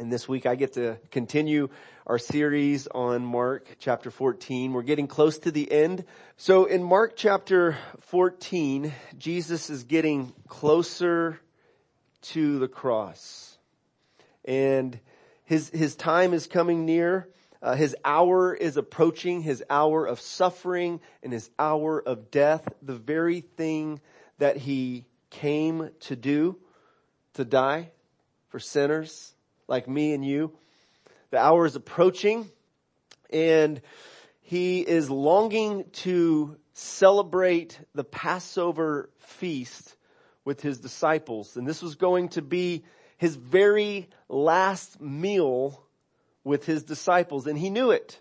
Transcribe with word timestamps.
And 0.00 0.10
this 0.10 0.26
week 0.26 0.46
I 0.46 0.54
get 0.54 0.72
to 0.72 0.96
continue 1.10 1.68
our 2.06 2.16
series 2.16 2.86
on 2.86 3.22
Mark 3.22 3.66
chapter 3.80 4.10
14. 4.10 4.72
We're 4.72 4.80
getting 4.80 5.06
close 5.06 5.38
to 5.40 5.50
the 5.50 5.70
end. 5.70 6.06
So 6.38 6.64
in 6.64 6.82
Mark 6.82 7.16
chapter 7.16 7.76
14, 7.98 8.94
Jesus 9.18 9.68
is 9.68 9.84
getting 9.84 10.32
closer 10.48 11.38
to 12.22 12.58
the 12.58 12.66
cross. 12.66 13.58
And 14.46 14.98
his, 15.44 15.68
his 15.68 15.96
time 15.96 16.32
is 16.32 16.46
coming 16.46 16.86
near. 16.86 17.28
Uh, 17.60 17.74
his 17.74 17.94
hour 18.02 18.54
is 18.54 18.78
approaching, 18.78 19.42
his 19.42 19.62
hour 19.68 20.06
of 20.06 20.18
suffering 20.18 21.00
and 21.22 21.30
his 21.30 21.50
hour 21.58 22.00
of 22.00 22.30
death, 22.30 22.66
the 22.80 22.96
very 22.96 23.42
thing 23.42 24.00
that 24.38 24.56
he 24.56 25.04
came 25.28 25.90
to 26.00 26.16
do, 26.16 26.56
to 27.34 27.44
die 27.44 27.90
for 28.48 28.58
sinners 28.58 29.34
like 29.70 29.88
me 29.88 30.12
and 30.12 30.24
you. 30.24 30.52
The 31.30 31.38
hour 31.38 31.64
is 31.64 31.76
approaching 31.76 32.50
and 33.32 33.80
he 34.40 34.80
is 34.80 35.08
longing 35.08 35.84
to 35.92 36.56
celebrate 36.72 37.78
the 37.94 38.04
Passover 38.04 39.10
feast 39.18 39.96
with 40.44 40.60
his 40.60 40.80
disciples. 40.80 41.56
And 41.56 41.66
this 41.66 41.82
was 41.82 41.94
going 41.94 42.30
to 42.30 42.42
be 42.42 42.84
his 43.16 43.36
very 43.36 44.08
last 44.28 45.00
meal 45.00 45.84
with 46.42 46.66
his 46.66 46.82
disciples. 46.82 47.46
And 47.46 47.56
he 47.56 47.70
knew 47.70 47.92
it. 47.92 48.20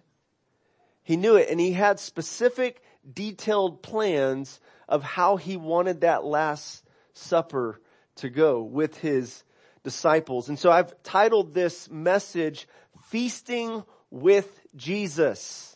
He 1.01 1.17
knew 1.17 1.35
it. 1.35 1.49
And 1.49 1.59
he 1.59 1.71
had 1.71 1.99
specific 1.99 2.83
detailed 3.11 3.81
plans 3.81 4.59
of 4.87 5.01
how 5.01 5.37
he 5.37 5.57
wanted 5.57 6.01
that 6.01 6.23
last 6.23 6.83
supper 7.13 7.81
to 8.17 8.29
go 8.29 8.61
with 8.61 8.97
his 8.97 9.43
disciples. 9.83 10.49
And 10.49 10.57
so 10.57 10.71
I've 10.71 11.01
titled 11.03 11.53
this 11.53 11.89
message, 11.89 12.67
Feasting 13.09 13.83
with 14.11 14.59
Jesus. 14.75 15.75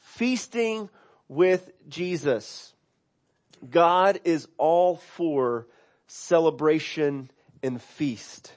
Feasting 0.00 0.88
with 1.28 1.70
Jesus. 1.88 2.72
God 3.68 4.20
is 4.24 4.48
all 4.58 4.96
for 4.96 5.66
celebration 6.06 7.30
and 7.62 7.80
feast. 7.80 8.52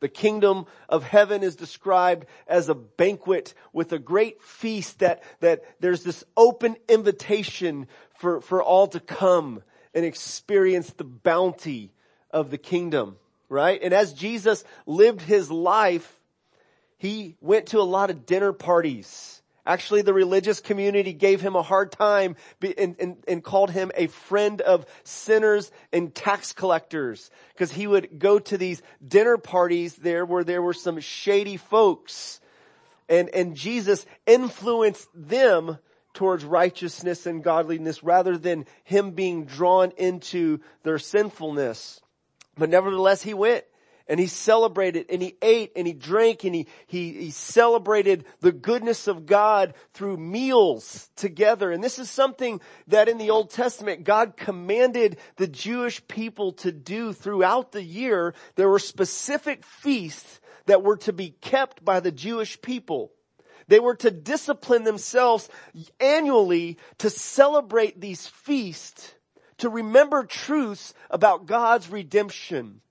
The 0.00 0.08
kingdom 0.08 0.66
of 0.88 1.02
heaven 1.02 1.42
is 1.42 1.56
described 1.56 2.26
as 2.46 2.68
a 2.68 2.74
banquet 2.74 3.54
with 3.72 3.92
a 3.92 3.98
great 3.98 4.42
feast 4.42 4.98
that, 4.98 5.22
that 5.40 5.64
there's 5.80 6.04
this 6.04 6.24
open 6.36 6.76
invitation 6.88 7.86
for, 8.18 8.42
for 8.42 8.62
all 8.62 8.86
to 8.88 9.00
come 9.00 9.62
and 9.94 10.04
experience 10.04 10.90
the 10.90 11.04
bounty 11.04 11.90
of 12.30 12.50
the 12.50 12.58
kingdom 12.58 13.16
right? 13.54 13.80
And 13.82 13.94
as 13.94 14.12
Jesus 14.12 14.64
lived 14.84 15.22
his 15.22 15.50
life, 15.50 16.20
he 16.98 17.36
went 17.40 17.66
to 17.66 17.80
a 17.80 17.82
lot 17.82 18.10
of 18.10 18.26
dinner 18.26 18.52
parties. 18.52 19.40
Actually, 19.64 20.02
the 20.02 20.12
religious 20.12 20.60
community 20.60 21.14
gave 21.14 21.40
him 21.40 21.56
a 21.56 21.62
hard 21.62 21.90
time 21.90 22.36
and, 22.76 22.96
and, 22.98 23.16
and 23.26 23.42
called 23.42 23.70
him 23.70 23.90
a 23.94 24.08
friend 24.08 24.60
of 24.60 24.84
sinners 25.04 25.70
and 25.90 26.14
tax 26.14 26.52
collectors 26.52 27.30
because 27.54 27.72
he 27.72 27.86
would 27.86 28.18
go 28.18 28.38
to 28.38 28.58
these 28.58 28.82
dinner 29.06 29.38
parties 29.38 29.94
there 29.94 30.26
where 30.26 30.44
there 30.44 30.60
were 30.60 30.74
some 30.74 31.00
shady 31.00 31.56
folks 31.56 32.40
and, 33.08 33.28
and 33.30 33.54
Jesus 33.54 34.06
influenced 34.26 35.08
them 35.14 35.78
towards 36.14 36.44
righteousness 36.44 37.26
and 37.26 37.42
godliness 37.42 38.02
rather 38.02 38.38
than 38.38 38.66
him 38.84 39.10
being 39.10 39.44
drawn 39.44 39.92
into 39.96 40.60
their 40.82 40.98
sinfulness. 40.98 42.00
But 42.56 42.70
nevertheless, 42.70 43.22
he 43.22 43.34
went 43.34 43.64
and 44.06 44.20
he 44.20 44.26
celebrated 44.26 45.06
and 45.08 45.22
he 45.22 45.36
ate 45.40 45.72
and 45.76 45.86
he 45.86 45.92
drank 45.92 46.44
and 46.44 46.54
he, 46.54 46.66
he, 46.86 47.12
he 47.12 47.30
celebrated 47.30 48.24
the 48.40 48.52
goodness 48.52 49.08
of 49.08 49.26
God 49.26 49.74
through 49.94 50.18
meals 50.18 51.08
together. 51.16 51.72
And 51.72 51.82
this 51.82 51.98
is 51.98 52.10
something 52.10 52.60
that 52.88 53.08
in 53.08 53.18
the 53.18 53.30
Old 53.30 53.50
Testament, 53.50 54.04
God 54.04 54.36
commanded 54.36 55.18
the 55.36 55.46
Jewish 55.46 56.06
people 56.06 56.52
to 56.52 56.70
do 56.70 57.12
throughout 57.12 57.72
the 57.72 57.82
year. 57.82 58.34
There 58.56 58.68
were 58.68 58.78
specific 58.78 59.64
feasts 59.64 60.40
that 60.66 60.82
were 60.82 60.96
to 60.98 61.12
be 61.12 61.30
kept 61.30 61.84
by 61.84 62.00
the 62.00 62.12
Jewish 62.12 62.60
people. 62.60 63.12
They 63.68 63.80
were 63.80 63.96
to 63.96 64.10
discipline 64.10 64.84
themselves 64.84 65.48
annually 65.98 66.78
to 66.98 67.08
celebrate 67.08 67.98
these 67.98 68.26
feasts 68.26 69.13
to 69.64 69.70
remember 69.70 70.24
truths 70.24 70.92
about 71.10 71.46
God's 71.46 71.88
redemption 71.88 72.82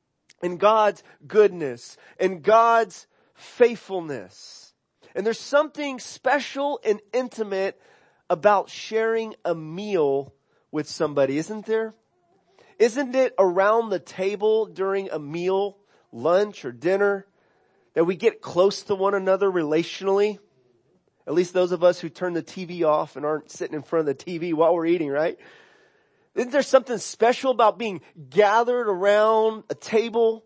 and 0.41 0.59
God's 0.59 1.03
goodness 1.27 1.97
and 2.19 2.41
God's 2.41 3.05
faithfulness. 3.35 4.73
And 5.13 5.23
there's 5.23 5.39
something 5.39 5.99
special 5.99 6.79
and 6.83 6.99
intimate 7.13 7.79
about 8.27 8.71
sharing 8.71 9.35
a 9.45 9.53
meal 9.53 10.33
with 10.71 10.89
somebody, 10.89 11.37
isn't 11.37 11.67
there? 11.67 11.93
Isn't 12.79 13.13
it 13.13 13.35
around 13.37 13.91
the 13.91 13.99
table 13.99 14.65
during 14.65 15.11
a 15.11 15.19
meal, 15.19 15.77
lunch 16.11 16.65
or 16.65 16.71
dinner, 16.71 17.27
that 17.93 18.05
we 18.05 18.15
get 18.15 18.41
close 18.41 18.81
to 18.83 18.95
one 18.95 19.13
another 19.13 19.51
relationally? 19.51 20.39
At 21.27 21.35
least 21.35 21.53
those 21.53 21.71
of 21.71 21.83
us 21.83 21.99
who 21.99 22.09
turn 22.09 22.33
the 22.33 22.41
TV 22.41 22.83
off 22.83 23.15
and 23.15 23.27
aren't 23.27 23.51
sitting 23.51 23.75
in 23.75 23.83
front 23.83 24.09
of 24.09 24.17
the 24.17 24.25
TV 24.25 24.55
while 24.55 24.73
we're 24.73 24.87
eating, 24.87 25.09
right? 25.09 25.37
Isn't 26.35 26.51
there 26.51 26.63
something 26.63 26.97
special 26.97 27.51
about 27.51 27.77
being 27.77 28.01
gathered 28.29 28.87
around 28.87 29.63
a 29.69 29.75
table 29.75 30.43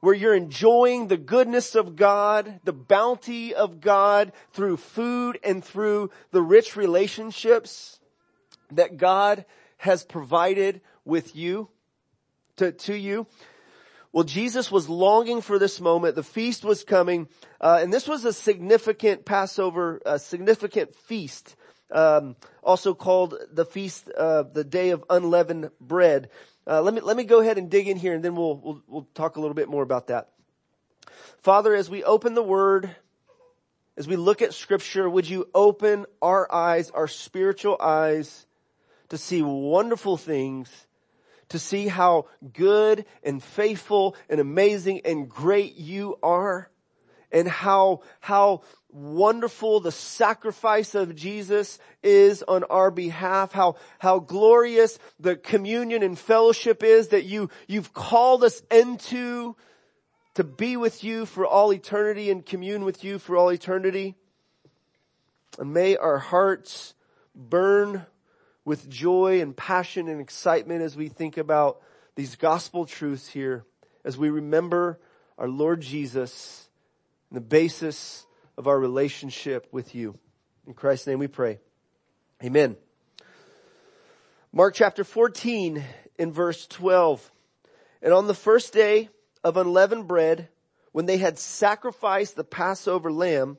where 0.00 0.14
you're 0.14 0.34
enjoying 0.34 1.08
the 1.08 1.16
goodness 1.16 1.74
of 1.74 1.96
God, 1.96 2.60
the 2.64 2.74
bounty 2.74 3.54
of 3.54 3.80
God 3.80 4.32
through 4.52 4.76
food 4.76 5.38
and 5.42 5.64
through 5.64 6.10
the 6.30 6.42
rich 6.42 6.76
relationships 6.76 7.98
that 8.70 8.98
God 8.98 9.46
has 9.78 10.04
provided 10.04 10.82
with 11.06 11.34
you, 11.34 11.70
to, 12.56 12.72
to 12.72 12.94
you? 12.94 13.26
Well, 14.12 14.24
Jesus 14.24 14.70
was 14.70 14.90
longing 14.90 15.40
for 15.40 15.58
this 15.58 15.80
moment. 15.80 16.16
The 16.16 16.22
feast 16.22 16.64
was 16.64 16.84
coming, 16.84 17.28
uh, 17.60 17.78
and 17.80 17.92
this 17.92 18.06
was 18.06 18.26
a 18.26 18.32
significant 18.32 19.24
Passover, 19.24 20.02
a 20.04 20.18
significant 20.18 20.94
feast 20.94 21.56
um, 21.90 22.36
also 22.62 22.94
called 22.94 23.34
the 23.52 23.64
feast, 23.64 24.10
uh, 24.16 24.42
the 24.42 24.64
day 24.64 24.90
of 24.90 25.04
unleavened 25.10 25.70
bread. 25.80 26.30
Uh, 26.66 26.80
let 26.80 26.94
me 26.94 27.00
let 27.00 27.16
me 27.16 27.24
go 27.24 27.40
ahead 27.40 27.58
and 27.58 27.70
dig 27.70 27.88
in 27.88 27.96
here, 27.96 28.14
and 28.14 28.24
then 28.24 28.34
we'll, 28.34 28.56
we'll 28.56 28.82
we'll 28.86 29.08
talk 29.14 29.36
a 29.36 29.40
little 29.40 29.54
bit 29.54 29.68
more 29.68 29.82
about 29.82 30.06
that. 30.06 30.30
Father, 31.42 31.74
as 31.74 31.90
we 31.90 32.02
open 32.02 32.34
the 32.34 32.42
Word, 32.42 32.94
as 33.96 34.08
we 34.08 34.16
look 34.16 34.40
at 34.40 34.54
Scripture, 34.54 35.08
would 35.08 35.28
you 35.28 35.48
open 35.54 36.06
our 36.22 36.50
eyes, 36.52 36.90
our 36.90 37.06
spiritual 37.06 37.76
eyes, 37.78 38.46
to 39.10 39.18
see 39.18 39.42
wonderful 39.42 40.16
things, 40.16 40.70
to 41.50 41.58
see 41.58 41.86
how 41.86 42.26
good 42.54 43.04
and 43.22 43.42
faithful 43.42 44.16
and 44.30 44.40
amazing 44.40 45.02
and 45.04 45.28
great 45.28 45.76
you 45.76 46.18
are, 46.22 46.70
and 47.30 47.46
how 47.46 48.00
how 48.20 48.62
wonderful 48.94 49.80
the 49.80 49.92
sacrifice 49.92 50.94
of 50.94 51.16
Jesus 51.16 51.80
is 52.02 52.44
on 52.44 52.62
our 52.64 52.92
behalf, 52.92 53.52
how, 53.52 53.74
how 53.98 54.20
glorious 54.20 54.98
the 55.18 55.34
communion 55.34 56.04
and 56.04 56.16
fellowship 56.16 56.84
is 56.84 57.08
that 57.08 57.24
you, 57.24 57.50
you've 57.66 57.92
called 57.92 58.44
us 58.44 58.62
into 58.70 59.56
to 60.34 60.44
be 60.44 60.76
with 60.76 61.02
you 61.02 61.26
for 61.26 61.44
all 61.44 61.72
eternity 61.72 62.30
and 62.30 62.46
commune 62.46 62.84
with 62.84 63.02
you 63.02 63.18
for 63.18 63.36
all 63.36 63.50
eternity. 63.50 64.14
And 65.58 65.74
may 65.74 65.96
our 65.96 66.18
hearts 66.18 66.94
burn 67.34 68.06
with 68.64 68.88
joy 68.88 69.40
and 69.40 69.56
passion 69.56 70.08
and 70.08 70.20
excitement 70.20 70.82
as 70.82 70.96
we 70.96 71.08
think 71.08 71.36
about 71.36 71.80
these 72.14 72.36
gospel 72.36 72.86
truths 72.86 73.28
here, 73.28 73.64
as 74.04 74.16
we 74.16 74.30
remember 74.30 75.00
our 75.36 75.48
Lord 75.48 75.80
Jesus 75.80 76.68
and 77.30 77.36
the 77.36 77.40
basis 77.40 78.26
of 78.56 78.66
our 78.66 78.78
relationship 78.78 79.66
with 79.72 79.94
you. 79.94 80.18
In 80.66 80.74
Christ's 80.74 81.06
name 81.06 81.18
we 81.18 81.28
pray. 81.28 81.58
Amen. 82.42 82.76
Mark 84.52 84.74
chapter 84.74 85.04
14 85.04 85.82
in 86.18 86.32
verse 86.32 86.66
12. 86.66 87.30
And 88.02 88.12
on 88.12 88.26
the 88.26 88.34
first 88.34 88.72
day 88.72 89.08
of 89.42 89.56
unleavened 89.56 90.06
bread, 90.06 90.48
when 90.92 91.06
they 91.06 91.16
had 91.16 91.38
sacrificed 91.38 92.36
the 92.36 92.44
Passover 92.44 93.10
lamb, 93.10 93.58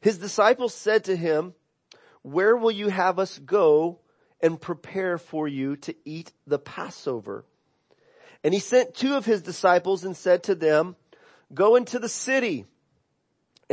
his 0.00 0.18
disciples 0.18 0.74
said 0.74 1.04
to 1.04 1.16
him, 1.16 1.54
where 2.22 2.56
will 2.56 2.70
you 2.70 2.88
have 2.88 3.18
us 3.18 3.38
go 3.38 3.98
and 4.40 4.60
prepare 4.60 5.18
for 5.18 5.48
you 5.48 5.76
to 5.76 5.94
eat 6.04 6.32
the 6.46 6.58
Passover? 6.58 7.44
And 8.44 8.54
he 8.54 8.60
sent 8.60 8.94
two 8.94 9.16
of 9.16 9.24
his 9.24 9.42
disciples 9.42 10.04
and 10.04 10.16
said 10.16 10.44
to 10.44 10.54
them, 10.54 10.96
go 11.52 11.76
into 11.76 11.98
the 11.98 12.08
city 12.08 12.66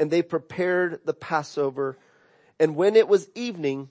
And 0.00 0.10
they 0.10 0.22
prepared 0.22 1.00
the 1.04 1.14
Passover. 1.14 1.96
And 2.58 2.74
when 2.74 2.96
it 2.96 3.06
was 3.06 3.28
evening, 3.34 3.90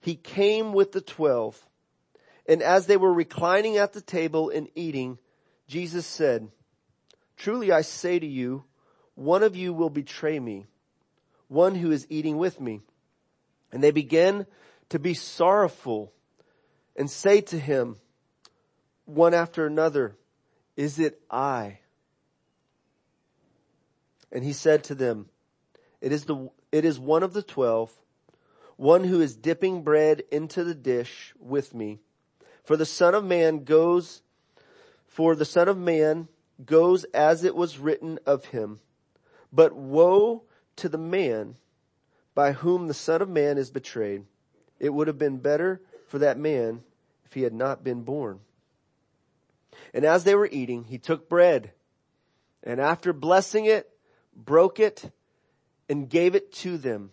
he 0.00 0.16
came 0.16 0.72
with 0.72 0.92
the 0.92 1.02
twelve. 1.02 1.64
And 2.46 2.62
as 2.62 2.86
they 2.86 2.96
were 2.96 3.12
reclining 3.12 3.76
at 3.76 3.92
the 3.92 4.00
table 4.00 4.48
and 4.48 4.68
eating, 4.74 5.18
Jesus 5.68 6.06
said, 6.06 6.48
truly 7.36 7.70
I 7.70 7.82
say 7.82 8.18
to 8.18 8.26
you, 8.26 8.64
one 9.14 9.42
of 9.42 9.54
you 9.54 9.74
will 9.74 9.90
betray 9.90 10.40
me, 10.40 10.66
one 11.48 11.74
who 11.74 11.90
is 11.90 12.06
eating 12.08 12.38
with 12.38 12.58
me. 12.58 12.80
And 13.70 13.84
they 13.84 13.90
began 13.90 14.46
to 14.88 14.98
be 14.98 15.12
sorrowful 15.12 16.10
and 16.96 17.10
say 17.10 17.42
to 17.42 17.58
him, 17.58 17.98
one 19.04 19.34
after 19.34 19.66
another, 19.66 20.16
is 20.74 20.98
it 20.98 21.20
I? 21.30 21.80
And 24.32 24.42
he 24.42 24.54
said 24.54 24.84
to 24.84 24.94
them, 24.94 25.28
it 26.00 26.12
is 26.12 26.24
the, 26.24 26.50
it 26.72 26.84
is 26.84 26.98
one 26.98 27.22
of 27.22 27.32
the 27.32 27.42
twelve, 27.42 27.92
one 28.76 29.04
who 29.04 29.20
is 29.20 29.36
dipping 29.36 29.82
bread 29.82 30.22
into 30.30 30.64
the 30.64 30.74
dish 30.74 31.34
with 31.38 31.74
me. 31.74 31.98
For 32.64 32.76
the 32.76 32.86
son 32.86 33.14
of 33.14 33.24
man 33.24 33.64
goes, 33.64 34.22
for 35.06 35.34
the 35.34 35.44
son 35.44 35.68
of 35.68 35.76
man 35.76 36.28
goes 36.64 37.04
as 37.12 37.44
it 37.44 37.54
was 37.54 37.78
written 37.78 38.18
of 38.26 38.46
him. 38.46 38.80
But 39.52 39.74
woe 39.74 40.44
to 40.76 40.88
the 40.88 40.98
man 40.98 41.56
by 42.34 42.52
whom 42.52 42.88
the 42.88 42.94
son 42.94 43.20
of 43.20 43.28
man 43.28 43.58
is 43.58 43.70
betrayed. 43.70 44.24
It 44.78 44.90
would 44.90 45.08
have 45.08 45.18
been 45.18 45.38
better 45.38 45.82
for 46.06 46.18
that 46.20 46.38
man 46.38 46.82
if 47.24 47.34
he 47.34 47.42
had 47.42 47.52
not 47.52 47.84
been 47.84 48.02
born. 48.02 48.40
And 49.92 50.04
as 50.04 50.24
they 50.24 50.34
were 50.34 50.48
eating, 50.50 50.84
he 50.84 50.98
took 50.98 51.28
bread 51.28 51.72
and 52.62 52.80
after 52.80 53.12
blessing 53.12 53.66
it, 53.66 53.90
broke 54.34 54.78
it 54.78 55.10
and 55.90 56.08
gave 56.08 56.36
it 56.36 56.52
to 56.52 56.78
them 56.78 57.10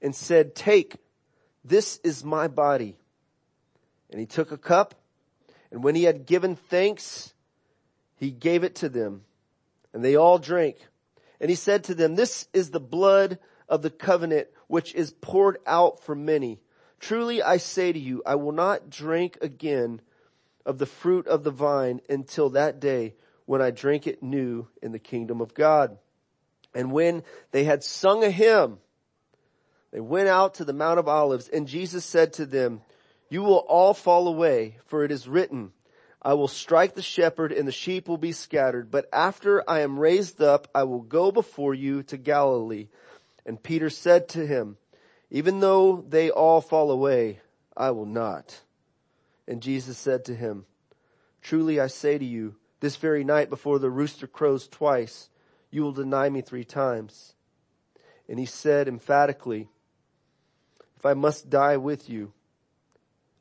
and 0.00 0.14
said, 0.14 0.54
take, 0.54 0.96
this 1.64 1.98
is 2.04 2.24
my 2.24 2.46
body. 2.46 2.96
And 4.10 4.20
he 4.20 4.26
took 4.26 4.52
a 4.52 4.56
cup 4.56 4.94
and 5.72 5.82
when 5.82 5.96
he 5.96 6.04
had 6.04 6.24
given 6.24 6.54
thanks, 6.54 7.34
he 8.14 8.30
gave 8.30 8.62
it 8.62 8.76
to 8.76 8.88
them 8.88 9.24
and 9.92 10.04
they 10.04 10.14
all 10.14 10.38
drank. 10.38 10.76
And 11.40 11.50
he 11.50 11.56
said 11.56 11.82
to 11.84 11.94
them, 11.94 12.14
this 12.14 12.46
is 12.52 12.70
the 12.70 12.80
blood 12.80 13.40
of 13.68 13.82
the 13.82 13.90
covenant 13.90 14.46
which 14.68 14.94
is 14.94 15.10
poured 15.10 15.58
out 15.66 16.00
for 16.00 16.14
many. 16.14 16.60
Truly 17.00 17.42
I 17.42 17.56
say 17.56 17.92
to 17.92 17.98
you, 17.98 18.22
I 18.24 18.36
will 18.36 18.52
not 18.52 18.88
drink 18.88 19.36
again 19.42 20.00
of 20.64 20.78
the 20.78 20.86
fruit 20.86 21.26
of 21.26 21.42
the 21.42 21.50
vine 21.50 22.00
until 22.08 22.50
that 22.50 22.78
day 22.78 23.14
when 23.46 23.60
I 23.60 23.72
drink 23.72 24.06
it 24.06 24.22
new 24.22 24.68
in 24.80 24.92
the 24.92 25.00
kingdom 25.00 25.40
of 25.40 25.54
God. 25.54 25.98
And 26.76 26.92
when 26.92 27.22
they 27.52 27.64
had 27.64 27.82
sung 27.82 28.22
a 28.22 28.30
hymn, 28.30 28.80
they 29.92 30.00
went 30.00 30.28
out 30.28 30.54
to 30.56 30.64
the 30.66 30.74
Mount 30.74 30.98
of 30.98 31.08
Olives 31.08 31.48
and 31.48 31.66
Jesus 31.66 32.04
said 32.04 32.34
to 32.34 32.44
them, 32.44 32.82
you 33.30 33.42
will 33.42 33.64
all 33.66 33.94
fall 33.94 34.28
away 34.28 34.76
for 34.84 35.02
it 35.02 35.10
is 35.10 35.26
written, 35.26 35.72
I 36.20 36.34
will 36.34 36.48
strike 36.48 36.94
the 36.94 37.00
shepherd 37.00 37.50
and 37.50 37.66
the 37.66 37.72
sheep 37.72 38.08
will 38.08 38.18
be 38.18 38.32
scattered, 38.32 38.90
but 38.90 39.08
after 39.10 39.68
I 39.68 39.80
am 39.80 39.98
raised 39.98 40.42
up, 40.42 40.68
I 40.74 40.82
will 40.82 41.00
go 41.00 41.32
before 41.32 41.72
you 41.72 42.02
to 42.04 42.18
Galilee. 42.18 42.88
And 43.46 43.62
Peter 43.62 43.88
said 43.88 44.28
to 44.30 44.46
him, 44.46 44.76
even 45.30 45.60
though 45.60 46.04
they 46.06 46.30
all 46.30 46.60
fall 46.60 46.90
away, 46.90 47.40
I 47.74 47.92
will 47.92 48.06
not. 48.06 48.60
And 49.48 49.62
Jesus 49.62 49.96
said 49.96 50.26
to 50.26 50.34
him, 50.34 50.66
truly 51.40 51.80
I 51.80 51.86
say 51.86 52.18
to 52.18 52.24
you, 52.24 52.56
this 52.80 52.96
very 52.96 53.24
night 53.24 53.48
before 53.48 53.78
the 53.78 53.90
rooster 53.90 54.26
crows 54.26 54.68
twice, 54.68 55.30
you 55.76 55.82
will 55.82 55.92
deny 55.92 56.26
me 56.30 56.40
three 56.40 56.64
times. 56.64 57.34
And 58.30 58.38
he 58.38 58.46
said 58.46 58.88
emphatically, 58.88 59.68
if 60.96 61.04
I 61.04 61.12
must 61.12 61.50
die 61.50 61.76
with 61.76 62.08
you, 62.08 62.32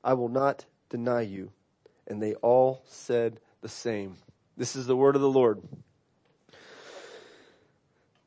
I 0.03 0.15
will 0.15 0.27
not 0.27 0.65
deny 0.89 1.21
you 1.21 1.51
and 2.05 2.21
they 2.21 2.33
all 2.35 2.83
said 2.87 3.39
the 3.61 3.69
same. 3.69 4.17
This 4.57 4.75
is 4.75 4.85
the 4.85 4.97
word 4.97 5.15
of 5.15 5.21
the 5.21 5.29
Lord. 5.29 5.61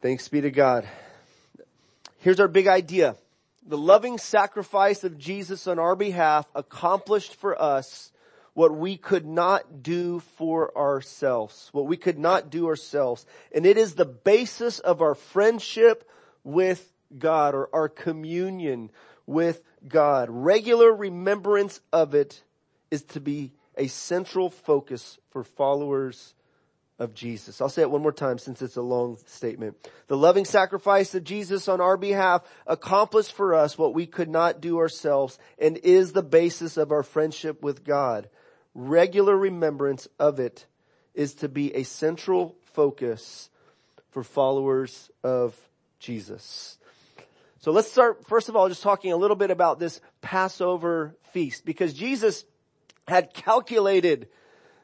Thanks 0.00 0.26
be 0.28 0.40
to 0.40 0.50
God. 0.50 0.88
Here's 2.16 2.40
our 2.40 2.49
big 2.49 2.66
idea. 2.66 3.14
The 3.66 3.76
loving 3.76 4.16
sacrifice 4.16 5.05
of 5.05 5.19
Jesus 5.19 5.66
on 5.66 5.78
our 5.78 5.94
behalf 5.94 6.46
accomplished 6.55 7.34
for 7.34 7.60
us 7.60 8.10
what 8.58 8.75
we 8.75 8.96
could 8.96 9.25
not 9.25 9.84
do 9.84 10.19
for 10.37 10.76
ourselves, 10.76 11.69
what 11.70 11.87
we 11.87 11.96
could 11.96 12.19
not 12.19 12.50
do 12.50 12.66
ourselves. 12.66 13.25
And 13.55 13.64
it 13.64 13.78
is 13.78 13.94
the 13.94 14.05
basis 14.05 14.81
of 14.81 15.00
our 15.00 15.14
friendship 15.14 16.10
with 16.43 16.93
God 17.16 17.55
or 17.55 17.70
our 17.72 17.88
communion 17.88 18.90
with 19.26 19.62
God. 19.87 20.26
Regular 20.28 20.93
remembrance 20.93 21.81
of 21.93 22.16
it 22.16 22.43
is 22.90 23.02
to 23.02 23.20
be 23.20 23.52
a 23.76 23.87
central 23.87 24.50
focus 24.50 25.20
for 25.31 25.44
followers 25.44 26.34
of 26.99 27.14
Jesus. 27.14 27.60
I'll 27.60 27.69
say 27.69 27.82
it 27.82 27.90
one 27.93 28.02
more 28.02 28.10
time 28.10 28.38
since 28.38 28.60
it's 28.60 28.76
a 28.76 28.82
long 28.82 29.19
statement. 29.26 29.76
The 30.08 30.16
loving 30.16 30.44
sacrifice 30.44 31.14
of 31.14 31.22
Jesus 31.22 31.69
on 31.69 31.81
our 31.81 31.96
behalf 31.96 32.43
accomplished 32.66 33.34
for 33.34 33.55
us 33.55 33.78
what 33.78 33.94
we 33.94 34.06
could 34.06 34.28
not 34.28 34.60
do 34.60 34.78
ourselves 34.78 35.38
and 35.60 35.76
is 35.76 36.12
the 36.12 36.25
basis 36.25 36.76
of 36.76 36.90
our 36.90 37.05
friendship 37.05 37.62
with 37.62 37.84
God. 37.84 38.28
Regular 38.75 39.37
remembrance 39.37 40.09
of 40.19 40.41
it 40.41 40.67
is 41.15 41.35
to 41.35 41.49
be 41.49 41.75
a 41.75 41.82
central 41.82 42.56
focus 42.73 43.50
for 44.11 44.23
followers 44.23 45.11
of 45.23 45.56
Jesus. 45.99 46.79
So 47.61 47.73
let's 47.73 47.91
start 47.91 48.26
first 48.26 48.49
of 48.49 48.56
all 48.56 48.69
just 48.69 48.82
talking 48.82 49.12
a 49.12 49.17
little 49.17 49.37
bit 49.37 49.50
about 49.50 49.79
this 49.79 50.00
Passover 50.20 51.17
feast 51.32 51.65
because 51.65 51.93
Jesus 51.93 52.44
had 53.09 53.35
calculated 53.35 54.29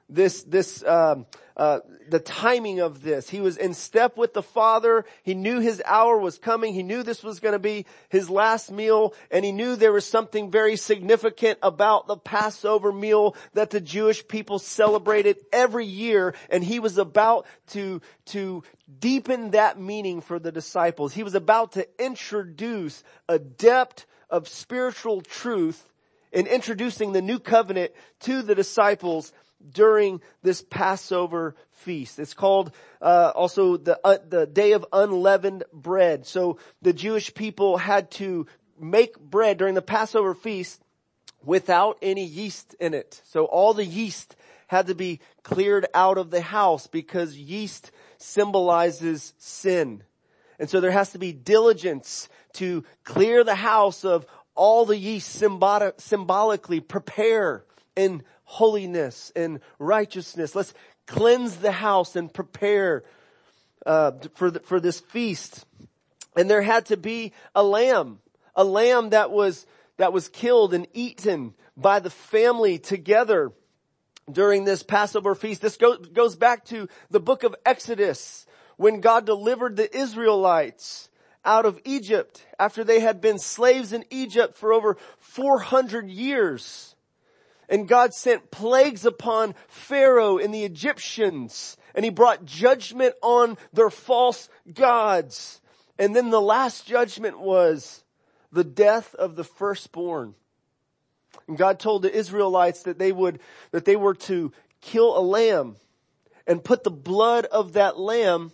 this, 0.08 0.42
this, 0.42 0.84
um, 0.84 1.26
uh, 1.56 1.80
the 2.08 2.18
timing 2.18 2.80
of 2.80 3.02
this. 3.02 3.30
He 3.30 3.40
was 3.40 3.56
in 3.56 3.74
step 3.74 4.16
with 4.16 4.34
the 4.34 4.42
Father. 4.42 5.04
He 5.22 5.34
knew 5.34 5.60
his 5.60 5.80
hour 5.84 6.18
was 6.18 6.38
coming. 6.38 6.74
He 6.74 6.82
knew 6.82 7.02
this 7.02 7.22
was 7.22 7.40
going 7.40 7.52
to 7.52 7.58
be 7.58 7.86
his 8.08 8.28
last 8.28 8.70
meal, 8.70 9.14
and 9.30 9.44
he 9.44 9.52
knew 9.52 9.76
there 9.76 9.92
was 9.92 10.04
something 10.04 10.50
very 10.50 10.76
significant 10.76 11.58
about 11.62 12.06
the 12.06 12.16
Passover 12.16 12.92
meal 12.92 13.36
that 13.54 13.70
the 13.70 13.80
Jewish 13.80 14.26
people 14.26 14.58
celebrated 14.58 15.38
every 15.52 15.86
year, 15.86 16.34
and 16.50 16.64
he 16.64 16.80
was 16.80 16.98
about 16.98 17.46
to 17.68 18.00
to 18.26 18.62
deepen 18.98 19.52
that 19.52 19.80
meaning 19.80 20.20
for 20.20 20.38
the 20.38 20.52
disciples. 20.52 21.14
He 21.14 21.22
was 21.22 21.34
about 21.34 21.72
to 21.72 21.86
introduce 21.98 23.04
a 23.28 23.38
depth 23.38 24.06
of 24.28 24.48
spiritual 24.48 25.20
truth 25.20 25.88
in 26.32 26.48
introducing 26.48 27.12
the 27.12 27.22
new 27.22 27.38
covenant 27.38 27.92
to 28.20 28.42
the 28.42 28.54
disciples 28.56 29.32
during 29.68 30.20
this 30.42 30.62
Passover 30.62 31.54
feast. 31.70 32.18
It's 32.18 32.34
called 32.34 32.72
uh, 33.00 33.32
also 33.34 33.76
the 33.76 33.98
uh, 34.04 34.18
the 34.28 34.46
day 34.46 34.72
of 34.72 34.84
unleavened 34.92 35.64
bread. 35.72 36.26
So 36.26 36.58
the 36.82 36.92
Jewish 36.92 37.34
people 37.34 37.76
had 37.76 38.10
to 38.12 38.46
make 38.78 39.18
bread 39.18 39.58
during 39.58 39.74
the 39.74 39.82
Passover 39.82 40.34
feast 40.34 40.82
without 41.44 41.98
any 42.02 42.24
yeast 42.24 42.74
in 42.80 42.94
it. 42.94 43.20
So 43.24 43.44
all 43.44 43.74
the 43.74 43.84
yeast 43.84 44.36
had 44.66 44.86
to 44.86 44.94
be 44.94 45.20
cleared 45.42 45.86
out 45.94 46.18
of 46.18 46.30
the 46.30 46.40
house 46.40 46.86
because 46.86 47.36
yeast 47.36 47.90
symbolizes 48.18 49.34
sin. 49.38 50.02
And 50.58 50.70
so 50.70 50.80
there 50.80 50.90
has 50.90 51.12
to 51.12 51.18
be 51.18 51.32
diligence 51.32 52.28
to 52.54 52.84
clear 53.04 53.44
the 53.44 53.56
house 53.56 54.04
of 54.04 54.26
all 54.54 54.84
the 54.84 54.96
yeast 54.96 55.30
symbolic, 55.30 56.00
symbolically 56.00 56.80
prepare 56.80 57.64
in 57.96 58.22
holiness 58.44 59.32
and 59.34 59.60
righteousness. 59.78 60.54
Let's 60.54 60.74
cleanse 61.06 61.56
the 61.56 61.72
house 61.72 62.16
and 62.16 62.32
prepare 62.32 63.04
uh, 63.84 64.12
for 64.34 64.50
the, 64.50 64.60
for 64.60 64.80
this 64.80 65.00
feast. 65.00 65.64
And 66.36 66.48
there 66.48 66.62
had 66.62 66.86
to 66.86 66.96
be 66.96 67.32
a 67.54 67.62
lamb, 67.62 68.20
a 68.54 68.64
lamb 68.64 69.10
that 69.10 69.30
was 69.30 69.66
that 69.96 70.12
was 70.12 70.28
killed 70.28 70.74
and 70.74 70.86
eaten 70.92 71.54
by 71.76 72.00
the 72.00 72.10
family 72.10 72.78
together 72.78 73.52
during 74.30 74.64
this 74.64 74.82
Passover 74.82 75.34
feast. 75.34 75.62
This 75.62 75.76
go, 75.76 75.96
goes 75.96 76.36
back 76.36 76.64
to 76.66 76.88
the 77.10 77.20
book 77.20 77.44
of 77.44 77.54
Exodus 77.64 78.46
when 78.76 79.00
God 79.00 79.26
delivered 79.26 79.76
the 79.76 79.96
Israelites 79.96 81.08
out 81.44 81.66
of 81.66 81.78
Egypt 81.84 82.44
after 82.58 82.84
they 82.84 83.00
had 83.00 83.20
been 83.20 83.38
slaves 83.38 83.92
in 83.92 84.04
Egypt 84.10 84.56
for 84.56 84.72
over 84.72 84.96
400 85.18 86.08
years. 86.08 86.93
And 87.68 87.88
God 87.88 88.14
sent 88.14 88.50
plagues 88.50 89.04
upon 89.04 89.54
Pharaoh 89.68 90.38
and 90.38 90.52
the 90.52 90.64
Egyptians 90.64 91.76
and 91.94 92.04
he 92.04 92.10
brought 92.10 92.44
judgment 92.44 93.14
on 93.22 93.56
their 93.72 93.90
false 93.90 94.48
gods. 94.72 95.60
And 95.98 96.14
then 96.14 96.30
the 96.30 96.40
last 96.40 96.86
judgment 96.86 97.38
was 97.38 98.02
the 98.50 98.64
death 98.64 99.14
of 99.14 99.36
the 99.36 99.44
firstborn. 99.44 100.34
And 101.46 101.56
God 101.56 101.78
told 101.78 102.02
the 102.02 102.14
Israelites 102.14 102.82
that 102.82 102.98
they 102.98 103.12
would, 103.12 103.40
that 103.70 103.84
they 103.84 103.96
were 103.96 104.14
to 104.14 104.52
kill 104.80 105.16
a 105.16 105.20
lamb 105.20 105.76
and 106.46 106.64
put 106.64 106.84
the 106.84 106.90
blood 106.90 107.44
of 107.46 107.74
that 107.74 107.98
lamb 107.98 108.52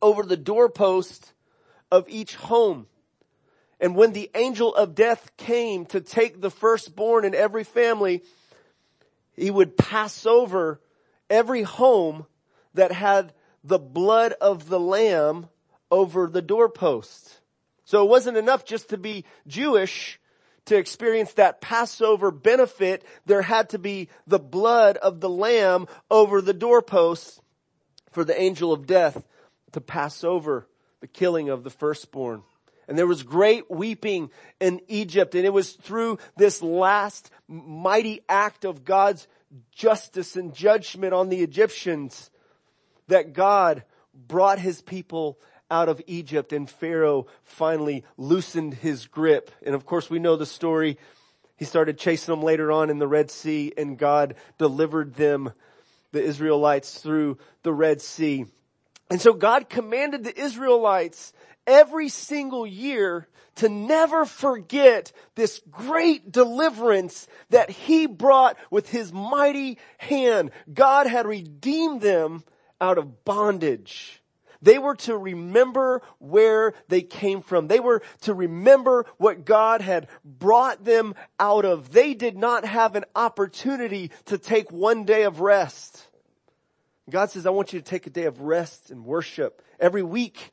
over 0.00 0.22
the 0.22 0.36
doorpost 0.36 1.32
of 1.90 2.08
each 2.08 2.36
home. 2.36 2.86
And 3.80 3.96
when 3.96 4.12
the 4.12 4.30
angel 4.34 4.74
of 4.74 4.94
death 4.94 5.36
came 5.38 5.86
to 5.86 6.00
take 6.00 6.40
the 6.40 6.50
firstborn 6.50 7.24
in 7.24 7.34
every 7.34 7.64
family, 7.64 8.22
he 9.36 9.50
would 9.50 9.76
pass 9.76 10.26
over 10.26 10.80
every 11.30 11.62
home 11.62 12.26
that 12.74 12.92
had 12.92 13.32
the 13.64 13.78
blood 13.78 14.34
of 14.40 14.68
the 14.68 14.80
lamb 14.80 15.48
over 15.90 16.26
the 16.26 16.42
doorpost. 16.42 17.40
So 17.84 18.04
it 18.04 18.08
wasn't 18.08 18.36
enough 18.36 18.64
just 18.64 18.90
to 18.90 18.98
be 18.98 19.24
Jewish 19.46 20.20
to 20.66 20.76
experience 20.76 21.32
that 21.34 21.60
Passover 21.60 22.30
benefit. 22.30 23.04
There 23.26 23.42
had 23.42 23.70
to 23.70 23.78
be 23.78 24.08
the 24.26 24.38
blood 24.38 24.98
of 24.98 25.20
the 25.20 25.28
lamb 25.28 25.88
over 26.10 26.42
the 26.42 26.52
doorpost 26.52 27.40
for 28.12 28.24
the 28.24 28.38
angel 28.40 28.72
of 28.72 28.86
death 28.86 29.26
to 29.72 29.80
pass 29.80 30.22
over 30.22 30.68
the 31.00 31.08
killing 31.08 31.48
of 31.48 31.64
the 31.64 31.70
firstborn. 31.70 32.42
And 32.90 32.98
there 32.98 33.06
was 33.06 33.22
great 33.22 33.70
weeping 33.70 34.30
in 34.58 34.80
Egypt. 34.88 35.36
And 35.36 35.46
it 35.46 35.52
was 35.52 35.74
through 35.74 36.18
this 36.36 36.60
last 36.60 37.30
mighty 37.46 38.20
act 38.28 38.64
of 38.64 38.84
God's 38.84 39.28
justice 39.70 40.34
and 40.34 40.52
judgment 40.52 41.14
on 41.14 41.28
the 41.28 41.40
Egyptians 41.40 42.32
that 43.06 43.32
God 43.32 43.84
brought 44.12 44.58
his 44.58 44.82
people 44.82 45.38
out 45.70 45.88
of 45.88 46.02
Egypt 46.08 46.52
and 46.52 46.68
Pharaoh 46.68 47.28
finally 47.44 48.02
loosened 48.16 48.74
his 48.74 49.06
grip. 49.06 49.52
And 49.64 49.76
of 49.76 49.86
course 49.86 50.10
we 50.10 50.18
know 50.18 50.34
the 50.34 50.44
story. 50.44 50.98
He 51.56 51.66
started 51.66 51.96
chasing 51.96 52.34
them 52.34 52.42
later 52.42 52.72
on 52.72 52.90
in 52.90 52.98
the 52.98 53.06
Red 53.06 53.30
Sea 53.30 53.72
and 53.76 53.98
God 53.98 54.34
delivered 54.58 55.14
them, 55.14 55.52
the 56.10 56.24
Israelites, 56.24 56.98
through 56.98 57.38
the 57.62 57.72
Red 57.72 58.00
Sea. 58.00 58.46
And 59.08 59.20
so 59.20 59.32
God 59.32 59.68
commanded 59.68 60.24
the 60.24 60.36
Israelites 60.36 61.32
every 61.70 62.08
single 62.08 62.66
year 62.66 63.28
to 63.56 63.68
never 63.68 64.24
forget 64.24 65.12
this 65.36 65.60
great 65.70 66.32
deliverance 66.32 67.28
that 67.50 67.70
he 67.70 68.06
brought 68.06 68.56
with 68.70 68.88
his 68.88 69.12
mighty 69.12 69.78
hand. 69.98 70.50
God 70.72 71.06
had 71.06 71.26
redeemed 71.26 72.00
them 72.00 72.42
out 72.80 72.98
of 72.98 73.24
bondage. 73.24 74.20
They 74.62 74.78
were 74.78 74.96
to 74.96 75.16
remember 75.16 76.02
where 76.18 76.74
they 76.88 77.02
came 77.02 77.40
from. 77.40 77.68
They 77.68 77.80
were 77.80 78.02
to 78.22 78.34
remember 78.34 79.06
what 79.16 79.44
God 79.44 79.80
had 79.80 80.08
brought 80.24 80.84
them 80.84 81.14
out 81.38 81.64
of. 81.64 81.92
They 81.92 82.14
did 82.14 82.36
not 82.36 82.64
have 82.64 82.94
an 82.94 83.04
opportunity 83.14 84.10
to 84.26 84.38
take 84.38 84.70
one 84.70 85.04
day 85.04 85.22
of 85.22 85.40
rest. 85.40 86.06
God 87.08 87.30
says, 87.30 87.46
I 87.46 87.50
want 87.50 87.72
you 87.72 87.80
to 87.80 87.84
take 87.84 88.06
a 88.06 88.10
day 88.10 88.24
of 88.24 88.40
rest 88.40 88.90
and 88.90 89.04
worship 89.04 89.62
every 89.78 90.02
week. 90.02 90.52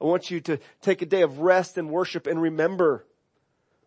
I 0.00 0.04
want 0.04 0.30
you 0.30 0.40
to 0.42 0.58
take 0.80 1.02
a 1.02 1.06
day 1.06 1.22
of 1.22 1.40
rest 1.40 1.76
and 1.76 1.90
worship 1.90 2.26
and 2.26 2.40
remember. 2.40 3.04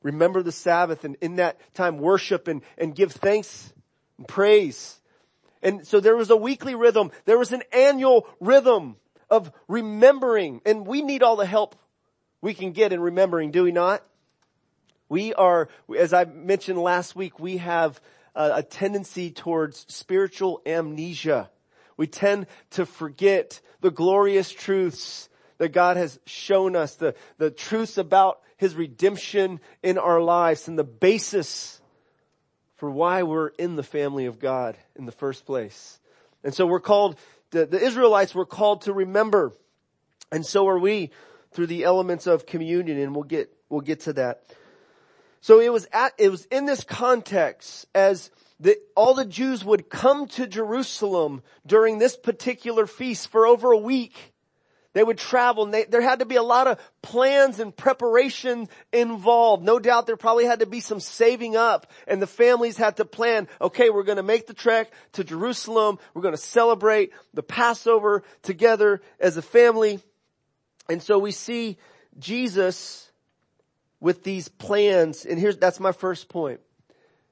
Remember 0.03 0.43
the 0.43 0.51
Sabbath 0.51 1.03
and 1.03 1.15
in 1.21 1.37
that 1.37 1.57
time 1.73 1.97
worship 1.99 2.47
and, 2.47 2.61
and 2.77 2.95
give 2.95 3.11
thanks 3.11 3.71
and 4.17 4.27
praise. 4.27 4.99
And 5.63 5.85
so 5.85 5.99
there 5.99 6.15
was 6.15 6.29
a 6.29 6.35
weekly 6.35 6.75
rhythm. 6.75 7.11
There 7.25 7.37
was 7.37 7.53
an 7.53 7.63
annual 7.71 8.27
rhythm 8.39 8.97
of 9.29 9.51
remembering. 9.67 10.61
And 10.65 10.85
we 10.85 11.01
need 11.01 11.23
all 11.23 11.35
the 11.35 11.45
help 11.45 11.75
we 12.41 12.53
can 12.53 12.71
get 12.71 12.91
in 12.91 12.99
remembering, 12.99 13.51
do 13.51 13.63
we 13.63 13.71
not? 13.71 14.03
We 15.07 15.33
are, 15.33 15.69
as 15.97 16.13
I 16.13 16.25
mentioned 16.25 16.79
last 16.79 17.15
week, 17.15 17.39
we 17.39 17.57
have 17.57 18.01
a, 18.33 18.51
a 18.55 18.63
tendency 18.63 19.29
towards 19.29 19.85
spiritual 19.87 20.61
amnesia. 20.65 21.49
We 21.97 22.07
tend 22.07 22.47
to 22.71 22.85
forget 22.85 23.61
the 23.81 23.91
glorious 23.91 24.49
truths 24.49 25.29
that 25.61 25.73
God 25.73 25.95
has 25.95 26.19
shown 26.25 26.75
us, 26.75 26.95
the, 26.95 27.13
the 27.37 27.51
truths 27.51 27.99
about 27.99 28.39
His 28.57 28.73
redemption 28.73 29.59
in 29.83 29.99
our 29.99 30.19
lives 30.19 30.67
and 30.67 30.75
the 30.75 30.83
basis 30.83 31.79
for 32.77 32.89
why 32.89 33.21
we're 33.21 33.49
in 33.49 33.75
the 33.75 33.83
family 33.83 34.25
of 34.25 34.39
God 34.39 34.75
in 34.95 35.05
the 35.05 35.11
first 35.11 35.45
place. 35.45 35.99
And 36.43 36.51
so 36.51 36.65
we're 36.65 36.79
called, 36.79 37.15
the, 37.51 37.67
the 37.67 37.79
Israelites 37.79 38.33
were 38.33 38.47
called 38.47 38.81
to 38.81 38.93
remember. 38.93 39.53
And 40.31 40.43
so 40.43 40.67
are 40.67 40.79
we 40.79 41.11
through 41.51 41.67
the 41.67 41.83
elements 41.83 42.25
of 42.25 42.47
communion 42.47 42.97
and 42.97 43.13
we'll 43.13 43.23
get, 43.23 43.53
we'll 43.69 43.81
get 43.81 43.99
to 43.99 44.13
that. 44.13 44.41
So 45.41 45.59
it 45.59 45.71
was 45.71 45.87
at, 45.93 46.13
it 46.17 46.29
was 46.29 46.45
in 46.45 46.65
this 46.65 46.83
context 46.83 47.85
as 47.93 48.31
the, 48.59 48.79
all 48.95 49.13
the 49.13 49.25
Jews 49.25 49.63
would 49.63 49.91
come 49.91 50.27
to 50.29 50.47
Jerusalem 50.47 51.43
during 51.67 51.99
this 51.99 52.17
particular 52.17 52.87
feast 52.87 53.27
for 53.27 53.45
over 53.45 53.71
a 53.71 53.77
week 53.77 54.30
they 54.93 55.03
would 55.03 55.17
travel 55.17 55.63
and 55.63 55.73
they, 55.73 55.85
there 55.85 56.01
had 56.01 56.19
to 56.19 56.25
be 56.25 56.35
a 56.35 56.43
lot 56.43 56.67
of 56.67 56.79
plans 57.01 57.59
and 57.59 57.75
preparation 57.75 58.67
involved. 58.91 59.63
No 59.63 59.79
doubt 59.79 60.05
there 60.05 60.17
probably 60.17 60.45
had 60.45 60.59
to 60.59 60.65
be 60.65 60.81
some 60.81 60.99
saving 60.99 61.55
up 61.55 61.87
and 62.07 62.21
the 62.21 62.27
families 62.27 62.77
had 62.77 62.97
to 62.97 63.05
plan, 63.05 63.47
okay, 63.61 63.89
we're 63.89 64.03
going 64.03 64.17
to 64.17 64.23
make 64.23 64.47
the 64.47 64.53
trek 64.53 64.91
to 65.13 65.23
Jerusalem. 65.23 65.97
We're 66.13 66.23
going 66.23 66.33
to 66.33 66.41
celebrate 66.41 67.11
the 67.33 67.43
Passover 67.43 68.23
together 68.41 69.01
as 69.19 69.37
a 69.37 69.41
family. 69.41 69.99
And 70.89 71.01
so 71.01 71.19
we 71.19 71.31
see 71.31 71.77
Jesus 72.19 73.09
with 74.01 74.23
these 74.23 74.49
plans. 74.49 75.25
And 75.25 75.39
here's, 75.39 75.57
that's 75.57 75.79
my 75.79 75.93
first 75.93 76.27
point. 76.27 76.59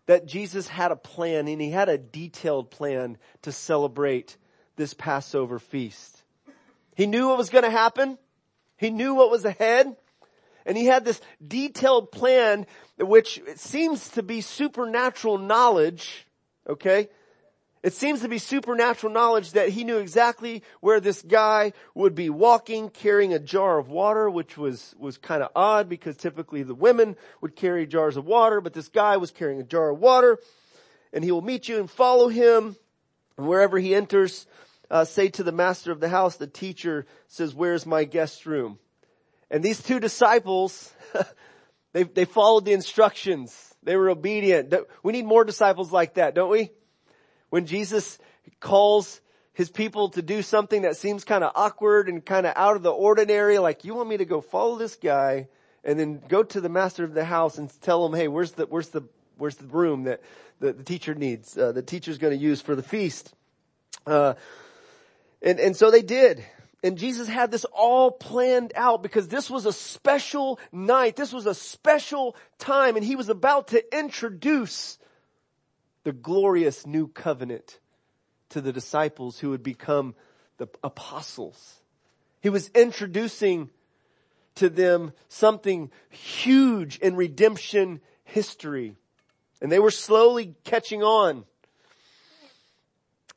That 0.06 0.26
Jesus 0.26 0.68
had 0.68 0.92
a 0.92 0.96
plan 0.96 1.48
and 1.48 1.62
he 1.62 1.70
had 1.70 1.90
a 1.90 1.98
detailed 1.98 2.72
plan 2.72 3.18
to 3.42 3.52
celebrate 3.52 4.38
this 4.78 4.94
Passover 4.94 5.60
feast. 5.60 6.19
He 7.00 7.08
knew 7.08 7.30
what 7.30 7.38
was 7.38 7.50
going 7.50 7.64
to 7.64 7.72
happen. 7.72 8.18
He 8.76 8.90
knew 8.90 9.16
what 9.16 9.32
was 9.32 9.46
ahead. 9.46 9.96
And 10.66 10.78
he 10.78 10.86
had 10.86 11.06
this 11.06 11.22
detailed 11.48 12.12
plan, 12.12 12.68
which 12.98 13.42
seems 13.56 14.10
to 14.10 14.22
be 14.22 14.42
supernatural 14.42 15.38
knowledge. 15.38 16.28
Okay. 16.68 17.08
It 17.84 17.94
seems 17.94 18.20
to 18.20 18.28
be 18.28 18.38
supernatural 18.38 19.14
knowledge 19.14 19.54
that 19.54 19.70
he 19.70 19.86
knew 19.86 20.00
exactly 20.00 20.62
where 20.82 21.00
this 21.00 21.22
guy 21.22 21.72
would 21.96 22.16
be 22.16 22.30
walking, 22.30 22.90
carrying 22.90 23.34
a 23.34 23.40
jar 23.40 23.78
of 23.78 23.88
water, 23.88 24.30
which 24.30 24.58
was, 24.58 24.94
was 25.00 25.18
kind 25.18 25.42
of 25.42 25.52
odd 25.56 25.88
because 25.88 26.18
typically 26.18 26.64
the 26.64 26.76
women 26.76 27.16
would 27.40 27.56
carry 27.56 27.88
jars 27.88 28.18
of 28.18 28.26
water, 28.26 28.60
but 28.60 28.74
this 28.74 28.90
guy 28.90 29.16
was 29.16 29.32
carrying 29.32 29.62
a 29.62 29.64
jar 29.64 29.92
of 29.92 30.00
water 30.00 30.38
and 31.14 31.24
he 31.24 31.32
will 31.32 31.42
meet 31.42 31.70
you 31.70 31.80
and 31.80 31.90
follow 31.90 32.28
him 32.28 32.76
wherever 33.38 33.80
he 33.80 33.96
enters 33.96 34.46
uh, 34.92 35.06
say 35.06 35.30
to 35.30 35.44
the 35.44 35.52
master 35.52 35.92
of 35.92 36.00
the 36.00 36.10
house, 36.10 36.38
the 36.38 36.48
teacher 36.48 37.06
says, 37.28 37.54
where's 37.54 37.86
my 37.86 38.04
guest 38.04 38.46
room? 38.46 38.80
And 39.52 39.64
these 39.64 39.82
two 39.82 40.00
disciples, 40.00 40.94
they, 41.94 42.04
they 42.04 42.26
followed 42.26 42.66
the 42.66 42.74
instructions. 42.74 43.76
They 43.84 43.96
were 43.96 44.10
obedient. 44.10 44.74
We 45.04 45.14
need 45.14 45.26
more 45.26 45.44
disciples 45.44 45.92
like 45.92 46.16
that, 46.16 46.36
don't 46.36 46.50
we? 46.50 46.72
When 47.50 47.66
Jesus 47.66 48.20
calls 48.60 49.22
his 49.54 49.70
people 49.70 50.10
to 50.10 50.22
do 50.22 50.42
something 50.42 50.84
that 50.84 50.98
seems 50.98 51.24
kind 51.24 51.44
of 51.44 51.52
awkward 51.56 52.08
and 52.08 52.26
kind 52.26 52.46
of 52.46 52.54
out 52.56 52.76
of 52.76 52.84
the 52.84 52.92
ordinary, 52.92 53.60
like 53.60 53.84
you 53.84 53.96
want 53.96 54.10
me 54.10 54.18
to 54.18 54.26
go 54.26 54.42
follow 54.42 54.78
this 54.78 54.96
guy 54.96 55.48
and 55.84 56.00
then 56.00 56.22
go 56.28 56.44
to 56.44 56.62
the 56.62 56.70
master 56.70 57.04
of 57.04 57.14
the 57.14 57.26
house 57.26 57.58
and 57.58 57.72
tell 57.82 58.06
him, 58.06 58.14
hey, 58.14 58.28
where's 58.28 58.52
the, 58.52 58.66
where's 58.66 58.90
the, 58.90 59.02
where's 59.38 59.56
the 59.56 59.68
room 59.68 60.04
that 60.04 60.22
the, 60.60 60.74
the 60.74 60.84
teacher 60.84 61.16
needs, 61.16 61.58
uh, 61.58 61.72
the 61.72 61.82
teacher's 61.82 62.18
going 62.18 62.38
to 62.38 62.44
use 62.44 62.62
for 62.62 62.76
the 62.76 62.84
feast. 62.84 63.34
Uh, 64.06 64.34
and, 65.42 65.60
and 65.60 65.76
so 65.76 65.92
they 65.92 66.02
did. 66.02 66.44
And 66.82 66.98
Jesus 66.98 67.28
had 67.28 67.52
this 67.52 67.66
all 67.66 68.10
planned 68.10 68.72
out 68.76 69.04
because 69.04 69.28
this 69.28 69.50
was 69.50 69.66
a 69.66 69.74
special 69.74 70.60
night. 70.72 71.18
This 71.18 71.34
was 71.34 71.46
a 71.46 71.54
special 71.54 72.38
time 72.58 72.96
and 72.96 73.06
he 73.06 73.18
was 73.18 73.30
about 73.30 73.70
to 73.70 73.98
introduce 73.98 74.98
the 76.04 76.14
glorious 76.14 76.88
new 76.88 77.08
covenant 77.08 77.80
to 78.50 78.62
the 78.62 78.72
disciples 78.72 79.40
who 79.40 79.50
would 79.50 79.64
become 79.64 80.16
the 80.58 80.68
apostles. 80.84 81.82
He 82.42 82.50
was 82.50 82.70
introducing 82.70 83.70
to 84.56 84.70
them 84.70 85.12
something 85.28 85.92
huge 86.10 86.98
in 87.00 87.16
redemption 87.16 88.02
history. 88.24 88.96
And 89.62 89.72
they 89.72 89.80
were 89.80 89.92
slowly 89.92 90.56
catching 90.64 91.04
on. 91.04 91.44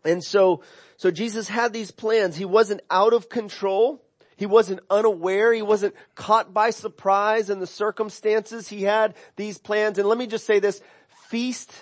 And 0.04 0.22
so 0.22 0.62
so 0.96 1.10
Jesus 1.10 1.48
had 1.48 1.72
these 1.72 1.90
plans. 1.90 2.36
He 2.36 2.44
wasn't 2.44 2.80
out 2.90 3.12
of 3.12 3.28
control. 3.28 4.00
He 4.36 4.46
wasn't 4.46 4.80
unaware. 4.88 5.52
He 5.52 5.62
wasn't 5.62 5.94
caught 6.14 6.54
by 6.54 6.70
surprise 6.70 7.50
in 7.50 7.58
the 7.58 7.66
circumstances. 7.66 8.68
He 8.68 8.82
had 8.82 9.14
these 9.36 9.58
plans. 9.58 9.98
And 9.98 10.08
let 10.08 10.16
me 10.16 10.26
just 10.26 10.46
say 10.46 10.60
this, 10.60 10.80
feast 11.28 11.72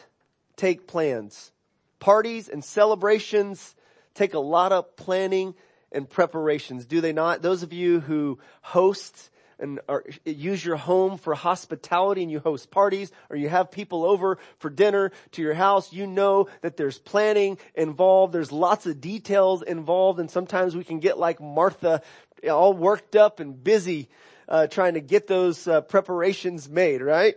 take 0.56 0.86
plans. 0.86 1.52
Parties 1.98 2.48
and 2.48 2.64
celebrations 2.64 3.74
take 4.14 4.34
a 4.34 4.38
lot 4.38 4.72
of 4.72 4.96
planning 4.96 5.54
and 5.92 6.08
preparations, 6.08 6.86
do 6.86 7.00
they 7.00 7.12
not? 7.12 7.42
Those 7.42 7.62
of 7.62 7.72
you 7.72 8.00
who 8.00 8.38
host 8.62 9.30
and 9.60 9.78
use 10.24 10.64
your 10.64 10.76
home 10.76 11.18
for 11.18 11.34
hospitality 11.34 12.22
and 12.22 12.30
you 12.30 12.40
host 12.40 12.70
parties 12.70 13.12
or 13.28 13.36
you 13.36 13.48
have 13.48 13.70
people 13.70 14.04
over 14.04 14.38
for 14.58 14.70
dinner 14.70 15.12
to 15.32 15.42
your 15.42 15.54
house, 15.54 15.92
you 15.92 16.06
know 16.06 16.48
that 16.62 16.76
there's 16.76 16.98
planning 16.98 17.58
involved. 17.74 18.32
There's 18.32 18.50
lots 18.50 18.86
of 18.86 19.00
details 19.00 19.62
involved 19.62 20.18
and 20.18 20.30
sometimes 20.30 20.74
we 20.74 20.84
can 20.84 20.98
get 20.98 21.18
like 21.18 21.40
Martha 21.40 22.02
all 22.48 22.72
worked 22.72 23.16
up 23.16 23.40
and 23.40 23.62
busy 23.62 24.08
uh, 24.48 24.66
trying 24.66 24.94
to 24.94 25.00
get 25.00 25.26
those 25.26 25.68
uh, 25.68 25.80
preparations 25.82 26.68
made, 26.68 27.02
right? 27.02 27.36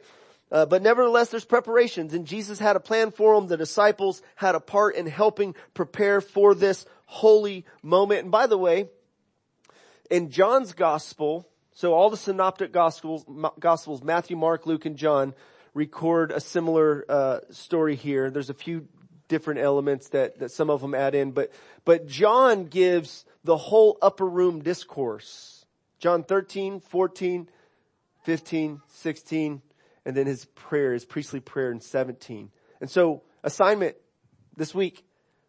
Uh, 0.52 0.66
but 0.66 0.82
nevertheless, 0.82 1.30
there's 1.30 1.46
preparations 1.46 2.14
and 2.14 2.26
Jesus 2.26 2.60
had 2.60 2.76
a 2.76 2.80
plan 2.80 3.12
for 3.12 3.36
them. 3.36 3.48
The 3.48 3.58
disciples 3.58 4.22
had 4.36 4.56
a 4.56 4.60
part 4.60 4.96
in 4.96 5.08
helping 5.08 5.56
prepare 5.74 6.22
for 6.22 6.56
this 6.56 6.86
holy 7.06 7.66
moment. 7.82 8.22
And 8.22 8.32
by 8.32 8.48
the 8.48 8.58
way, 8.58 8.88
in 10.10 10.30
John's 10.30 10.74
gospel, 10.74 11.48
so 11.74 11.94
all 11.94 12.10
the 12.10 12.18
synoptic 12.18 12.72
gospels, 12.72 13.26
gospels, 13.60 14.04
Matthew, 14.04 14.38
Mark, 14.38 14.66
Luke, 14.66 14.86
and 14.86 14.96
John 14.96 15.34
record 15.74 16.32
a 16.32 16.40
similar, 16.40 17.06
uh, 17.10 17.40
story 17.50 17.96
here. 17.96 18.30
There's 18.30 18.50
a 18.50 18.54
few 18.54 18.88
different 19.28 19.60
elements 19.60 20.10
that, 20.10 20.40
that 20.40 20.52
some 20.52 20.70
of 20.70 20.82
them 20.82 20.94
add 20.94 21.16
in, 21.16 21.32
but, 21.32 21.52
but 21.86 22.08
John 22.08 22.66
gives 22.66 23.26
the 23.44 23.58
whole 23.58 23.98
upper 24.02 24.28
room 24.28 24.62
discourse. 24.62 25.66
John 26.00 26.24
13, 26.24 26.80
14, 26.80 27.50
15, 28.24 28.82
16, 28.88 29.62
and 30.06 30.16
then 30.16 30.28
his 30.28 30.46
prayer, 30.46 30.94
his 30.94 31.06
priestly 31.06 31.40
prayer 31.40 31.72
in 31.72 31.80
17. 31.80 32.52
And 32.82 32.90
so 32.90 33.24
assignment 33.44 33.96
this 34.56 34.76
week, 34.76 35.04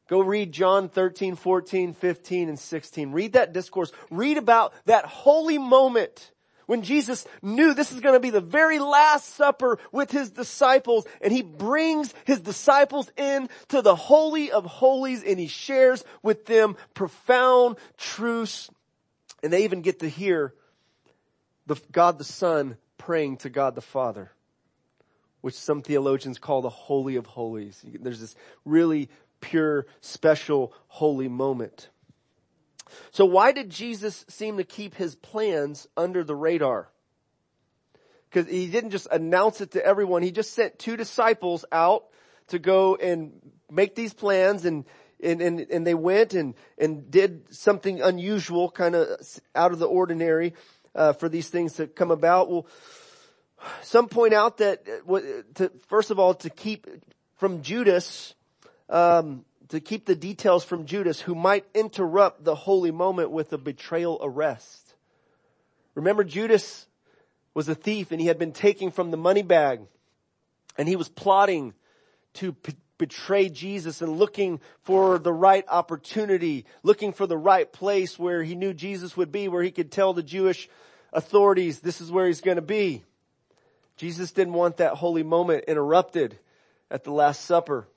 Go 0.08 0.20
read 0.20 0.52
John 0.52 0.88
13, 0.88 1.34
14, 1.34 1.94
15, 1.94 2.48
and 2.48 2.58
16. 2.58 3.12
Read 3.12 3.32
that 3.32 3.52
discourse. 3.52 3.90
Read 4.10 4.36
about 4.36 4.74
that 4.84 5.06
holy 5.06 5.56
moment 5.56 6.30
when 6.66 6.82
Jesus 6.82 7.26
knew 7.42 7.74
this 7.74 7.92
is 7.92 8.00
going 8.00 8.14
to 8.14 8.20
be 8.20 8.30
the 8.30 8.40
very 8.40 8.78
last 8.78 9.34
supper 9.34 9.78
with 9.92 10.10
his 10.10 10.30
disciples 10.30 11.06
and 11.20 11.32
he 11.32 11.42
brings 11.42 12.12
his 12.24 12.40
disciples 12.40 13.10
in 13.16 13.48
to 13.68 13.82
the 13.82 13.94
holy 13.94 14.50
of 14.50 14.64
holies 14.64 15.22
and 15.22 15.38
he 15.38 15.46
shares 15.46 16.04
with 16.22 16.46
them 16.46 16.76
profound 16.94 17.76
truths 17.96 18.70
and 19.42 19.52
they 19.52 19.64
even 19.64 19.82
get 19.82 20.00
to 20.00 20.08
hear 20.08 20.54
the 21.66 21.80
God 21.92 22.18
the 22.18 22.24
Son 22.24 22.76
praying 22.98 23.38
to 23.38 23.50
God 23.50 23.74
the 23.74 23.82
Father 23.82 24.30
which 25.44 25.54
some 25.54 25.82
theologians 25.82 26.38
call 26.38 26.62
the 26.62 26.70
Holy 26.70 27.16
of 27.16 27.26
Holies. 27.26 27.84
There's 27.84 28.18
this 28.18 28.34
really 28.64 29.10
pure, 29.44 29.86
special, 30.00 30.72
holy 30.88 31.28
moment. 31.28 31.90
So 33.10 33.24
why 33.24 33.52
did 33.52 33.70
Jesus 33.70 34.24
seem 34.28 34.56
to 34.56 34.64
keep 34.64 34.94
his 34.94 35.14
plans 35.14 35.86
under 35.96 36.24
the 36.24 36.34
radar? 36.34 36.88
Because 38.30 38.50
he 38.50 38.68
didn't 38.68 38.90
just 38.90 39.06
announce 39.10 39.60
it 39.60 39.72
to 39.72 39.84
everyone. 39.84 40.22
He 40.22 40.32
just 40.32 40.54
sent 40.54 40.78
two 40.78 40.96
disciples 40.96 41.64
out 41.70 42.04
to 42.48 42.58
go 42.58 42.96
and 42.96 43.32
make 43.70 43.94
these 43.94 44.14
plans 44.14 44.64
and 44.64 44.84
and, 45.22 45.40
and, 45.40 45.60
and 45.60 45.86
they 45.86 45.94
went 45.94 46.34
and, 46.34 46.54
and 46.76 47.10
did 47.10 47.54
something 47.54 48.02
unusual, 48.02 48.70
kind 48.70 48.94
of 48.94 49.08
out 49.54 49.72
of 49.72 49.78
the 49.78 49.86
ordinary, 49.86 50.52
uh, 50.94 51.14
for 51.14 51.30
these 51.30 51.48
things 51.48 51.74
to 51.74 51.86
come 51.86 52.10
about. 52.10 52.50
Well, 52.50 52.66
some 53.80 54.08
point 54.08 54.34
out 54.34 54.58
that, 54.58 54.86
uh, 55.08 55.20
to, 55.54 55.72
first 55.88 56.10
of 56.10 56.18
all, 56.18 56.34
to 56.34 56.50
keep 56.50 56.86
from 57.36 57.62
Judas 57.62 58.34
um, 58.94 59.44
to 59.70 59.80
keep 59.80 60.06
the 60.06 60.14
details 60.14 60.64
from 60.64 60.86
Judas, 60.86 61.20
who 61.20 61.34
might 61.34 61.66
interrupt 61.74 62.44
the 62.44 62.54
holy 62.54 62.92
moment 62.92 63.32
with 63.32 63.52
a 63.52 63.58
betrayal 63.58 64.20
arrest. 64.22 64.94
Remember, 65.96 66.22
Judas 66.22 66.86
was 67.54 67.68
a 67.68 67.74
thief, 67.74 68.12
and 68.12 68.20
he 68.20 68.28
had 68.28 68.38
been 68.38 68.52
taking 68.52 68.92
from 68.92 69.10
the 69.10 69.16
money 69.16 69.42
bag, 69.42 69.80
and 70.78 70.86
he 70.86 70.94
was 70.94 71.08
plotting 71.08 71.74
to 72.34 72.52
p- 72.52 72.76
betray 72.96 73.48
Jesus 73.48 74.00
and 74.00 74.16
looking 74.16 74.60
for 74.82 75.18
the 75.18 75.32
right 75.32 75.64
opportunity, 75.68 76.64
looking 76.84 77.12
for 77.12 77.26
the 77.26 77.36
right 77.36 77.70
place 77.72 78.16
where 78.16 78.44
he 78.44 78.54
knew 78.54 78.72
Jesus 78.72 79.16
would 79.16 79.32
be, 79.32 79.48
where 79.48 79.62
he 79.64 79.72
could 79.72 79.90
tell 79.90 80.12
the 80.12 80.22
Jewish 80.22 80.68
authorities 81.12 81.80
this 81.80 82.00
is 82.00 82.12
where 82.12 82.28
he's 82.28 82.40
going 82.40 82.56
to 82.56 82.62
be. 82.62 83.02
Jesus 83.96 84.30
didn't 84.30 84.54
want 84.54 84.76
that 84.76 84.94
holy 84.94 85.24
moment 85.24 85.64
interrupted 85.66 86.38
at 86.92 87.02
the 87.02 87.12
Last 87.12 87.44
Supper. 87.44 87.88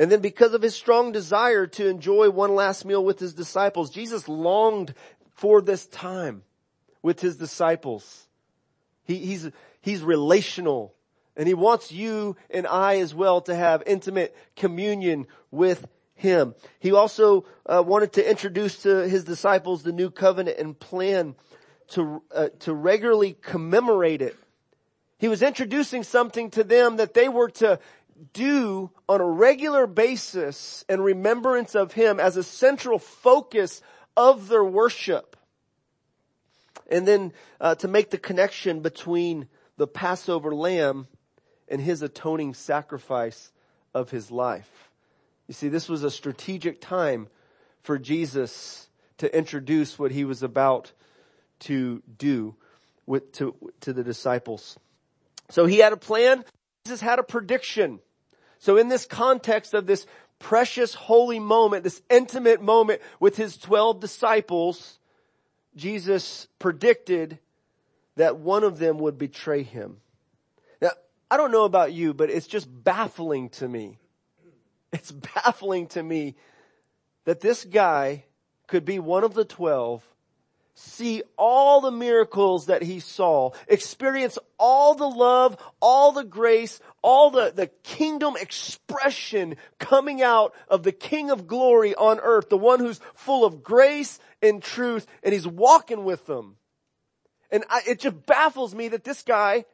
And 0.00 0.10
then 0.10 0.20
because 0.20 0.54
of 0.54 0.62
his 0.62 0.74
strong 0.74 1.12
desire 1.12 1.66
to 1.66 1.86
enjoy 1.86 2.30
one 2.30 2.54
last 2.54 2.86
meal 2.86 3.04
with 3.04 3.18
his 3.18 3.34
disciples, 3.34 3.90
Jesus 3.90 4.28
longed 4.28 4.94
for 5.28 5.60
this 5.60 5.86
time 5.86 6.42
with 7.02 7.20
his 7.20 7.36
disciples. 7.36 8.26
He, 9.04 9.18
he's, 9.18 9.50
he's 9.82 10.00
relational 10.02 10.94
and 11.36 11.46
he 11.46 11.52
wants 11.52 11.92
you 11.92 12.34
and 12.48 12.66
I 12.66 13.00
as 13.00 13.14
well 13.14 13.42
to 13.42 13.54
have 13.54 13.82
intimate 13.84 14.34
communion 14.56 15.26
with 15.50 15.86
him. 16.14 16.54
He 16.78 16.92
also 16.92 17.44
uh, 17.66 17.84
wanted 17.86 18.14
to 18.14 18.26
introduce 18.26 18.80
to 18.84 19.06
his 19.06 19.24
disciples 19.24 19.82
the 19.82 19.92
new 19.92 20.10
covenant 20.10 20.56
and 20.56 20.80
plan 20.80 21.34
to, 21.88 22.22
uh, 22.34 22.48
to 22.60 22.72
regularly 22.72 23.36
commemorate 23.42 24.22
it. 24.22 24.34
He 25.18 25.28
was 25.28 25.42
introducing 25.42 26.04
something 26.04 26.50
to 26.52 26.64
them 26.64 26.96
that 26.96 27.12
they 27.12 27.28
were 27.28 27.50
to 27.50 27.78
do 28.32 28.90
on 29.08 29.20
a 29.20 29.26
regular 29.26 29.86
basis 29.86 30.84
in 30.88 31.00
remembrance 31.00 31.74
of 31.74 31.92
Him 31.92 32.20
as 32.20 32.36
a 32.36 32.42
central 32.42 32.98
focus 32.98 33.82
of 34.16 34.48
their 34.48 34.64
worship. 34.64 35.36
And 36.90 37.06
then 37.06 37.32
uh, 37.60 37.76
to 37.76 37.88
make 37.88 38.10
the 38.10 38.18
connection 38.18 38.80
between 38.80 39.48
the 39.76 39.86
Passover 39.86 40.54
lamb 40.54 41.06
and 41.68 41.80
His 41.80 42.02
atoning 42.02 42.54
sacrifice 42.54 43.52
of 43.94 44.10
His 44.10 44.30
life. 44.30 44.90
You 45.46 45.54
see, 45.54 45.68
this 45.68 45.88
was 45.88 46.04
a 46.04 46.10
strategic 46.10 46.80
time 46.80 47.28
for 47.82 47.98
Jesus 47.98 48.88
to 49.18 49.36
introduce 49.36 49.98
what 49.98 50.10
He 50.10 50.24
was 50.24 50.42
about 50.42 50.92
to 51.60 52.02
do 52.18 52.54
with, 53.06 53.32
to, 53.32 53.54
to 53.80 53.92
the 53.92 54.04
disciples. 54.04 54.78
So 55.48 55.66
He 55.66 55.78
had 55.78 55.92
a 55.92 55.96
plan. 55.96 56.44
Jesus 56.84 57.00
had 57.00 57.18
a 57.18 57.22
prediction. 57.22 58.00
So 58.60 58.76
in 58.76 58.88
this 58.88 59.06
context 59.06 59.74
of 59.74 59.86
this 59.86 60.06
precious 60.38 60.94
holy 60.94 61.38
moment, 61.38 61.82
this 61.82 62.02
intimate 62.10 62.62
moment 62.62 63.00
with 63.18 63.36
his 63.36 63.56
12 63.56 64.00
disciples, 64.00 64.98
Jesus 65.74 66.46
predicted 66.58 67.38
that 68.16 68.36
one 68.38 68.62
of 68.62 68.78
them 68.78 68.98
would 68.98 69.16
betray 69.16 69.62
him. 69.62 69.96
Now, 70.80 70.90
I 71.30 71.38
don't 71.38 71.52
know 71.52 71.64
about 71.64 71.92
you, 71.92 72.12
but 72.12 72.30
it's 72.30 72.46
just 72.46 72.68
baffling 72.70 73.48
to 73.50 73.66
me. 73.68 73.98
It's 74.92 75.10
baffling 75.34 75.86
to 75.88 76.02
me 76.02 76.36
that 77.24 77.40
this 77.40 77.64
guy 77.64 78.24
could 78.66 78.84
be 78.84 78.98
one 78.98 79.24
of 79.24 79.32
the 79.32 79.44
12 79.44 80.06
see 80.80 81.22
all 81.36 81.80
the 81.80 81.90
miracles 81.90 82.66
that 82.66 82.82
he 82.82 83.00
saw, 83.00 83.50
experience 83.68 84.38
all 84.58 84.94
the 84.94 85.08
love, 85.08 85.56
all 85.80 86.12
the 86.12 86.24
grace, 86.24 86.80
all 87.02 87.30
the, 87.30 87.52
the 87.54 87.66
kingdom 87.82 88.34
expression 88.40 89.56
coming 89.78 90.22
out 90.22 90.54
of 90.68 90.82
the 90.82 90.92
King 90.92 91.30
of 91.30 91.46
glory 91.46 91.94
on 91.94 92.18
earth, 92.20 92.48
the 92.48 92.56
one 92.56 92.80
who's 92.80 93.00
full 93.14 93.44
of 93.44 93.62
grace 93.62 94.18
and 94.40 94.62
truth, 94.62 95.06
and 95.22 95.34
he's 95.34 95.46
walking 95.46 96.04
with 96.04 96.26
them. 96.26 96.56
And 97.50 97.64
I, 97.68 97.82
it 97.86 98.00
just 98.00 98.24
baffles 98.24 98.74
me 98.74 98.88
that 98.88 99.04
this 99.04 99.22
guy 99.22 99.66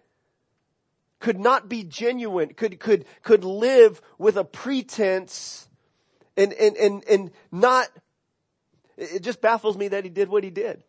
could 1.20 1.38
not 1.38 1.68
be 1.68 1.84
genuine, 1.84 2.54
could, 2.54 2.80
could, 2.80 3.04
could 3.22 3.44
live 3.44 4.00
with 4.18 4.36
a 4.36 4.44
pretense 4.44 5.68
and, 6.36 6.52
and, 6.52 6.76
and, 6.76 7.04
and 7.08 7.30
not, 7.52 7.88
it 8.96 9.22
just 9.22 9.40
baffles 9.40 9.76
me 9.76 9.88
that 9.88 10.04
he 10.04 10.10
did 10.10 10.28
what 10.28 10.42
he 10.42 10.50
did. 10.50 10.82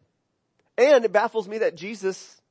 And 0.77 1.05
it 1.05 1.11
baffles 1.11 1.47
me 1.47 1.57
that 1.59 1.75
Jesus 1.75 2.41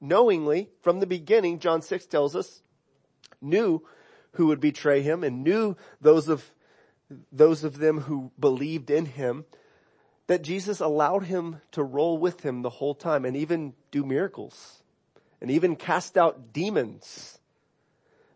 knowingly 0.00 0.70
from 0.82 1.00
the 1.00 1.06
beginning, 1.06 1.58
John 1.58 1.82
6 1.82 2.06
tells 2.06 2.36
us, 2.36 2.62
knew 3.40 3.82
who 4.32 4.46
would 4.46 4.60
betray 4.60 5.02
him 5.02 5.22
and 5.24 5.44
knew 5.44 5.76
those 6.00 6.28
of, 6.28 6.52
those 7.32 7.64
of 7.64 7.78
them 7.78 8.00
who 8.00 8.30
believed 8.38 8.90
in 8.90 9.06
him, 9.06 9.44
that 10.26 10.42
Jesus 10.42 10.80
allowed 10.80 11.24
him 11.24 11.60
to 11.72 11.82
roll 11.82 12.18
with 12.18 12.40
him 12.40 12.62
the 12.62 12.70
whole 12.70 12.94
time 12.94 13.24
and 13.24 13.36
even 13.36 13.74
do 13.90 14.04
miracles 14.04 14.82
and 15.40 15.50
even 15.50 15.76
cast 15.76 16.16
out 16.16 16.52
demons. 16.52 17.38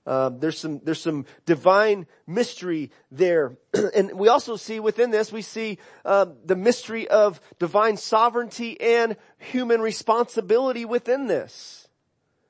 Um, 0.09 0.41
there's 0.41 0.59
some 0.59 0.81
there's 0.85 1.03
some 1.03 1.27
divine 1.45 2.07
mystery 2.27 2.91
there, 3.11 3.59
and 3.95 4.15
we 4.15 4.29
also 4.29 4.57
see 4.57 4.81
within 4.81 5.11
this 5.11 5.31
we 5.31 5.43
see 5.43 5.77
uh, 6.03 6.25
the 6.47 6.57
mystery 6.57 7.07
of 7.09 7.43
divine 7.59 7.99
sovereignty 7.99 8.81
and 8.81 9.17
human 9.37 9.83
responsibility 9.83 10.87
within 10.87 11.27
this. 11.27 11.89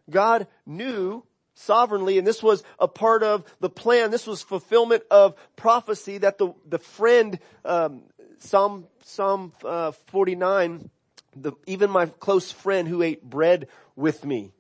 God 0.09 0.47
knew 0.67 1.25
sovereignly 1.55 2.17
and 2.17 2.27
this 2.27 2.45
was 2.45 2.63
a 2.79 2.87
part 2.87 3.25
of 3.25 3.45
the 3.59 3.69
plan. 3.69 4.13
This 4.13 4.29
was 4.29 4.41
fulfillment 4.41 5.03
of 5.11 5.35
prophecy 5.57 6.19
that 6.19 6.39
the, 6.39 6.55
the 6.65 6.79
friend, 6.79 7.41
um, 7.65 8.03
Psalm, 8.39 8.87
Psalm 9.03 9.53
uh, 9.65 9.91
49, 10.07 10.89
the, 11.35 11.53
even 11.67 11.91
my 11.91 12.07
close 12.07 12.53
friend 12.53 12.87
who 12.87 13.03
ate 13.03 13.29
bread 13.29 13.67
with 13.97 14.25
me, 14.25 14.53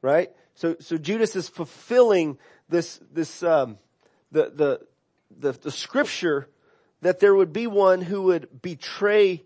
right? 0.00 0.30
So, 0.54 0.76
so 0.80 0.96
Judas 0.98 1.36
is 1.36 1.48
fulfilling 1.48 2.38
this, 2.68 3.00
this, 3.12 3.42
um, 3.42 3.78
the, 4.30 4.50
the, 4.54 4.80
the, 5.38 5.52
the 5.52 5.70
scripture 5.70 6.48
that 7.00 7.20
there 7.20 7.34
would 7.34 7.52
be 7.52 7.66
one 7.66 8.00
who 8.00 8.22
would 8.22 8.62
betray 8.62 9.42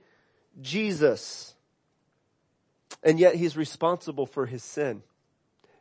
Jesus. 0.60 1.54
And 3.02 3.18
yet 3.18 3.34
he's 3.34 3.56
responsible 3.56 4.26
for 4.26 4.46
his 4.46 4.62
sin. 4.62 5.02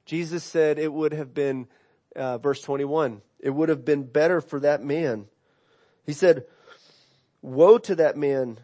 Jesus 0.06 0.44
said 0.44 0.78
it 0.78 0.94
would 0.94 1.14
have 1.14 1.34
been, 1.34 1.68
uh, 2.16 2.38
verse 2.38 2.62
21, 2.62 3.22
it 3.40 3.50
would 3.50 3.70
have 3.70 3.84
been 3.84 4.04
better 4.04 4.42
for 4.42 4.60
that 4.60 4.84
man. 4.84 5.26
He 6.06 6.14
said, 6.14 6.46
woe 7.42 7.78
to 7.80 7.96
that 7.96 8.16
man 8.16 8.60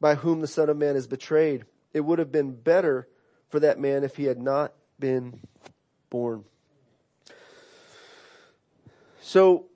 by 0.00 0.14
whom 0.14 0.40
the 0.40 0.46
son 0.46 0.68
of 0.68 0.76
man 0.76 0.96
is 0.96 1.06
betrayed. 1.06 1.64
It 1.92 2.00
would 2.00 2.18
have 2.18 2.30
been 2.30 2.52
better 2.52 3.08
for 3.48 3.60
that 3.60 3.78
man 3.78 4.04
if 4.04 4.16
he 4.16 4.24
had 4.24 4.38
not 4.38 4.72
been 4.98 5.40
born. 6.10 6.44
So, 9.20 9.66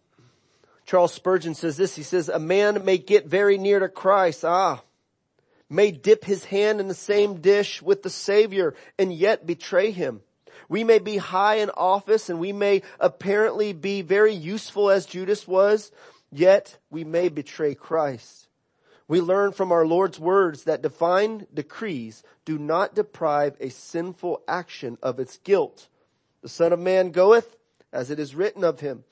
Charles 0.87 1.13
Spurgeon 1.13 1.55
says 1.55 1.77
this, 1.77 1.95
he 1.95 2.03
says, 2.03 2.29
a 2.29 2.39
man 2.39 2.85
may 2.85 2.99
get 2.99 3.27
very 3.27 3.59
near 3.59 3.79
to 3.79 3.89
Christ, 3.89 4.45
ah, 4.45 4.83
may 5.69 5.91
dip 5.91 6.25
his 6.25 6.45
hand 6.47 6.81
in 6.81 6.89
the 6.89 6.95
same 6.95 7.41
dish 7.41 7.81
with 7.81 8.03
the 8.03 8.11
Savior 8.11 8.75
and 8.99 9.13
yet 9.13 9.47
betray 9.47 9.91
him. 9.91 10.21
We 10.69 10.85
may 10.85 10.99
be 10.99 11.17
high 11.17 11.57
in 11.57 11.71
office 11.71 12.29
and 12.29 12.39
we 12.39 12.53
may 12.53 12.83
apparently 13.01 13.73
be 13.73 14.03
very 14.03 14.35
useful 14.35 14.91
as 14.91 15.07
Judas 15.07 15.47
was, 15.49 15.91
yet 16.31 16.79
we 16.91 17.05
may 17.05 17.29
betray 17.29 17.75
Christ. 17.75 18.49
We 19.09 19.21
learn 19.21 19.53
from 19.53 19.73
our 19.73 19.87
Lord's 19.87 20.19
words 20.19 20.65
that 20.65 20.81
divine 20.81 21.47
decrees 21.53 22.23
do 22.45 22.59
not 22.59 22.95
deprive 22.95 23.57
a 23.61 23.69
sinful 23.69 24.43
action 24.49 24.97
of 25.03 25.21
its 25.21 25.39
guilt. 25.39 25.89
The 26.43 26.49
Son 26.49 26.73
of 26.73 26.81
Man 26.81 27.11
goeth 27.11 27.57
as 27.93 28.11
it 28.11 28.19
is 28.19 28.35
written 28.35 28.65
of 28.65 28.81
him, 28.81 29.05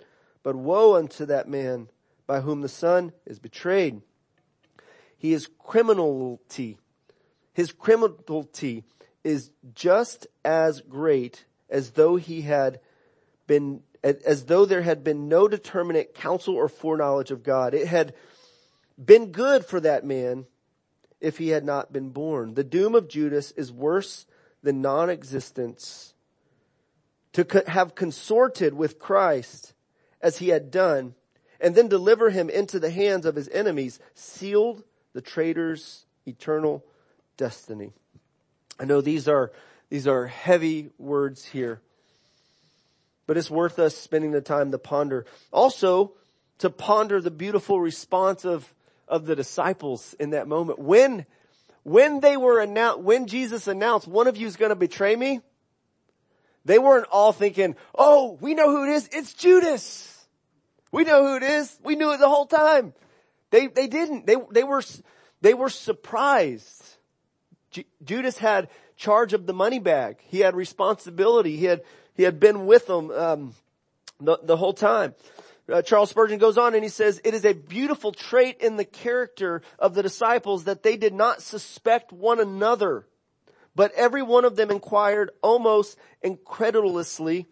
but 0.42 0.56
woe 0.56 0.96
unto 0.96 1.24
that 1.26 1.48
man 1.48 1.88
by 2.26 2.40
whom 2.40 2.60
the 2.60 2.68
Son 2.68 3.12
is 3.24 3.38
betrayed. 3.38 4.02
He 5.16 5.32
is 5.32 5.48
criminality. 5.58 6.78
His 7.52 7.72
criminality 7.72 8.84
is 9.22 9.50
just 9.74 10.26
as 10.44 10.80
great 10.80 11.44
as 11.68 11.90
though 11.90 12.16
he 12.16 12.42
had 12.42 12.80
been, 13.46 13.82
as 14.02 14.46
though 14.46 14.64
there 14.64 14.82
had 14.82 15.04
been 15.04 15.28
no 15.28 15.46
determinate 15.46 16.14
counsel 16.14 16.54
or 16.54 16.68
foreknowledge 16.68 17.30
of 17.30 17.42
God. 17.42 17.74
It 17.74 17.86
had 17.86 18.14
been 19.02 19.30
good 19.30 19.64
for 19.64 19.78
that 19.80 20.04
man 20.04 20.46
if 21.20 21.38
he 21.38 21.48
had 21.48 21.64
not 21.64 21.92
been 21.92 22.10
born. 22.10 22.54
The 22.54 22.64
doom 22.64 22.94
of 22.94 23.08
Judas 23.08 23.50
is 23.52 23.70
worse 23.70 24.26
than 24.62 24.80
non-existence. 24.80 26.14
To 27.34 27.44
co- 27.44 27.62
have 27.66 27.94
consorted 27.94 28.74
with 28.74 28.98
Christ 28.98 29.72
as 30.20 30.38
he 30.38 30.48
had 30.48 30.70
done 30.70 31.14
and 31.60 31.74
then 31.74 31.88
deliver 31.88 32.30
him 32.30 32.48
into 32.48 32.80
the 32.80 32.90
hands 32.90 33.26
of 33.26 33.36
his 33.36 33.48
enemies 33.50 34.00
sealed 34.14 34.82
the 35.12 35.20
traitor's 35.20 36.06
eternal 36.26 36.84
destiny. 37.36 37.92
I 38.78 38.84
know 38.84 39.00
these 39.00 39.28
are, 39.28 39.52
these 39.90 40.06
are 40.06 40.26
heavy 40.26 40.90
words 40.98 41.44
here, 41.44 41.80
but 43.26 43.36
it's 43.36 43.50
worth 43.50 43.78
us 43.78 43.96
spending 43.96 44.32
the 44.32 44.40
time 44.40 44.70
to 44.72 44.78
ponder. 44.78 45.26
Also, 45.52 46.12
to 46.58 46.70
ponder 46.70 47.20
the 47.20 47.30
beautiful 47.30 47.80
response 47.80 48.44
of, 48.44 48.72
of 49.06 49.26
the 49.26 49.36
disciples 49.36 50.14
in 50.18 50.30
that 50.30 50.48
moment. 50.48 50.78
When, 50.78 51.26
when 51.82 52.20
they 52.20 52.36
were 52.36 52.60
announced, 52.60 53.00
when 53.00 53.26
Jesus 53.26 53.66
announced, 53.66 54.08
one 54.08 54.26
of 54.26 54.36
you 54.36 54.46
is 54.46 54.56
going 54.56 54.70
to 54.70 54.76
betray 54.76 55.14
me, 55.14 55.40
they 56.70 56.78
weren't 56.78 57.06
all 57.11 57.33
thinking, 57.33 57.74
oh, 57.96 58.38
we 58.40 58.54
know 58.54 58.70
who 58.70 58.85
it 58.85 58.90
is. 58.90 59.09
It's 59.12 59.35
Judas. 59.35 60.06
We 60.92 61.02
know 61.02 61.26
who 61.26 61.37
it 61.37 61.42
is. 61.42 61.76
We 61.83 61.96
knew 61.96 62.12
it 62.12 62.18
the 62.18 62.28
whole 62.28 62.46
time. 62.46 62.94
They, 63.50 63.66
they 63.66 63.88
didn't. 63.88 64.24
They, 64.26 64.37
they 64.52 64.62
were, 64.62 64.83
they 65.40 65.52
were 65.52 65.68
surprised. 65.68 66.85
J- 67.72 67.87
Judas 68.04 68.38
had 68.38 68.68
charge 68.96 69.33
of 69.33 69.46
the 69.46 69.52
money 69.52 69.80
bag. 69.80 70.18
He 70.28 70.40
had 70.40 70.54
responsibility. 70.54 71.56
He 71.56 71.64
had, 71.64 71.83
he 72.14 72.22
had 72.22 72.38
been 72.38 72.66
with 72.66 72.87
them, 72.87 73.11
um, 73.11 73.54
the, 74.20 74.38
the 74.40 74.56
whole 74.56 74.74
time. 74.74 75.14
Uh, 75.68 75.83
Charles 75.83 76.11
Spurgeon 76.11 76.38
goes 76.38 76.59
on 76.59 76.74
and 76.74 76.85
he 76.85 76.88
says, 76.88 77.20
it 77.24 77.35
is 77.35 77.44
a 77.44 77.52
beautiful 77.52 78.12
trait 78.12 78.61
in 78.61 78.76
the 78.76 78.85
character 78.85 79.62
of 79.78 79.94
the 79.94 80.02
disciples 80.02 80.64
that 80.64 80.83
they 80.83 80.96
did 80.96 81.14
not 81.14 81.42
suspect 81.42 82.12
one 82.12 82.38
another, 82.40 83.06
but 83.80 83.94
every 83.94 84.20
one 84.20 84.44
of 84.44 84.56
them 84.56 84.70
inquired 84.70 85.30
almost 85.40 85.96
incredulously 86.20 87.46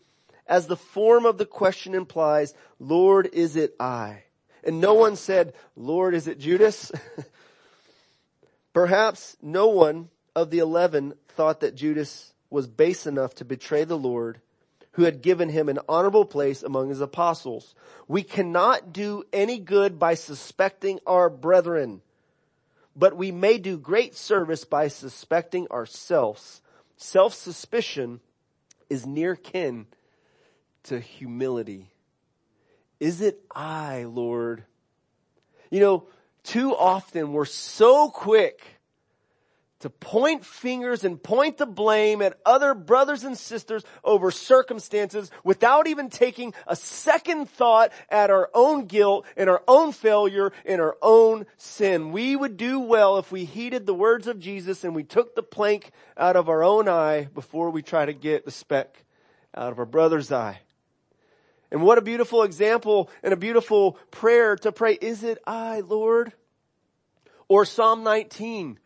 as 0.47 0.67
the 0.67 0.77
form 0.77 1.25
of 1.25 1.39
the 1.39 1.47
question 1.47 1.95
implies, 1.95 2.53
Lord, 2.79 3.31
is 3.33 3.57
it 3.57 3.75
I? 3.81 4.25
And 4.63 4.79
no 4.79 4.93
one 4.93 5.17
said, 5.17 5.55
Lord, 5.75 6.15
is 6.15 6.29
it 6.29 6.39
Judas? 6.39 6.93
Perhaps 8.75 9.39
no 9.41 9.69
one 9.69 10.11
of 10.37 10.51
the 10.51 10.59
eleven 10.59 11.15
thought 11.29 11.61
that 11.61 11.75
Judas 11.75 12.35
was 12.51 12.67
base 12.67 13.07
enough 13.07 13.35
to 13.37 13.47
betray 13.47 13.85
the 13.85 13.97
Lord 13.97 14.43
who 14.93 15.05
had 15.05 15.23
given 15.23 15.49
him 15.49 15.71
an 15.71 15.79
honorable 15.89 16.27
place 16.27 16.63
among 16.63 16.91
his 16.91 17.01
apostles. 17.01 17.75
We 18.07 18.23
cannot 18.23 18.93
do 18.93 19.25
any 19.33 19.59
good 19.59 19.99
by 19.99 20.13
suspecting 20.13 21.01
our 21.07 21.31
brethren, 21.31 22.03
but 22.99 23.17
we 23.17 23.31
may 23.31 23.59
do 23.59 23.79
great 23.79 24.17
service 24.17 24.65
by 24.65 24.89
suspecting 24.89 25.69
ourselves. 25.71 26.61
Self-suspicion 26.97 28.19
is 28.91 29.07
near 29.07 29.37
kin 29.37 29.87
to 30.83 30.99
humility. 30.99 31.93
Is 32.99 33.21
it 33.21 33.41
I, 33.55 34.03
Lord? 34.03 34.65
You 35.71 35.79
know, 35.79 36.09
too 36.43 36.75
often 36.75 37.33
we're 37.33 37.45
so 37.45 38.11
quick 38.11 38.61
to 39.81 39.91
point 39.91 40.45
fingers 40.45 41.05
and 41.05 41.23
point 41.23 41.59
the 41.59 41.67
blame 41.67 42.21
at 42.21 42.39
other 42.45 42.75
brothers 42.75 43.23
and 43.23 43.39
sisters 43.39 43.85
over 44.03 44.31
circumstances 44.31 45.31
without 45.45 45.87
even 45.87 46.11
taking 46.11 46.53
a 46.67 46.75
second 46.75 47.49
thought 47.49 47.93
at 48.11 48.31
our 48.31 48.51
own 48.55 48.87
guilt 48.87 49.25
and 49.37 49.49
our 49.49 49.63
own 49.69 49.93
failure 49.93 50.53
and 50.67 50.81
our 50.81 50.97
own 51.01 51.47
sin. 51.57 52.11
We 52.11 52.35
would 52.35 52.57
do 52.57 52.81
well 52.81 53.19
if 53.19 53.31
we 53.31 53.45
heeded 53.45 53.87
the 53.87 53.95
words 53.95 54.27
of 54.27 54.41
Jesus 54.41 54.83
and 54.83 54.95
we 54.95 55.05
took 55.05 55.35
the 55.35 55.43
plank 55.43 55.93
out 56.17 56.37
of 56.37 56.49
our 56.49 56.65
own 56.65 56.89
eye 56.89 57.29
before 57.33 57.71
we 57.71 57.83
try 57.83 58.05
to 58.05 58.13
get 58.13 58.45
the 58.45 58.51
speck 58.51 59.05
out 59.55 59.71
of 59.73 59.79
our 59.79 59.87
brother's 59.87 60.33
eye. 60.33 60.61
And 61.71 61.83
what 61.83 61.99
a 61.99 62.03
beautiful 62.03 62.43
example 62.43 63.11
and 63.23 63.33
a 63.33 63.37
beautiful 63.37 63.99
prayer 64.11 64.57
to 64.57 64.73
pray. 64.73 64.95
Is 64.95 65.23
it 65.23 65.39
I, 65.47 65.81
Lord? 65.81 66.33
Or 67.47 67.65
Psalm 67.65 68.03
19, 68.03 68.79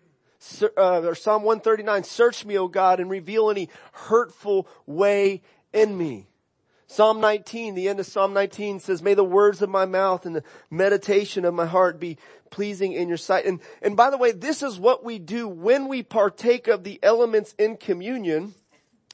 uh, 0.76 1.02
or 1.02 1.14
Psalm 1.14 1.42
139, 1.42 2.04
search 2.04 2.44
me, 2.44 2.58
O 2.58 2.68
God, 2.68 3.00
and 3.00 3.10
reveal 3.10 3.50
any 3.50 3.68
hurtful 3.92 4.66
way 4.86 5.42
in 5.72 5.96
me. 5.96 6.26
Psalm 6.92 7.20
19, 7.20 7.74
the 7.74 7.88
end 7.88 8.00
of 8.00 8.06
Psalm 8.06 8.34
19 8.34 8.78
says, 8.78 9.00
may 9.00 9.14
the 9.14 9.24
words 9.24 9.62
of 9.62 9.70
my 9.70 9.86
mouth 9.86 10.26
and 10.26 10.36
the 10.36 10.44
meditation 10.70 11.46
of 11.46 11.54
my 11.54 11.64
heart 11.64 11.98
be 11.98 12.18
pleasing 12.50 12.92
in 12.92 13.08
your 13.08 13.16
sight. 13.16 13.46
And, 13.46 13.60
and 13.80 13.96
by 13.96 14.10
the 14.10 14.18
way, 14.18 14.32
this 14.32 14.62
is 14.62 14.78
what 14.78 15.02
we 15.02 15.18
do 15.18 15.48
when 15.48 15.88
we 15.88 16.02
partake 16.02 16.68
of 16.68 16.84
the 16.84 17.00
elements 17.02 17.54
in 17.58 17.78
communion, 17.78 18.54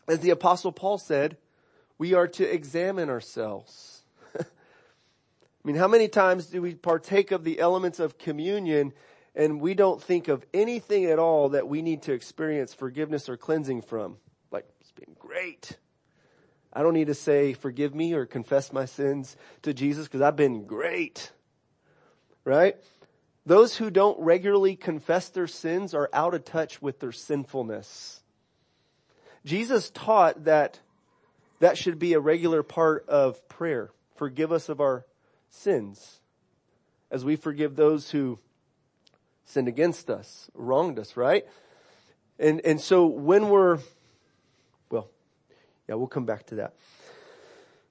as 0.09 0.19
the 0.19 0.31
apostle 0.31 0.73
Paul 0.73 0.99
said, 0.99 1.37
we 1.99 2.15
are 2.15 2.27
to 2.27 2.53
examine 2.53 3.09
ourselves. 3.09 4.03
I 4.41 4.45
mean, 5.63 5.77
how 5.77 5.87
many 5.87 6.09
times 6.09 6.47
do 6.47 6.61
we 6.61 6.75
partake 6.75 7.31
of 7.31 7.45
the 7.45 7.61
elements 7.61 8.01
of 8.01 8.19
communion 8.19 8.93
and 9.39 9.61
we 9.61 9.73
don't 9.73 10.03
think 10.03 10.27
of 10.27 10.45
anything 10.53 11.07
at 11.07 11.21
all 11.21 11.51
that 11.51 11.69
we 11.69 11.81
need 11.81 12.03
to 12.03 12.13
experience 12.13 12.75
forgiveness 12.75 13.29
or 13.29 13.37
cleansing 13.37 13.83
from? 13.83 14.17
Like, 14.51 14.67
it's 14.81 14.91
been 14.91 15.15
great. 15.17 15.79
I 16.73 16.83
don't 16.83 16.93
need 16.93 17.07
to 17.07 17.15
say 17.15 17.55
forgive 17.55 17.95
me 17.95 18.13
or 18.15 18.27
confess 18.27 18.73
my 18.73 18.85
sins 18.85 19.37
to 19.63 19.73
Jesus 19.73 20.07
because 20.09 20.21
I've 20.21 20.37
been 20.37 20.67
great. 20.67 21.31
Right? 22.45 22.77
Those 23.47 23.77
who 23.77 23.91
don't 23.91 24.19
regularly 24.19 24.75
confess 24.75 25.29
their 25.29 25.47
sins 25.47 25.95
are 25.95 26.11
out 26.13 26.35
of 26.35 26.45
touch 26.45 26.83
with 26.83 26.99
their 26.99 27.13
sinfulness. 27.13 28.21
Jesus 29.45 29.89
taught 29.91 30.45
that 30.45 30.81
that 31.61 31.79
should 31.79 31.99
be 31.99 32.13
a 32.13 32.21
regular 32.21 32.65
part 32.65 33.09
of 33.09 33.49
prayer. 33.49 33.91
Forgive 34.17 34.51
us 34.51 34.69
of 34.69 34.81
our 34.81 35.07
sins 35.49 36.21
as 37.11 37.25
we 37.25 37.37
forgive 37.37 37.77
those 37.77 38.11
who 38.11 38.39
sinned 39.49 39.67
against 39.67 40.11
us, 40.11 40.51
wronged 40.53 40.99
us, 40.99 41.17
right? 41.17 41.47
And, 42.39 42.61
and 42.65 42.81
so 42.81 43.07
when 43.07 43.49
we're, 43.49 43.79
well, 44.91 45.09
Yeah, 45.89 45.95
we'll 45.95 46.07
come 46.07 46.27
back 46.27 46.47
to 46.47 46.57
that. 46.57 46.75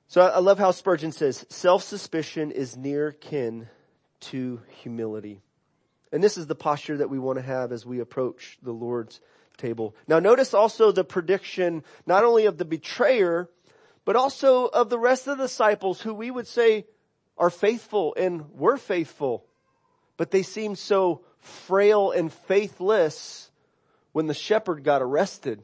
So 0.08 0.22
I 0.22 0.39
love 0.39 0.60
how 0.60 0.72
Spurgeon 0.72 1.12
says, 1.12 1.46
self-suspicion 1.50 2.52
is 2.52 2.78
near 2.78 3.12
kin 3.12 3.67
to 4.20 4.62
humility. 4.82 5.41
And 6.13 6.24
this 6.24 6.38
is 6.38 6.48
the 6.48 6.56
posture 6.56 6.98
that 6.98 7.10
we 7.10 7.20
want 7.20 7.39
to 7.39 7.43
have 7.43 7.72
as 7.74 7.86
we 7.86 8.00
approach 8.00 8.58
the 8.62 8.72
Lord's 8.72 9.20
table. 9.58 9.96
Now 10.08 10.20
notice 10.20 10.54
also 10.54 10.91
the 10.91 11.04
prediction 11.04 11.84
not 12.06 12.24
only 12.24 12.46
of 12.46 12.58
the 12.58 12.65
betrayer, 12.65 13.50
but 14.06 14.15
also 14.15 14.67
of 14.67 14.89
the 14.89 15.00
rest 15.00 15.28
of 15.28 15.38
the 15.38 15.46
disciples 15.46 16.02
who 16.02 16.13
we 16.13 16.32
would 16.32 16.48
say 16.48 16.86
are 17.38 17.50
faithful 17.50 18.15
and 18.15 18.50
were 18.52 18.78
faithful, 18.78 19.46
but 20.15 20.32
they 20.32 20.43
seem 20.43 20.76
so 20.76 21.22
frail 21.39 22.12
and 22.12 22.32
faithless 22.32 23.52
when 24.12 24.28
the 24.28 24.34
shepherd 24.34 24.84
got 24.84 25.02
arrested. 25.02 25.62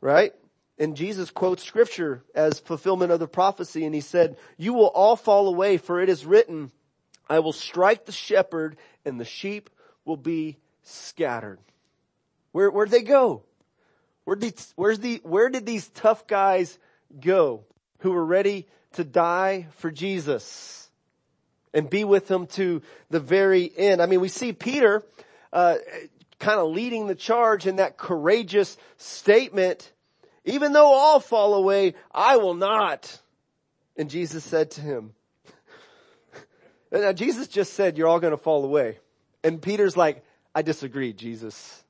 Right? 0.00 0.34
And 0.78 0.96
Jesus 0.96 1.30
quotes 1.30 1.62
scripture 1.62 2.24
as 2.34 2.58
fulfillment 2.58 3.12
of 3.12 3.20
the 3.20 3.28
prophecy 3.28 3.84
and 3.84 3.94
he 3.94 4.00
said, 4.00 4.36
you 4.56 4.72
will 4.72 4.86
all 4.86 5.16
fall 5.16 5.48
away 5.48 5.76
for 5.76 6.00
it 6.00 6.08
is 6.08 6.26
written, 6.26 6.72
I 7.28 7.38
will 7.38 7.52
strike 7.52 8.04
the 8.06 8.12
shepherd 8.12 8.76
and 9.04 9.20
the 9.20 9.24
sheep 9.24 9.70
will 10.04 10.16
be 10.16 10.56
scattered. 10.82 11.60
Where, 12.50 12.70
where'd 12.70 12.90
they 12.90 13.02
go? 13.02 13.44
Where 14.24 14.36
did, 14.36 14.60
where's 14.76 14.98
the, 14.98 15.20
where 15.22 15.48
did 15.48 15.66
these 15.66 15.88
tough 15.88 16.26
guys 16.26 16.78
go 17.20 17.64
who 17.98 18.10
were 18.10 18.24
ready 18.24 18.66
to 18.94 19.04
die 19.04 19.68
for 19.76 19.90
Jesus 19.90 20.81
and 21.74 21.88
be 21.88 22.04
with 22.04 22.30
him 22.30 22.46
to 22.48 22.82
the 23.10 23.20
very 23.20 23.70
end? 23.76 24.02
I 24.02 24.06
mean, 24.06 24.20
we 24.20 24.28
see 24.28 24.52
Peter, 24.52 25.04
uh, 25.52 25.76
kind 26.38 26.60
of 26.60 26.70
leading 26.70 27.06
the 27.06 27.14
charge 27.14 27.66
in 27.66 27.76
that 27.76 27.96
courageous 27.96 28.76
statement, 28.96 29.92
even 30.44 30.72
though 30.72 30.92
all 30.92 31.20
fall 31.20 31.54
away, 31.54 31.94
I 32.12 32.36
will 32.36 32.54
not. 32.54 33.20
And 33.96 34.10
Jesus 34.10 34.42
said 34.44 34.72
to 34.72 34.80
him, 34.80 35.14
now 36.92 37.12
Jesus 37.12 37.48
just 37.48 37.74
said, 37.74 37.96
you're 37.96 38.08
all 38.08 38.20
going 38.20 38.32
to 38.32 38.42
fall 38.42 38.64
away. 38.64 38.98
And 39.44 39.60
Peter's 39.60 39.96
like, 39.96 40.24
I 40.54 40.62
disagree, 40.62 41.12
Jesus. 41.12 41.82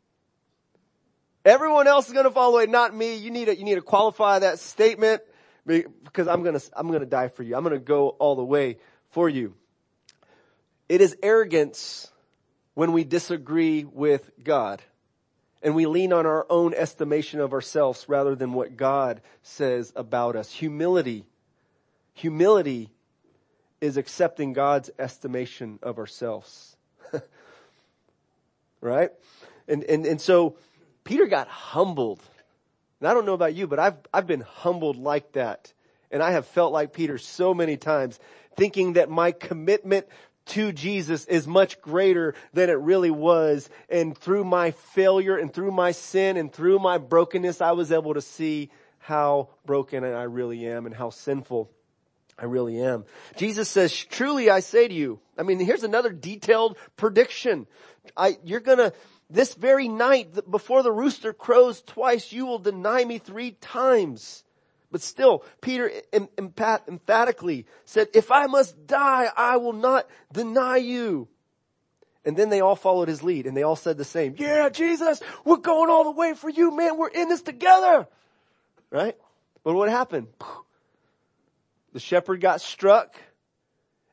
Everyone 1.44 1.88
else 1.88 2.06
is 2.06 2.12
going 2.12 2.24
to 2.24 2.30
fall 2.30 2.52
away, 2.52 2.66
not 2.66 2.94
me. 2.94 3.16
You 3.16 3.30
need 3.30 3.46
to, 3.46 3.56
you 3.56 3.64
need 3.64 3.74
to 3.74 3.82
qualify 3.82 4.38
that 4.40 4.58
statement 4.60 5.22
because 5.66 6.28
I'm 6.28 6.42
going 6.42 6.58
to, 6.58 6.70
I'm 6.76 6.88
going 6.88 7.00
to 7.00 7.06
die 7.06 7.28
for 7.28 7.42
you. 7.42 7.56
I'm 7.56 7.64
going 7.64 7.74
to 7.74 7.80
go 7.80 8.10
all 8.10 8.36
the 8.36 8.44
way 8.44 8.78
for 9.10 9.28
you. 9.28 9.54
It 10.92 11.00
is 11.00 11.16
arrogance 11.22 12.12
when 12.74 12.92
we 12.92 13.02
disagree 13.02 13.82
with 13.82 14.30
God 14.44 14.82
and 15.62 15.74
we 15.74 15.86
lean 15.86 16.12
on 16.12 16.26
our 16.26 16.44
own 16.50 16.74
estimation 16.74 17.40
of 17.40 17.54
ourselves 17.54 18.04
rather 18.10 18.34
than 18.34 18.52
what 18.52 18.76
God 18.76 19.22
says 19.42 19.94
about 19.96 20.36
us. 20.36 20.52
Humility, 20.52 21.24
humility 22.12 22.90
is 23.80 23.96
accepting 23.96 24.52
God's 24.52 24.90
estimation 24.98 25.78
of 25.82 25.96
ourselves. 25.96 26.76
right? 28.82 29.12
And, 29.68 29.84
and, 29.84 30.04
and 30.04 30.20
so 30.20 30.56
Peter 31.04 31.24
got 31.24 31.48
humbled. 31.48 32.20
And 33.00 33.08
I 33.08 33.14
don't 33.14 33.24
know 33.24 33.32
about 33.32 33.54
you, 33.54 33.66
but 33.66 33.78
I've, 33.78 33.96
I've 34.12 34.26
been 34.26 34.42
humbled 34.42 34.98
like 34.98 35.32
that. 35.32 35.72
And 36.10 36.22
I 36.22 36.32
have 36.32 36.46
felt 36.48 36.70
like 36.70 36.92
Peter 36.92 37.16
so 37.16 37.54
many 37.54 37.78
times 37.78 38.20
thinking 38.56 38.92
that 38.94 39.08
my 39.08 39.32
commitment 39.32 40.06
to 40.46 40.72
Jesus 40.72 41.24
is 41.26 41.46
much 41.46 41.80
greater 41.80 42.34
than 42.52 42.70
it 42.70 42.78
really 42.78 43.10
was. 43.10 43.68
And 43.88 44.16
through 44.16 44.44
my 44.44 44.72
failure 44.72 45.36
and 45.36 45.52
through 45.52 45.72
my 45.72 45.92
sin 45.92 46.36
and 46.36 46.52
through 46.52 46.78
my 46.78 46.98
brokenness, 46.98 47.60
I 47.60 47.72
was 47.72 47.92
able 47.92 48.14
to 48.14 48.20
see 48.20 48.70
how 48.98 49.48
broken 49.66 50.04
I 50.04 50.24
really 50.24 50.66
am 50.66 50.86
and 50.86 50.94
how 50.94 51.10
sinful 51.10 51.70
I 52.38 52.46
really 52.46 52.80
am. 52.80 53.04
Jesus 53.36 53.68
says, 53.68 53.92
truly 53.92 54.50
I 54.50 54.60
say 54.60 54.88
to 54.88 54.94
you, 54.94 55.20
I 55.38 55.42
mean, 55.42 55.60
here's 55.60 55.84
another 55.84 56.10
detailed 56.10 56.76
prediction. 56.96 57.66
I, 58.16 58.36
you're 58.44 58.60
gonna, 58.60 58.92
this 59.30 59.54
very 59.54 59.88
night 59.88 60.50
before 60.50 60.82
the 60.82 60.92
rooster 60.92 61.32
crows 61.32 61.82
twice, 61.82 62.32
you 62.32 62.46
will 62.46 62.58
deny 62.58 63.04
me 63.04 63.18
three 63.18 63.52
times. 63.52 64.44
But 64.92 65.00
still, 65.00 65.42
Peter 65.62 65.90
emphatically 66.12 67.66
said, 67.86 68.08
if 68.12 68.30
I 68.30 68.46
must 68.46 68.86
die, 68.86 69.26
I 69.34 69.56
will 69.56 69.72
not 69.72 70.06
deny 70.30 70.76
you. 70.76 71.28
And 72.26 72.36
then 72.36 72.50
they 72.50 72.60
all 72.60 72.76
followed 72.76 73.08
his 73.08 73.22
lead 73.22 73.46
and 73.46 73.56
they 73.56 73.62
all 73.62 73.74
said 73.74 73.96
the 73.96 74.04
same. 74.04 74.36
Yeah, 74.38 74.68
Jesus, 74.68 75.20
we're 75.44 75.56
going 75.56 75.90
all 75.90 76.04
the 76.04 76.12
way 76.12 76.34
for 76.34 76.50
you, 76.50 76.76
man. 76.76 76.98
We're 76.98 77.08
in 77.08 77.30
this 77.30 77.40
together. 77.40 78.06
Right? 78.90 79.16
But 79.64 79.74
what 79.74 79.88
happened? 79.88 80.28
The 81.94 82.00
shepherd 82.00 82.42
got 82.42 82.60
struck 82.60 83.16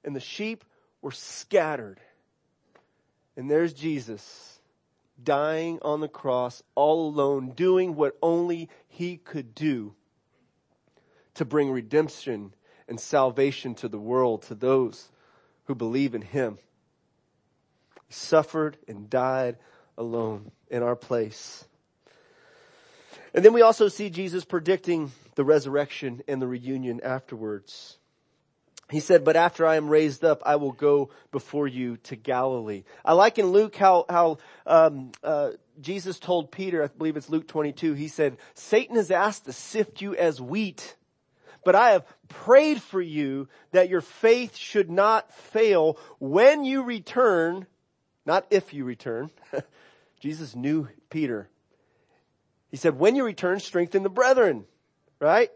and 0.05 0.15
the 0.15 0.21
sheep 0.21 0.63
were 1.01 1.11
scattered. 1.11 1.99
And 3.35 3.51
there's 3.51 3.73
Jesus 3.73 4.59
dying 5.21 5.79
on 5.81 5.99
the 5.99 6.07
cross 6.07 6.63
all 6.73 7.09
alone, 7.09 7.51
doing 7.51 7.95
what 7.95 8.17
only 8.21 8.69
he 8.87 9.17
could 9.17 9.53
do 9.53 9.93
to 11.39 11.45
bring 11.45 11.71
redemption 11.71 12.54
and 12.89 12.99
salvation 12.99 13.73
to 13.73 13.88
the 13.88 13.97
world, 13.97 14.41
to 14.41 14.54
those 14.54 15.10
who 15.67 15.73
believe 15.73 16.13
in 16.13 16.21
him. 16.21 16.58
He 18.08 18.13
suffered 18.13 18.75
and 18.89 19.10
died 19.10 19.56
alone 19.97 20.52
in 20.69 20.84
our 20.84 20.97
place. 20.97 21.63
And 23.34 23.45
then 23.45 23.54
we 23.54 23.62
also 23.62 23.88
see 23.88 24.10
Jesus 24.10 24.43
predicting 24.43 25.13
the 25.36 25.45
resurrection 25.45 26.21
and 26.28 26.41
the 26.41 26.47
reunion 26.47 26.99
afterwards. 27.02 27.97
He 28.91 28.99
said, 28.99 29.23
but 29.23 29.38
after 29.38 29.65
I 29.65 29.78
am 29.78 29.88
raised 29.88 30.25
up, 30.25 30.41
I 30.45 30.58
will 30.58 30.73
go 30.73 31.10
before 31.32 31.69
you 31.69 31.95
to 32.04 32.17
Galilee. 32.17 32.84
I 33.06 33.13
like 33.13 33.39
in 33.39 33.45
Luke 33.45 33.78
how, 33.78 34.06
how, 34.10 34.39
um, 34.65 35.13
uh, 35.23 35.52
Jesus 35.80 36.19
told 36.19 36.52
Peter, 36.52 36.84
I 36.84 36.88
believe 36.88 37.15
it's 37.15 37.30
Luke 37.30 37.47
22, 37.47 37.93
he 37.93 38.10
said, 38.10 38.36
Satan 38.56 38.97
has 38.97 39.10
asked 39.10 39.45
to 39.45 39.54
sift 39.54 40.02
you 40.02 40.15
as 40.15 40.41
wheat, 40.41 40.97
but 41.63 41.76
I 41.76 41.91
have 41.91 42.06
prayed 42.28 42.82
for 42.82 43.02
you 43.02 43.48
that 43.72 43.89
your 43.89 44.02
faith 44.02 44.56
should 44.56 44.89
not 44.89 45.34
fail 45.34 45.98
when 46.19 46.63
you 46.63 46.84
return, 46.84 47.67
not 48.26 48.45
if 48.50 48.74
you 48.74 48.86
return. 48.86 49.32
Jesus 50.19 50.56
knew 50.56 50.88
Peter. 51.10 51.50
He 52.69 52.78
said, 52.78 53.00
when 53.00 53.15
you 53.15 53.24
return, 53.24 53.60
strengthen 53.60 54.04
the 54.04 54.10
brethren, 54.10 54.65
right? 55.19 55.52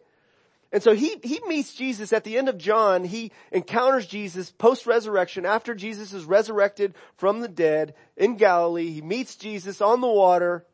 And 0.71 0.81
so 0.81 0.95
he, 0.95 1.17
he 1.23 1.39
meets 1.47 1.75
Jesus 1.75 2.11
at 2.13 2.23
the 2.23 2.37
end 2.37 2.49
of 2.49 2.57
John. 2.57 3.03
He 3.03 3.31
encounters 3.51 4.07
Jesus 4.07 4.49
post-resurrection 4.51 5.45
after 5.45 5.75
Jesus 5.75 6.13
is 6.13 6.25
resurrected 6.25 6.95
from 7.17 7.41
the 7.41 7.47
dead 7.47 7.93
in 8.17 8.37
Galilee. 8.37 8.89
He 8.89 9.01
meets 9.03 9.35
Jesus 9.35 9.81
on 9.81 10.01
the 10.01 10.07
water, 10.07 10.65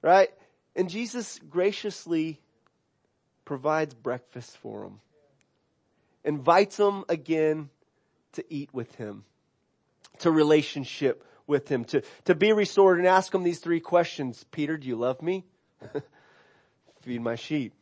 right? 0.00 0.30
And 0.74 0.88
Jesus 0.88 1.38
graciously 1.50 2.40
provides 3.46 3.94
breakfast 3.94 4.58
for 4.58 4.84
him. 4.84 5.00
Invites 6.22 6.78
him 6.78 7.04
again 7.08 7.70
to 8.32 8.44
eat 8.52 8.68
with 8.74 8.94
him, 8.96 9.24
to 10.18 10.30
relationship 10.30 11.24
with 11.46 11.68
him, 11.68 11.84
to, 11.86 12.02
to 12.26 12.34
be 12.34 12.52
restored 12.52 12.98
and 12.98 13.06
ask 13.06 13.34
him 13.34 13.44
these 13.44 13.60
three 13.60 13.80
questions. 13.80 14.44
Peter, 14.50 14.76
do 14.76 14.86
you 14.86 14.96
love 14.96 15.22
me? 15.22 15.46
Feed 17.00 17.22
my 17.22 17.36
sheep. 17.36 17.72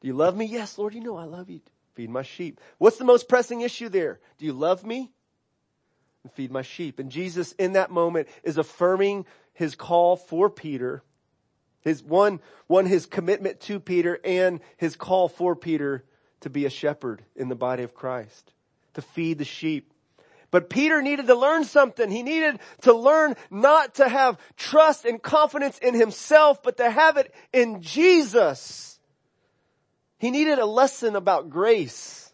Do 0.00 0.08
you 0.08 0.14
love 0.14 0.36
me? 0.36 0.46
Yes, 0.46 0.78
Lord, 0.78 0.94
you 0.94 1.00
know 1.00 1.16
I 1.16 1.24
love 1.24 1.50
you. 1.50 1.60
Feed 1.94 2.08
my 2.08 2.22
sheep. 2.22 2.60
What's 2.78 2.96
the 2.96 3.04
most 3.04 3.28
pressing 3.28 3.60
issue 3.60 3.88
there? 3.88 4.20
Do 4.38 4.46
you 4.46 4.52
love 4.52 4.86
me? 4.86 5.10
And 6.22 6.32
feed 6.32 6.52
my 6.52 6.62
sheep. 6.62 7.00
And 7.00 7.10
Jesus 7.10 7.52
in 7.52 7.72
that 7.72 7.90
moment 7.90 8.28
is 8.44 8.56
affirming 8.56 9.26
his 9.52 9.74
call 9.74 10.14
for 10.14 10.48
Peter, 10.48 11.02
his 11.80 12.02
one, 12.02 12.40
one, 12.66 12.86
his 12.86 13.06
commitment 13.06 13.60
to 13.62 13.80
Peter 13.80 14.18
and 14.24 14.60
his 14.76 14.96
call 14.96 15.28
for 15.28 15.56
Peter 15.56 16.04
to 16.40 16.50
be 16.50 16.66
a 16.66 16.70
shepherd 16.70 17.22
in 17.34 17.48
the 17.48 17.54
body 17.54 17.82
of 17.82 17.94
Christ, 17.94 18.52
to 18.94 19.02
feed 19.02 19.38
the 19.38 19.44
sheep. 19.44 19.92
But 20.50 20.70
Peter 20.70 21.02
needed 21.02 21.26
to 21.26 21.34
learn 21.34 21.64
something. 21.64 22.10
He 22.10 22.22
needed 22.22 22.58
to 22.82 22.94
learn 22.94 23.36
not 23.50 23.96
to 23.96 24.08
have 24.08 24.38
trust 24.56 25.04
and 25.04 25.20
confidence 25.20 25.78
in 25.78 25.94
himself, 25.94 26.62
but 26.62 26.78
to 26.78 26.90
have 26.90 27.18
it 27.18 27.34
in 27.52 27.82
Jesus. 27.82 28.98
He 30.18 30.30
needed 30.30 30.58
a 30.58 30.66
lesson 30.66 31.16
about 31.16 31.50
grace. 31.50 32.27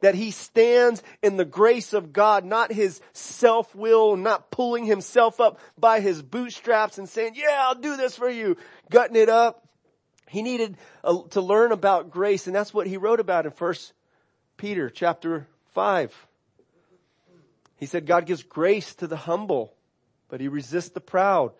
That 0.00 0.14
he 0.14 0.30
stands 0.30 1.02
in 1.22 1.36
the 1.36 1.44
grace 1.44 1.92
of 1.92 2.12
God, 2.12 2.44
not 2.44 2.70
his 2.70 3.00
self-will, 3.12 4.16
not 4.16 4.50
pulling 4.50 4.84
himself 4.84 5.40
up 5.40 5.58
by 5.78 6.00
his 6.00 6.22
bootstraps 6.22 6.98
and 6.98 7.08
saying, 7.08 7.32
yeah, 7.34 7.56
I'll 7.60 7.74
do 7.74 7.96
this 7.96 8.14
for 8.14 8.28
you, 8.28 8.56
gutting 8.90 9.16
it 9.16 9.28
up. 9.28 9.66
He 10.28 10.42
needed 10.42 10.76
uh, 11.02 11.22
to 11.30 11.40
learn 11.40 11.72
about 11.72 12.10
grace 12.10 12.46
and 12.46 12.54
that's 12.54 12.74
what 12.74 12.86
he 12.86 12.96
wrote 12.96 13.20
about 13.20 13.46
in 13.46 13.52
first 13.52 13.92
Peter 14.56 14.90
chapter 14.90 15.46
five. 15.72 16.14
He 17.76 17.86
said 17.86 18.06
God 18.06 18.26
gives 18.26 18.42
grace 18.42 18.94
to 18.96 19.06
the 19.06 19.16
humble, 19.16 19.72
but 20.28 20.40
he 20.40 20.48
resists 20.48 20.90
the 20.90 21.00
proud. 21.00 21.52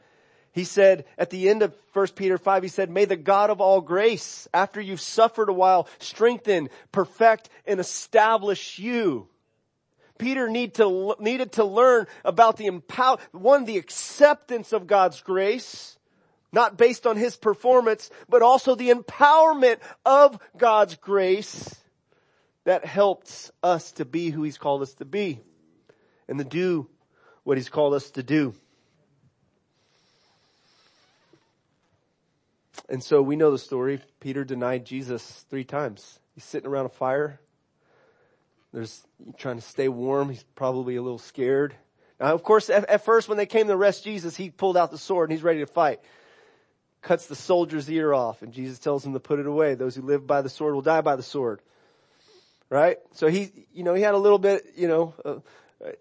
He 0.56 0.64
said 0.64 1.04
at 1.18 1.28
the 1.28 1.50
end 1.50 1.60
of 1.60 1.76
1 1.92 2.06
Peter 2.16 2.38
5, 2.38 2.62
he 2.62 2.70
said, 2.70 2.88
may 2.88 3.04
the 3.04 3.14
God 3.14 3.50
of 3.50 3.60
all 3.60 3.82
grace, 3.82 4.48
after 4.54 4.80
you've 4.80 5.02
suffered 5.02 5.50
a 5.50 5.52
while, 5.52 5.86
strengthen, 5.98 6.70
perfect, 6.92 7.50
and 7.66 7.78
establish 7.78 8.78
you. 8.78 9.28
Peter 10.16 10.48
need 10.48 10.72
to, 10.76 11.14
needed 11.20 11.52
to 11.52 11.64
learn 11.66 12.06
about 12.24 12.56
the 12.56 12.64
empower, 12.64 13.18
one, 13.32 13.66
the 13.66 13.76
acceptance 13.76 14.72
of 14.72 14.86
God's 14.86 15.20
grace, 15.20 15.98
not 16.52 16.78
based 16.78 17.06
on 17.06 17.18
his 17.18 17.36
performance, 17.36 18.08
but 18.26 18.40
also 18.40 18.74
the 18.74 18.88
empowerment 18.88 19.76
of 20.06 20.38
God's 20.56 20.96
grace 20.96 21.74
that 22.64 22.86
helps 22.86 23.50
us 23.62 23.92
to 23.92 24.06
be 24.06 24.30
who 24.30 24.42
he's 24.42 24.56
called 24.56 24.80
us 24.80 24.94
to 24.94 25.04
be 25.04 25.38
and 26.28 26.38
to 26.38 26.44
do 26.44 26.88
what 27.44 27.58
he's 27.58 27.68
called 27.68 27.92
us 27.92 28.10
to 28.12 28.22
do. 28.22 28.54
And 32.88 33.02
so 33.02 33.20
we 33.20 33.36
know 33.36 33.50
the 33.50 33.58
story. 33.58 34.00
Peter 34.20 34.44
denied 34.44 34.84
Jesus 34.84 35.44
three 35.50 35.64
times. 35.64 36.20
He's 36.34 36.44
sitting 36.44 36.68
around 36.68 36.86
a 36.86 36.90
fire. 36.90 37.40
There's 38.72 39.02
trying 39.38 39.56
to 39.56 39.62
stay 39.62 39.88
warm. 39.88 40.28
He's 40.28 40.44
probably 40.54 40.96
a 40.96 41.02
little 41.02 41.18
scared. 41.18 41.74
Now, 42.20 42.34
of 42.34 42.42
course, 42.42 42.70
at, 42.70 42.88
at, 42.88 43.04
first 43.04 43.28
when 43.28 43.38
they 43.38 43.46
came 43.46 43.66
to 43.66 43.72
arrest 43.72 44.04
Jesus, 44.04 44.36
he 44.36 44.50
pulled 44.50 44.76
out 44.76 44.90
the 44.90 44.98
sword 44.98 45.28
and 45.28 45.36
he's 45.36 45.44
ready 45.44 45.60
to 45.60 45.66
fight. 45.66 46.00
Cuts 47.02 47.26
the 47.26 47.34
soldier's 47.34 47.90
ear 47.90 48.12
off 48.12 48.42
and 48.42 48.52
Jesus 48.52 48.78
tells 48.78 49.04
him 49.04 49.12
to 49.14 49.20
put 49.20 49.38
it 49.38 49.46
away. 49.46 49.74
Those 49.74 49.94
who 49.94 50.02
live 50.02 50.26
by 50.26 50.42
the 50.42 50.48
sword 50.48 50.74
will 50.74 50.82
die 50.82 51.00
by 51.00 51.16
the 51.16 51.22
sword. 51.22 51.60
Right? 52.68 52.98
So 53.12 53.28
he, 53.28 53.50
you 53.72 53.84
know, 53.84 53.94
he 53.94 54.02
had 54.02 54.14
a 54.14 54.18
little 54.18 54.38
bit, 54.38 54.64
you 54.76 54.88
know, 54.88 55.14
uh, 55.24 55.36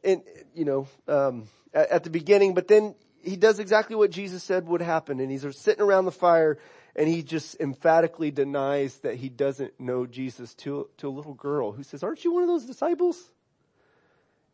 in, 0.03 0.23
you 0.55 0.65
know, 0.65 0.87
um, 1.07 1.47
at, 1.73 1.89
at 1.89 2.03
the 2.03 2.09
beginning, 2.09 2.53
but 2.53 2.67
then 2.67 2.95
he 3.25 3.35
does 3.35 3.59
exactly 3.59 3.95
what 3.95 4.11
Jesus 4.11 4.43
said 4.43 4.67
would 4.67 4.81
happen 4.81 5.19
and 5.19 5.31
he's 5.31 5.45
sitting 5.57 5.83
around 5.83 6.05
the 6.05 6.11
fire 6.11 6.59
and 6.95 7.09
he 7.09 7.23
just 7.23 7.59
emphatically 7.59 8.31
denies 8.31 8.95
that 8.99 9.15
he 9.15 9.29
doesn't 9.29 9.79
know 9.79 10.05
Jesus 10.05 10.53
to, 10.55 10.87
to 10.97 11.07
a 11.07 11.09
little 11.09 11.33
girl 11.33 11.71
who 11.71 11.83
says, 11.83 12.03
aren't 12.03 12.23
you 12.23 12.33
one 12.33 12.43
of 12.43 12.49
those 12.49 12.65
disciples? 12.65 13.21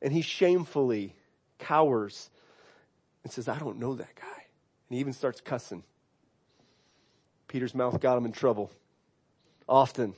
And 0.01 0.11
he 0.11 0.21
shamefully 0.21 1.15
cowers 1.59 2.29
and 3.23 3.31
says, 3.31 3.47
I 3.47 3.59
don't 3.59 3.77
know 3.77 3.95
that 3.95 4.15
guy. 4.15 4.45
And 4.89 4.95
he 4.95 4.99
even 4.99 5.13
starts 5.13 5.41
cussing. 5.41 5.83
Peter's 7.47 7.75
mouth 7.75 7.99
got 7.99 8.17
him 8.17 8.25
in 8.25 8.31
trouble. 8.31 8.71
Often. 9.67 10.15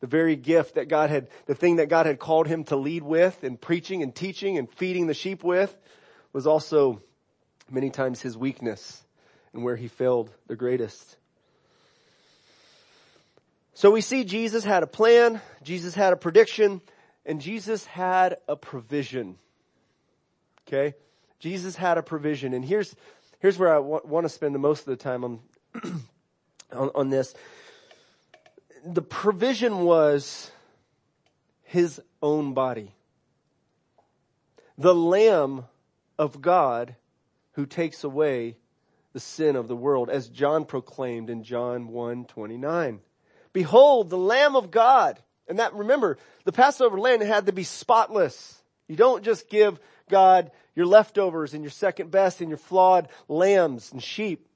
The 0.00 0.06
very 0.06 0.36
gift 0.36 0.74
that 0.76 0.88
God 0.88 1.10
had, 1.10 1.28
the 1.46 1.54
thing 1.54 1.76
that 1.76 1.88
God 1.88 2.06
had 2.06 2.18
called 2.18 2.46
him 2.46 2.64
to 2.64 2.76
lead 2.76 3.02
with 3.02 3.42
and 3.42 3.60
preaching 3.60 4.02
and 4.02 4.14
teaching 4.14 4.56
and 4.56 4.70
feeding 4.70 5.06
the 5.06 5.14
sheep 5.14 5.42
with 5.42 5.74
was 6.32 6.46
also 6.46 7.00
many 7.70 7.90
times 7.90 8.20
his 8.20 8.36
weakness 8.36 9.02
and 9.52 9.64
where 9.64 9.76
he 9.76 9.88
failed 9.88 10.30
the 10.46 10.56
greatest. 10.56 11.16
So 13.74 13.90
we 13.90 14.00
see 14.00 14.24
Jesus 14.24 14.64
had 14.64 14.82
a 14.82 14.86
plan, 14.86 15.40
Jesus 15.62 15.94
had 15.94 16.12
a 16.12 16.16
prediction, 16.16 16.80
and 17.26 17.40
Jesus 17.40 17.84
had 17.84 18.38
a 18.48 18.56
provision. 18.56 19.36
Okay? 20.66 20.94
Jesus 21.38 21.76
had 21.76 21.98
a 21.98 22.02
provision. 22.02 22.54
And 22.54 22.64
here's, 22.64 22.94
here's 23.40 23.58
where 23.58 23.72
I 23.72 23.76
w- 23.76 24.00
want 24.04 24.24
to 24.24 24.28
spend 24.28 24.54
the 24.54 24.58
most 24.58 24.80
of 24.80 24.86
the 24.86 24.96
time 24.96 25.24
on, 25.24 25.40
on, 26.72 26.90
on 26.94 27.10
this. 27.10 27.34
The 28.84 29.02
provision 29.02 29.80
was 29.80 30.50
his 31.64 32.00
own 32.22 32.54
body. 32.54 32.92
The 34.78 34.94
Lamb 34.94 35.64
of 36.18 36.40
God 36.40 36.94
who 37.56 37.66
takes 37.66 38.04
away 38.04 38.56
the 39.12 39.20
sin 39.20 39.56
of 39.56 39.66
the 39.66 39.76
world, 39.76 40.10
as 40.10 40.28
John 40.28 40.66
proclaimed 40.66 41.30
in 41.30 41.42
John 41.42 41.88
1 41.88 42.26
29. 42.26 43.00
Behold, 43.52 44.10
the 44.10 44.18
Lamb 44.18 44.54
of 44.54 44.70
God. 44.70 45.18
And 45.48 45.58
that, 45.58 45.74
remember, 45.74 46.18
the 46.44 46.52
Passover 46.52 46.98
lamb 47.00 47.20
had 47.20 47.46
to 47.46 47.52
be 47.52 47.62
spotless. 47.64 48.62
You 48.88 48.96
don't 48.96 49.24
just 49.24 49.48
give 49.48 49.80
God 50.10 50.50
your 50.74 50.86
leftovers 50.86 51.54
and 51.54 51.62
your 51.62 51.70
second 51.70 52.10
best 52.10 52.40
and 52.40 52.50
your 52.50 52.58
flawed 52.58 53.08
lambs 53.28 53.92
and 53.92 54.02
sheep, 54.02 54.48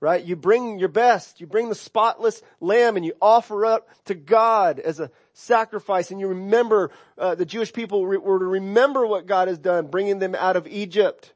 right? 0.00 0.24
You 0.24 0.36
bring 0.36 0.78
your 0.78 0.88
best. 0.88 1.40
You 1.40 1.46
bring 1.46 1.68
the 1.68 1.74
spotless 1.74 2.42
lamb 2.60 2.96
and 2.96 3.04
you 3.04 3.12
offer 3.20 3.66
up 3.66 3.88
to 4.06 4.14
God 4.14 4.78
as 4.78 5.00
a 5.00 5.10
sacrifice 5.34 6.10
and 6.10 6.20
you 6.20 6.28
remember, 6.28 6.90
uh, 7.18 7.34
the 7.34 7.44
Jewish 7.44 7.72
people 7.72 8.02
were 8.02 8.38
to 8.38 8.44
remember 8.44 9.04
what 9.04 9.26
God 9.26 9.48
has 9.48 9.58
done, 9.58 9.88
bringing 9.88 10.20
them 10.20 10.34
out 10.34 10.56
of 10.56 10.66
Egypt 10.68 11.34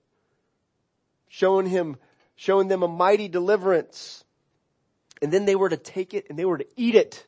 showing 1.31 1.65
him, 1.65 1.97
showing 2.35 2.69
them 2.69 2.83
a 2.83 2.89
mighty 2.89 3.29
deliverance. 3.29 4.25
And 5.23 5.33
then 5.33 5.47
they 5.47 5.57
were 5.57 5.71
to 5.71 5.77
take 5.79 6.13
it 6.13 6.27
and 6.29 6.39
they 6.39 6.45
were 6.45 6.59
to 6.59 6.67
eat 6.77 6.95
it 6.95 7.27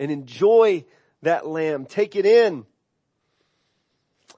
and 0.00 0.10
enjoy 0.10 0.84
that 1.22 1.46
lamb, 1.46 1.84
take 1.84 2.16
it 2.16 2.26
in. 2.26 2.64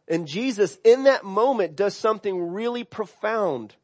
And 0.09 0.27
Jesus 0.27 0.77
in 0.85 1.05
that 1.05 1.25
moment 1.25 1.77
does 1.77 1.97
something 1.97 2.53
really 2.53 2.85
profound. 2.85 3.75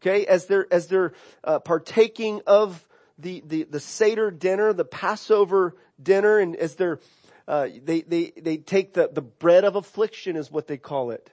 Okay, 0.00 0.26
as 0.26 0.46
they're, 0.46 0.66
as 0.72 0.88
they're 0.88 1.12
uh, 1.44 1.60
partaking 1.60 2.40
of 2.44 2.86
the, 3.18 3.40
the, 3.46 3.62
the 3.62 3.78
Seder 3.78 4.32
dinner, 4.32 4.72
the 4.72 4.84
Passover 4.84 5.76
dinner, 6.02 6.38
and 6.38 6.56
as 6.56 6.74
they're, 6.74 6.98
uh, 7.46 7.68
they, 7.84 8.00
they, 8.00 8.32
they 8.36 8.56
take 8.56 8.94
the, 8.94 9.08
the 9.12 9.22
bread 9.22 9.64
of 9.64 9.76
affliction 9.76 10.34
is 10.34 10.50
what 10.50 10.66
they 10.66 10.76
call 10.76 11.12
it. 11.12 11.30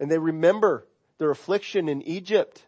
And 0.00 0.10
they 0.10 0.18
remember 0.18 0.86
their 1.18 1.30
affliction 1.30 1.88
in 1.88 2.02
Egypt. 2.02 2.64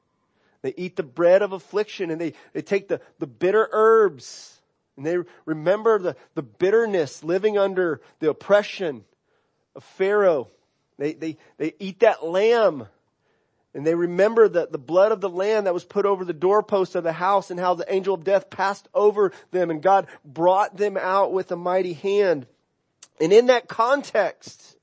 They 0.62 0.74
eat 0.76 0.96
the 0.96 1.02
bread 1.02 1.42
of 1.42 1.52
affliction 1.52 2.10
and 2.10 2.20
they, 2.20 2.34
they 2.52 2.62
take 2.62 2.88
the, 2.88 3.00
the 3.18 3.26
bitter 3.26 3.68
herbs 3.70 4.58
and 4.96 5.06
they 5.06 5.18
remember 5.44 5.98
the, 5.98 6.16
the 6.34 6.42
bitterness 6.42 7.22
living 7.22 7.56
under 7.56 8.00
the 8.18 8.30
oppression 8.30 9.04
of 9.76 9.84
Pharaoh. 9.84 10.48
They, 10.98 11.12
they, 11.12 11.36
they 11.58 11.74
eat 11.78 12.00
that 12.00 12.24
lamb 12.24 12.88
and 13.74 13.86
they 13.86 13.94
remember 13.94 14.48
the, 14.48 14.66
the 14.68 14.78
blood 14.78 15.12
of 15.12 15.20
the 15.20 15.28
lamb 15.28 15.64
that 15.64 15.74
was 15.74 15.84
put 15.84 16.06
over 16.06 16.24
the 16.24 16.32
doorpost 16.32 16.96
of 16.96 17.04
the 17.04 17.12
house 17.12 17.50
and 17.50 17.60
how 17.60 17.74
the 17.74 17.92
angel 17.92 18.14
of 18.14 18.24
death 18.24 18.50
passed 18.50 18.88
over 18.94 19.32
them 19.52 19.70
and 19.70 19.82
God 19.82 20.08
brought 20.24 20.76
them 20.76 20.96
out 20.96 21.32
with 21.32 21.52
a 21.52 21.56
mighty 21.56 21.92
hand. 21.92 22.46
And 23.20 23.32
in 23.32 23.46
that 23.46 23.68
context, 23.68 24.76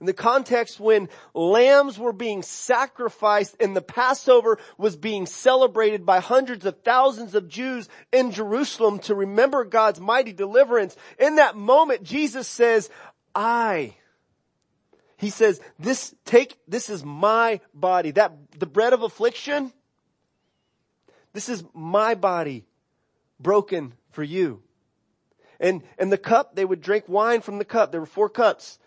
in 0.00 0.06
the 0.06 0.12
context 0.12 0.80
when 0.80 1.08
lambs 1.34 1.98
were 1.98 2.12
being 2.12 2.42
sacrificed 2.42 3.56
and 3.60 3.76
the 3.76 3.82
Passover 3.82 4.58
was 4.76 4.96
being 4.96 5.26
celebrated 5.26 6.04
by 6.04 6.20
hundreds 6.20 6.66
of 6.66 6.80
thousands 6.82 7.34
of 7.34 7.48
Jews 7.48 7.88
in 8.12 8.32
Jerusalem 8.32 8.98
to 9.00 9.14
remember 9.14 9.64
God's 9.64 10.00
mighty 10.00 10.32
deliverance, 10.32 10.96
in 11.18 11.36
that 11.36 11.56
moment 11.56 12.02
Jesus 12.02 12.48
says, 12.48 12.90
I, 13.34 13.96
he 15.16 15.30
says, 15.30 15.60
this, 15.78 16.14
take, 16.24 16.58
this 16.68 16.90
is 16.90 17.04
my 17.04 17.60
body. 17.72 18.10
That, 18.10 18.32
the 18.58 18.66
bread 18.66 18.92
of 18.92 19.02
affliction, 19.02 19.72
this 21.32 21.48
is 21.48 21.64
my 21.72 22.14
body 22.14 22.66
broken 23.40 23.94
for 24.10 24.22
you. 24.22 24.62
And, 25.60 25.82
and 25.98 26.12
the 26.12 26.18
cup, 26.18 26.56
they 26.56 26.64
would 26.64 26.80
drink 26.80 27.04
wine 27.08 27.40
from 27.40 27.58
the 27.58 27.64
cup. 27.64 27.90
There 27.90 28.00
were 28.00 28.06
four 28.06 28.28
cups. 28.28 28.78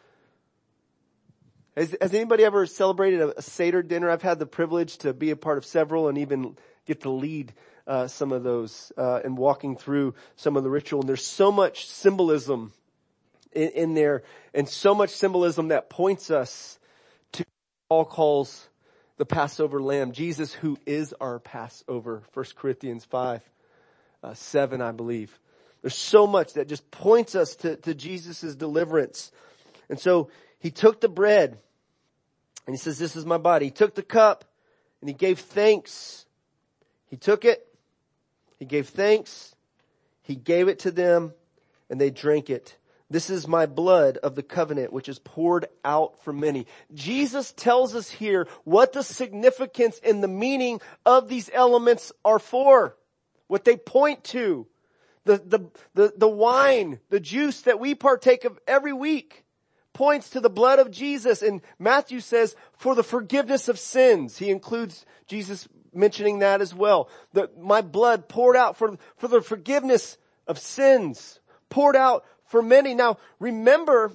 Has, 1.77 1.95
has 2.01 2.11
anybody 2.15 2.43
ever 2.43 2.65
celebrated 2.65 3.21
a, 3.21 3.37
a, 3.37 3.41
Seder 3.43 3.83
dinner? 3.83 4.09
I've 4.09 4.23
had 4.23 4.39
the 4.39 4.47
privilege 4.47 4.97
to 4.99 5.13
be 5.13 5.29
a 5.29 5.35
part 5.35 5.59
of 5.59 5.65
several 5.65 6.07
and 6.07 6.17
even 6.17 6.57
get 6.87 7.01
to 7.01 7.11
lead 7.11 7.53
uh, 7.85 8.07
some 8.07 8.31
of 8.31 8.41
those 8.41 8.91
uh, 8.97 9.21
and 9.23 9.37
walking 9.37 9.77
through 9.77 10.15
some 10.37 10.57
of 10.57 10.63
the 10.63 10.71
ritual. 10.71 11.01
And 11.01 11.07
there's 11.07 11.25
so 11.25 11.51
much 11.51 11.87
symbolism 11.87 12.73
in, 13.51 13.69
in 13.69 13.93
there 13.93 14.23
and 14.55 14.67
so 14.67 14.95
much 14.95 15.11
symbolism 15.11 15.67
that 15.67 15.87
points 15.87 16.31
us 16.31 16.79
to 17.33 17.45
Paul 17.89 18.05
calls 18.05 18.67
the 19.17 19.27
Passover 19.27 19.79
lamb, 19.79 20.13
Jesus 20.13 20.53
who 20.53 20.79
is 20.87 21.13
our 21.21 21.37
Passover, 21.37 22.23
1 22.33 22.45
Corinthians 22.55 23.05
5, 23.05 23.41
uh, 24.23 24.33
7, 24.33 24.81
I 24.81 24.93
believe. 24.93 25.37
There's 25.83 25.95
so 25.95 26.25
much 26.25 26.53
that 26.53 26.67
just 26.67 26.89
points 26.89 27.35
us 27.35 27.55
to, 27.57 27.75
to 27.75 27.93
Jesus' 27.93 28.55
deliverance. 28.55 29.31
And 29.89 29.99
so 29.99 30.31
he 30.57 30.71
took 30.71 31.01
the 31.01 31.07
bread 31.07 31.59
and 32.67 32.75
he 32.75 32.77
says, 32.77 32.99
this 32.99 33.15
is 33.15 33.25
my 33.25 33.37
body. 33.37 33.65
He 33.65 33.71
took 33.71 33.95
the 33.95 34.03
cup 34.03 34.43
and 35.01 35.09
he 35.09 35.13
gave 35.13 35.39
thanks. 35.39 36.25
He 37.07 37.15
took 37.15 37.45
it. 37.45 37.65
He 38.59 38.65
gave 38.65 38.89
thanks. 38.89 39.55
He 40.21 40.35
gave 40.35 40.67
it 40.67 40.79
to 40.79 40.91
them 40.91 41.33
and 41.89 41.99
they 41.99 42.09
drank 42.09 42.49
it. 42.49 42.77
This 43.09 43.29
is 43.29 43.47
my 43.47 43.67
blood 43.67 44.17
of 44.17 44.35
the 44.35 44.43
covenant, 44.43 44.91
which 44.91 45.07
is 45.07 45.17
poured 45.17 45.67
out 45.85 46.21
for 46.25 46.33
many. 46.33 46.67
Jesus 46.93 47.53
tells 47.53 47.95
us 47.95 48.09
here 48.09 48.49
what 48.65 48.91
the 48.91 49.01
significance 49.01 50.01
and 50.03 50.21
the 50.21 50.27
meaning 50.27 50.81
of 51.05 51.29
these 51.29 51.49
elements 51.53 52.11
are 52.25 52.39
for. 52.39 52.97
What 53.47 53.63
they 53.63 53.77
point 53.77 54.25
to. 54.25 54.67
The, 55.23 55.37
the, 55.37 55.59
the, 55.93 56.13
the 56.17 56.27
wine, 56.27 56.99
the 57.09 57.21
juice 57.21 57.61
that 57.61 57.79
we 57.79 57.95
partake 57.95 58.43
of 58.43 58.59
every 58.67 58.93
week 58.93 59.45
points 59.97 60.29
to 60.29 60.39
the 60.39 60.49
blood 60.49 60.77
of 60.77 60.91
Jesus 60.91 61.41
and 61.41 61.59
Matthew 61.79 62.19
says 62.19 62.55
for 62.73 62.93
the 62.93 63.01
forgiveness 63.01 63.67
of 63.67 63.79
sins. 63.79 64.37
He 64.37 64.51
includes 64.51 65.07
Jesus 65.25 65.67
mentioning 65.91 66.37
that 66.39 66.61
as 66.61 66.71
well. 66.71 67.09
That 67.33 67.59
my 67.59 67.81
blood 67.81 68.29
poured 68.29 68.55
out 68.55 68.77
for, 68.77 68.95
for 69.15 69.27
the 69.27 69.41
forgiveness 69.41 70.19
of 70.45 70.59
sins, 70.59 71.39
poured 71.69 71.95
out 71.95 72.25
for 72.45 72.61
many. 72.61 72.93
Now 72.93 73.17
remember 73.39 74.11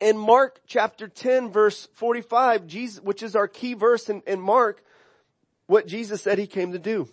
in 0.00 0.16
Mark 0.16 0.62
chapter 0.66 1.06
10 1.06 1.50
verse 1.52 1.86
45, 1.92 2.66
Jesus, 2.66 3.02
which 3.02 3.22
is 3.22 3.36
our 3.36 3.46
key 3.46 3.74
verse 3.74 4.08
in, 4.08 4.22
in 4.26 4.40
Mark, 4.40 4.82
what 5.66 5.86
Jesus 5.86 6.22
said 6.22 6.38
he 6.38 6.46
came 6.46 6.72
to 6.72 6.78
do. 6.78 7.10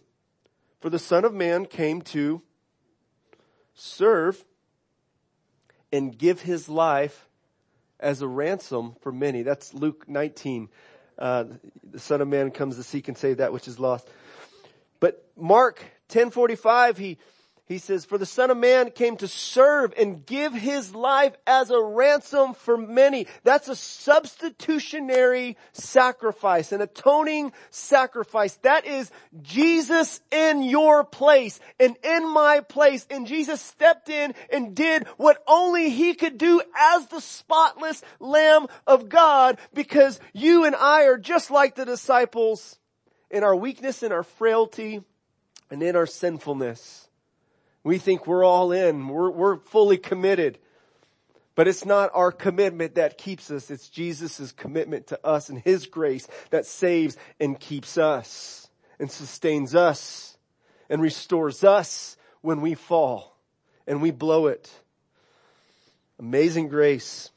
For 0.79 0.89
the 0.89 0.97
son 0.97 1.25
of 1.25 1.33
man 1.33 1.65
came 1.65 2.01
to 2.03 2.41
serve 3.73 4.45
and 5.91 6.17
give 6.17 6.43
his 6.43 6.69
life 6.69 7.27
as 8.01 8.21
a 8.21 8.27
ransom 8.27 8.95
for 9.01 9.11
many. 9.11 9.43
That's 9.43 9.73
Luke 9.73 10.07
19. 10.07 10.69
Uh, 11.17 11.45
the 11.89 11.99
son 11.99 12.21
of 12.21 12.27
man 12.27 12.51
comes 12.51 12.77
to 12.77 12.83
seek 12.83 13.07
and 13.07 13.17
save 13.17 13.37
that 13.37 13.53
which 13.53 13.67
is 13.67 13.79
lost. 13.79 14.07
But 14.99 15.25
Mark 15.37 15.79
1045, 16.09 16.97
he, 16.97 17.17
he 17.71 17.77
says, 17.77 18.03
for 18.03 18.17
the 18.17 18.25
son 18.25 18.51
of 18.51 18.57
man 18.57 18.91
came 18.91 19.15
to 19.17 19.27
serve 19.27 19.93
and 19.97 20.25
give 20.25 20.53
his 20.53 20.93
life 20.93 21.33
as 21.47 21.69
a 21.69 21.81
ransom 21.81 22.53
for 22.53 22.77
many. 22.77 23.27
That's 23.43 23.69
a 23.69 23.75
substitutionary 23.75 25.57
sacrifice, 25.71 26.71
an 26.71 26.81
atoning 26.81 27.53
sacrifice. 27.69 28.55
That 28.63 28.85
is 28.85 29.09
Jesus 29.41 30.19
in 30.31 30.63
your 30.63 31.05
place 31.05 31.59
and 31.79 31.95
in 32.03 32.29
my 32.31 32.59
place. 32.59 33.07
And 33.09 33.25
Jesus 33.25 33.61
stepped 33.61 34.09
in 34.09 34.33
and 34.51 34.75
did 34.75 35.07
what 35.17 35.41
only 35.47 35.89
he 35.89 36.13
could 36.13 36.37
do 36.37 36.61
as 36.77 37.07
the 37.07 37.21
spotless 37.21 38.03
lamb 38.19 38.67
of 38.85 39.07
God 39.07 39.57
because 39.73 40.19
you 40.33 40.65
and 40.65 40.75
I 40.75 41.05
are 41.05 41.17
just 41.17 41.49
like 41.49 41.75
the 41.75 41.85
disciples 41.85 42.77
in 43.29 43.45
our 43.45 43.55
weakness, 43.55 44.03
in 44.03 44.11
our 44.11 44.23
frailty, 44.23 45.01
and 45.69 45.81
in 45.81 45.95
our 45.95 46.05
sinfulness. 46.05 47.07
We 47.83 47.97
think 47.97 48.27
we're 48.27 48.43
all 48.43 48.71
in. 48.71 49.07
We're, 49.07 49.31
we're 49.31 49.57
fully 49.57 49.97
committed. 49.97 50.59
But 51.55 51.67
it's 51.67 51.85
not 51.85 52.11
our 52.13 52.31
commitment 52.31 52.95
that 52.95 53.17
keeps 53.17 53.51
us. 53.51 53.69
It's 53.69 53.89
Jesus' 53.89 54.51
commitment 54.51 55.07
to 55.07 55.19
us 55.25 55.49
and 55.49 55.59
His 55.59 55.85
grace 55.85 56.27
that 56.49 56.65
saves 56.65 57.17
and 57.39 57.59
keeps 57.59 57.97
us 57.97 58.69
and 58.99 59.11
sustains 59.11 59.75
us 59.75 60.37
and 60.89 61.01
restores 61.01 61.63
us 61.63 62.17
when 62.41 62.61
we 62.61 62.75
fall 62.75 63.37
and 63.87 64.01
we 64.01 64.11
blow 64.11 64.47
it. 64.47 64.69
Amazing 66.19 66.69
grace. 66.69 67.31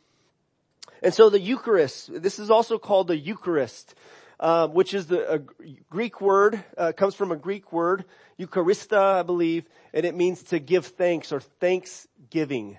And 1.02 1.12
so 1.12 1.28
the 1.28 1.40
Eucharist, 1.40 2.22
this 2.22 2.38
is 2.38 2.50
also 2.50 2.78
called 2.78 3.08
the 3.08 3.16
Eucharist, 3.16 3.94
uh, 4.40 4.68
which 4.68 4.94
is 4.94 5.06
the 5.06 5.44
Greek 5.90 6.20
word, 6.20 6.62
uh, 6.76 6.92
comes 6.92 7.14
from 7.14 7.32
a 7.32 7.36
Greek 7.36 7.72
word, 7.72 8.04
Eucharista, 8.38 9.20
I 9.20 9.22
believe, 9.22 9.68
and 9.92 10.04
it 10.04 10.14
means 10.14 10.42
to 10.44 10.58
give 10.58 10.86
thanks 10.86 11.32
or 11.32 11.40
thanksgiving. 11.40 12.78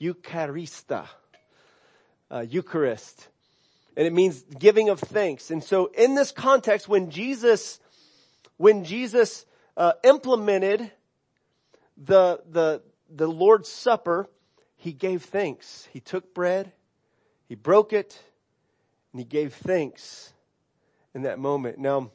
Eucharista. 0.00 1.06
Uh, 2.30 2.40
Eucharist. 2.48 3.28
And 3.96 4.06
it 4.06 4.12
means 4.12 4.42
giving 4.58 4.88
of 4.88 5.00
thanks. 5.00 5.50
And 5.50 5.62
so 5.62 5.86
in 5.86 6.14
this 6.14 6.32
context, 6.32 6.88
when 6.88 7.10
Jesus, 7.10 7.78
when 8.56 8.84
Jesus, 8.84 9.44
uh, 9.76 9.92
implemented 10.02 10.90
the, 11.96 12.40
the, 12.50 12.82
the 13.10 13.26
Lord's 13.26 13.68
Supper, 13.68 14.28
he 14.76 14.92
gave 14.92 15.24
thanks. 15.24 15.88
He 15.92 16.00
took 16.00 16.34
bread, 16.34 16.72
he 17.48 17.54
broke 17.54 17.92
it, 17.92 18.20
and 19.12 19.20
he 19.20 19.24
gave 19.24 19.54
thanks 19.54 20.32
in 21.14 21.22
that 21.22 21.38
moment. 21.38 21.78
Now, 21.78 22.10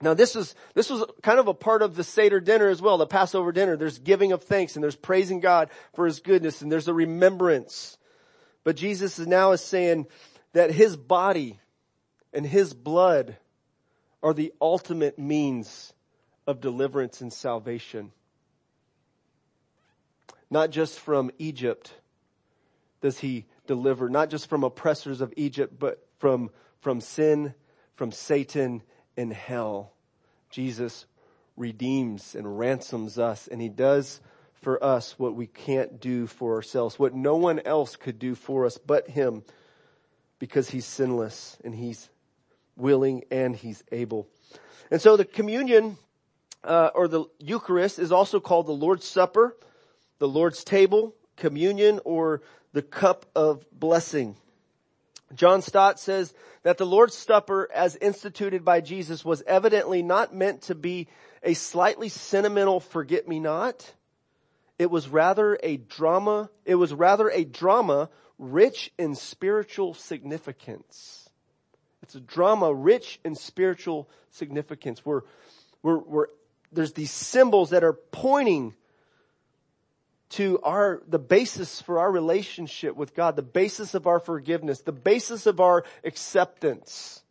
now 0.00 0.14
this 0.14 0.36
is, 0.36 0.54
this 0.74 0.90
was 0.90 1.04
kind 1.22 1.38
of 1.38 1.48
a 1.48 1.54
part 1.54 1.82
of 1.82 1.96
the 1.96 2.04
Seder 2.04 2.40
dinner 2.40 2.68
as 2.68 2.82
well, 2.82 2.98
the 2.98 3.06
Passover 3.06 3.52
dinner. 3.52 3.76
There's 3.76 3.98
giving 3.98 4.32
of 4.32 4.42
thanks 4.42 4.76
and 4.76 4.82
there's 4.82 4.96
praising 4.96 5.40
God 5.40 5.70
for 5.94 6.06
His 6.06 6.20
goodness 6.20 6.62
and 6.62 6.70
there's 6.70 6.88
a 6.88 6.94
remembrance. 6.94 7.96
But 8.64 8.76
Jesus 8.76 9.18
is 9.18 9.26
now 9.26 9.52
is 9.52 9.62
saying 9.62 10.06
that 10.52 10.70
His 10.70 10.96
body 10.96 11.60
and 12.32 12.46
His 12.46 12.74
blood 12.74 13.36
are 14.22 14.34
the 14.34 14.52
ultimate 14.60 15.18
means 15.18 15.92
of 16.46 16.60
deliverance 16.60 17.20
and 17.20 17.32
salvation. 17.32 18.12
Not 20.50 20.70
just 20.70 21.00
from 21.00 21.30
Egypt 21.38 21.92
does 23.00 23.18
He 23.18 23.46
deliver, 23.66 24.08
not 24.08 24.30
just 24.30 24.48
from 24.48 24.64
oppressors 24.64 25.20
of 25.20 25.32
Egypt, 25.36 25.78
but 25.78 26.06
from, 26.18 26.50
from 26.80 27.00
sin, 27.00 27.54
from 27.96 28.12
Satan, 28.12 28.82
and 29.16 29.32
hell. 29.32 29.92
Jesus 30.50 31.06
redeems 31.56 32.34
and 32.34 32.58
ransoms 32.58 33.18
us 33.18 33.48
and 33.48 33.60
he 33.60 33.68
does 33.68 34.20
for 34.54 34.82
us 34.82 35.18
what 35.18 35.34
we 35.34 35.46
can't 35.46 36.00
do 36.00 36.26
for 36.26 36.54
ourselves, 36.54 36.98
what 36.98 37.14
no 37.14 37.36
one 37.36 37.60
else 37.60 37.96
could 37.96 38.18
do 38.18 38.34
for 38.34 38.66
us 38.66 38.78
but 38.78 39.08
him 39.08 39.42
because 40.38 40.70
he's 40.70 40.84
sinless 40.84 41.56
and 41.64 41.74
he's 41.74 42.08
willing 42.76 43.24
and 43.30 43.56
he's 43.56 43.82
able. 43.90 44.28
And 44.90 45.00
so 45.00 45.16
the 45.16 45.24
communion, 45.24 45.96
uh, 46.62 46.90
or 46.94 47.08
the 47.08 47.24
Eucharist 47.38 47.98
is 47.98 48.12
also 48.12 48.40
called 48.40 48.66
the 48.66 48.72
Lord's 48.72 49.06
Supper, 49.06 49.56
the 50.18 50.28
Lord's 50.28 50.64
table, 50.64 51.14
communion, 51.36 52.00
or 52.04 52.42
the 52.72 52.82
cup 52.82 53.26
of 53.34 53.64
blessing. 53.72 54.36
John 55.34 55.60
Stott 55.60 55.98
says 55.98 56.32
that 56.62 56.78
the 56.78 56.86
Lord's 56.86 57.14
Supper 57.14 57.68
as 57.74 57.96
instituted 57.96 58.64
by 58.64 58.80
Jesus 58.80 59.24
was 59.24 59.42
evidently 59.46 60.02
not 60.02 60.34
meant 60.34 60.62
to 60.62 60.74
be 60.74 61.08
a 61.42 61.54
slightly 61.54 62.08
sentimental 62.08 62.80
forget-me-not. 62.80 63.92
It 64.78 64.90
was 64.90 65.08
rather 65.08 65.58
a 65.62 65.78
drama, 65.78 66.50
it 66.64 66.74
was 66.74 66.92
rather 66.92 67.28
a 67.30 67.44
drama 67.44 68.10
rich 68.38 68.92
in 68.98 69.14
spiritual 69.14 69.94
significance. 69.94 71.28
It's 72.02 72.14
a 72.14 72.20
drama 72.20 72.72
rich 72.72 73.18
in 73.24 73.34
spiritual 73.34 74.08
significance. 74.30 75.04
We're, 75.04 75.22
we're, 75.82 75.98
we're, 75.98 76.26
there's 76.70 76.92
these 76.92 77.10
symbols 77.10 77.70
that 77.70 77.82
are 77.82 77.94
pointing 77.94 78.74
to 80.30 80.58
our, 80.62 81.02
the 81.08 81.18
basis 81.18 81.80
for 81.80 81.98
our 81.98 82.10
relationship 82.10 82.96
with 82.96 83.14
God, 83.14 83.36
the 83.36 83.42
basis 83.42 83.94
of 83.94 84.06
our 84.06 84.18
forgiveness, 84.18 84.80
the 84.80 84.92
basis 84.92 85.46
of 85.46 85.60
our 85.60 85.84
acceptance. 86.04 87.22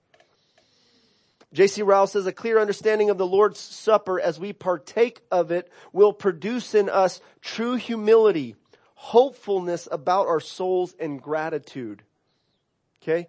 J.C. 1.54 1.84
Ryle 1.84 2.08
says 2.08 2.26
a 2.26 2.34
clear 2.34 2.60
understanding 2.60 3.10
of 3.10 3.18
the 3.18 3.26
Lord's 3.28 3.60
Supper 3.60 4.20
as 4.20 4.40
we 4.40 4.52
partake 4.52 5.22
of 5.32 5.52
it 5.52 5.72
will 5.94 6.12
produce 6.12 6.76
in 6.76 6.90
us 6.90 7.22
true 7.42 7.76
humility, 7.76 8.56
hopefulness 8.96 9.88
about 9.92 10.28
our 10.28 10.42
souls 10.42 10.94
and 11.00 11.22
gratitude. 11.22 12.02
Okay? 13.02 13.28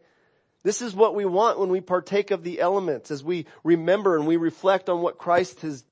This 0.65 0.83
is 0.83 0.95
what 0.95 1.15
we 1.15 1.25
want 1.25 1.61
when 1.61 1.69
we 1.69 1.81
partake 1.81 2.33
of 2.33 2.43
the 2.43 2.61
elements 2.61 3.13
as 3.13 3.23
we 3.23 3.47
remember 3.63 4.17
and 4.17 4.27
we 4.27 4.37
reflect 4.37 4.89
on 4.89 5.03
what 5.03 5.19
Christ 5.19 5.61
has. 5.61 5.85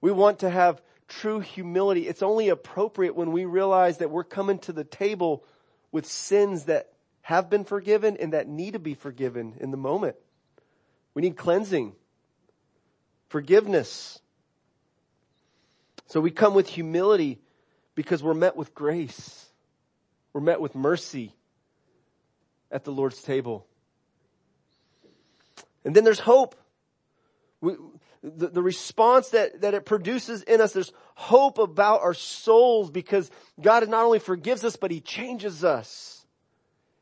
We 0.00 0.10
want 0.10 0.38
to 0.38 0.48
have 0.48 0.80
true 1.08 1.40
humility. 1.40 2.06
It's 2.06 2.22
only 2.22 2.50
appropriate 2.50 3.16
when 3.16 3.32
we 3.32 3.44
realize 3.44 3.98
that 3.98 4.10
we're 4.10 4.24
coming 4.24 4.58
to 4.60 4.72
the 4.72 4.84
table 4.84 5.44
with 5.90 6.06
sins 6.06 6.64
that 6.64 6.92
have 7.22 7.50
been 7.50 7.64
forgiven 7.64 8.16
and 8.18 8.32
that 8.32 8.46
need 8.46 8.74
to 8.74 8.78
be 8.78 8.94
forgiven 8.94 9.54
in 9.60 9.70
the 9.70 9.76
moment. 9.76 10.16
We 11.14 11.22
need 11.22 11.36
cleansing, 11.36 11.94
forgiveness. 13.28 14.20
So 16.06 16.20
we 16.20 16.30
come 16.30 16.54
with 16.54 16.68
humility 16.68 17.40
because 17.94 18.22
we're 18.22 18.34
met 18.34 18.56
with 18.56 18.74
grace. 18.74 19.46
We're 20.32 20.40
met 20.40 20.60
with 20.60 20.74
mercy 20.74 21.34
at 22.70 22.84
the 22.84 22.92
Lord's 22.92 23.20
table. 23.22 23.66
And 25.84 25.96
then 25.96 26.04
there's 26.04 26.20
hope. 26.20 26.54
We, 27.60 27.74
the, 28.22 28.48
the 28.48 28.62
response 28.62 29.30
that, 29.30 29.60
that 29.60 29.74
it 29.74 29.84
produces 29.84 30.42
in 30.42 30.60
us, 30.60 30.72
there's 30.72 30.92
hope 31.14 31.58
about 31.58 32.02
our 32.02 32.14
souls 32.14 32.90
because 32.90 33.30
God 33.60 33.88
not 33.88 34.04
only 34.04 34.18
forgives 34.18 34.64
us, 34.64 34.76
but 34.76 34.90
He 34.90 35.00
changes 35.00 35.64
us. 35.64 36.26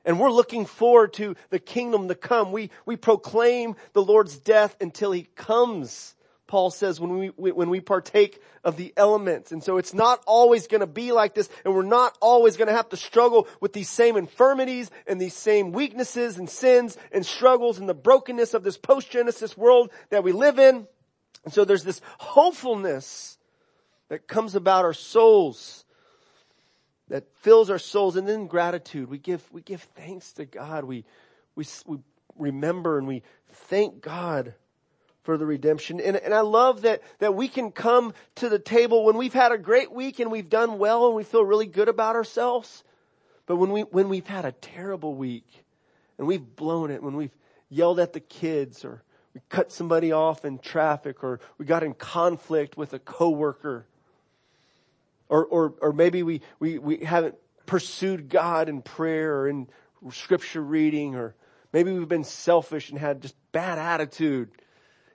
And 0.04 0.20
we're 0.20 0.30
looking 0.30 0.66
forward 0.66 1.14
to 1.14 1.34
the 1.50 1.58
kingdom 1.58 2.08
to 2.08 2.14
come. 2.14 2.52
We, 2.52 2.70
we 2.84 2.96
proclaim 2.96 3.74
the 3.92 4.02
Lord's 4.02 4.38
death 4.38 4.76
until 4.80 5.10
He 5.10 5.24
comes. 5.34 6.14
Paul 6.46 6.70
says 6.70 7.00
when 7.00 7.32
we, 7.36 7.50
when 7.50 7.70
we 7.70 7.80
partake 7.80 8.40
of 8.62 8.76
the 8.76 8.92
elements. 8.96 9.50
And 9.50 9.62
so 9.62 9.78
it's 9.78 9.92
not 9.92 10.22
always 10.26 10.68
going 10.68 10.80
to 10.80 10.86
be 10.86 11.10
like 11.10 11.34
this 11.34 11.48
and 11.64 11.74
we're 11.74 11.82
not 11.82 12.16
always 12.20 12.56
going 12.56 12.68
to 12.68 12.74
have 12.74 12.88
to 12.90 12.96
struggle 12.96 13.48
with 13.60 13.72
these 13.72 13.88
same 13.88 14.16
infirmities 14.16 14.90
and 15.06 15.20
these 15.20 15.34
same 15.34 15.72
weaknesses 15.72 16.38
and 16.38 16.48
sins 16.48 16.96
and 17.10 17.26
struggles 17.26 17.78
and 17.78 17.88
the 17.88 17.94
brokenness 17.94 18.54
of 18.54 18.62
this 18.62 18.78
post-Genesis 18.78 19.56
world 19.56 19.90
that 20.10 20.22
we 20.22 20.32
live 20.32 20.58
in. 20.58 20.86
And 21.44 21.52
so 21.52 21.64
there's 21.64 21.84
this 21.84 22.00
hopefulness 22.18 23.38
that 24.08 24.26
comes 24.28 24.54
about 24.54 24.84
our 24.84 24.92
souls 24.92 25.84
that 27.08 27.24
fills 27.36 27.70
our 27.70 27.78
souls 27.78 28.16
and 28.16 28.26
then 28.26 28.46
gratitude. 28.46 29.08
We 29.08 29.18
give, 29.18 29.46
we 29.52 29.62
give 29.62 29.82
thanks 29.94 30.32
to 30.34 30.44
God. 30.44 30.84
We, 30.84 31.04
we, 31.54 31.64
we 31.86 31.98
remember 32.36 32.98
and 32.98 33.06
we 33.06 33.22
thank 33.48 34.00
God 34.00 34.54
for 35.22 35.36
the 35.36 35.46
redemption. 35.46 36.00
And, 36.00 36.16
and 36.16 36.34
I 36.34 36.40
love 36.40 36.82
that, 36.82 37.02
that 37.18 37.34
we 37.34 37.48
can 37.48 37.70
come 37.72 38.12
to 38.36 38.48
the 38.48 38.58
table 38.58 39.04
when 39.04 39.16
we've 39.16 39.32
had 39.32 39.52
a 39.52 39.58
great 39.58 39.92
week 39.92 40.18
and 40.20 40.30
we've 40.30 40.48
done 40.48 40.78
well 40.78 41.06
and 41.06 41.14
we 41.14 41.24
feel 41.24 41.44
really 41.44 41.66
good 41.66 41.88
about 41.88 42.16
ourselves. 42.16 42.84
But 43.46 43.56
when 43.56 43.70
we, 43.70 43.82
when 43.82 44.08
we've 44.08 44.26
had 44.26 44.44
a 44.44 44.52
terrible 44.52 45.14
week 45.14 45.46
and 46.18 46.26
we've 46.26 46.56
blown 46.56 46.90
it, 46.90 47.02
when 47.02 47.16
we've 47.16 47.36
yelled 47.68 48.00
at 48.00 48.12
the 48.12 48.20
kids 48.20 48.84
or 48.84 49.02
we 49.36 49.42
cut 49.50 49.70
somebody 49.70 50.12
off 50.12 50.46
in 50.46 50.58
traffic 50.58 51.22
or 51.22 51.40
we 51.58 51.66
got 51.66 51.82
in 51.82 51.92
conflict 51.92 52.74
with 52.78 52.94
a 52.94 52.98
coworker 52.98 53.84
or, 55.28 55.44
or, 55.44 55.74
or 55.82 55.92
maybe 55.92 56.22
we, 56.22 56.40
we, 56.58 56.78
we 56.78 56.96
haven't 57.04 57.34
pursued 57.66 58.30
God 58.30 58.70
in 58.70 58.80
prayer 58.80 59.40
or 59.40 59.46
in 59.46 59.68
scripture 60.10 60.62
reading 60.62 61.16
or 61.16 61.34
maybe 61.70 61.92
we've 61.92 62.08
been 62.08 62.24
selfish 62.24 62.88
and 62.88 62.98
had 62.98 63.20
just 63.20 63.34
bad 63.52 63.78
attitude 63.78 64.48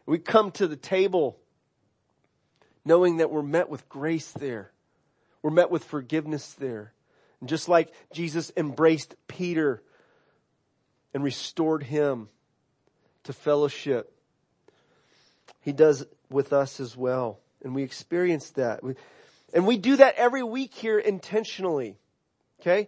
we 0.05 0.19
come 0.19 0.51
to 0.51 0.67
the 0.67 0.76
table 0.76 1.39
knowing 2.86 3.17
that 3.17 3.32
we're 3.32 3.41
met 3.41 3.69
with 3.69 3.89
grace 3.89 4.32
there. 4.34 4.72
We're 5.41 5.49
met 5.49 5.72
with 5.72 5.84
forgiveness 5.84 6.53
there. 6.53 6.93
And 7.39 7.49
just 7.49 7.67
like 7.67 7.91
Jesus 8.13 8.51
embraced 8.55 9.15
Peter 9.28 9.82
and 11.11 11.24
restored 11.24 11.82
him 11.82 12.30
to 13.24 13.34
fellowship, 13.34 14.13
he 15.61 15.72
does 15.72 16.05
with 16.30 16.53
us 16.53 16.80
as 16.80 16.97
well. 16.97 17.39
And 17.63 17.76
we 17.76 17.84
experience 17.84 18.49
that. 18.51 18.82
And 19.53 19.67
we 19.67 19.78
do 19.78 19.97
that 19.97 20.15
every 20.15 20.43
week 20.43 20.74
here 20.74 20.97
intentionally. 20.97 21.97
Okay? 22.59 22.88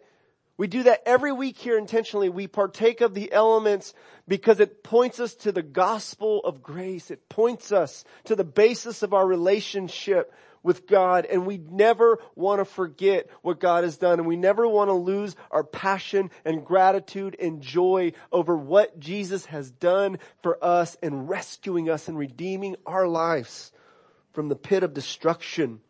We 0.58 0.68
do 0.68 0.84
that 0.84 1.02
every 1.06 1.32
week 1.32 1.58
here 1.58 1.78
intentionally. 1.78 2.30
We 2.30 2.48
partake 2.48 3.02
of 3.02 3.14
the 3.14 3.32
elements 3.32 3.94
because 4.28 4.60
it 4.60 4.84
points 4.84 5.20
us 5.20 5.34
to 5.36 5.52
the 5.52 5.64
gospel 5.64 6.42
of 6.46 6.62
grace. 6.62 7.12
It 7.12 7.28
points 7.28 7.72
us 7.72 8.06
to 8.26 8.36
the 8.36 8.44
basis 8.44 9.04
of 9.04 9.14
our 9.14 9.26
relationship 9.26 10.32
with 10.64 10.88
God 10.88 11.26
and 11.26 11.46
we 11.46 11.58
never 11.58 12.20
want 12.36 12.60
to 12.60 12.66
forget 12.66 13.30
what 13.42 13.60
God 13.60 13.84
has 13.84 13.98
done 13.98 14.20
and 14.20 14.28
we 14.28 14.38
never 14.38 14.68
want 14.68 14.90
to 14.90 14.94
lose 14.94 15.36
our 15.52 15.64
passion 15.64 16.32
and 16.46 16.66
gratitude 16.66 17.36
and 17.40 17.62
joy 17.62 18.14
over 18.32 18.58
what 18.58 19.00
Jesus 19.00 19.46
has 19.48 19.70
done 19.70 20.18
for 20.42 20.64
us 20.64 20.98
and 21.04 21.30
rescuing 21.30 21.90
us 21.90 22.08
and 22.08 22.18
redeeming 22.18 22.76
our 22.86 23.08
lives 23.08 23.72
from 24.32 24.50
the 24.50 24.56
pit 24.56 24.84
of 24.84 24.94
destruction. 24.94 25.82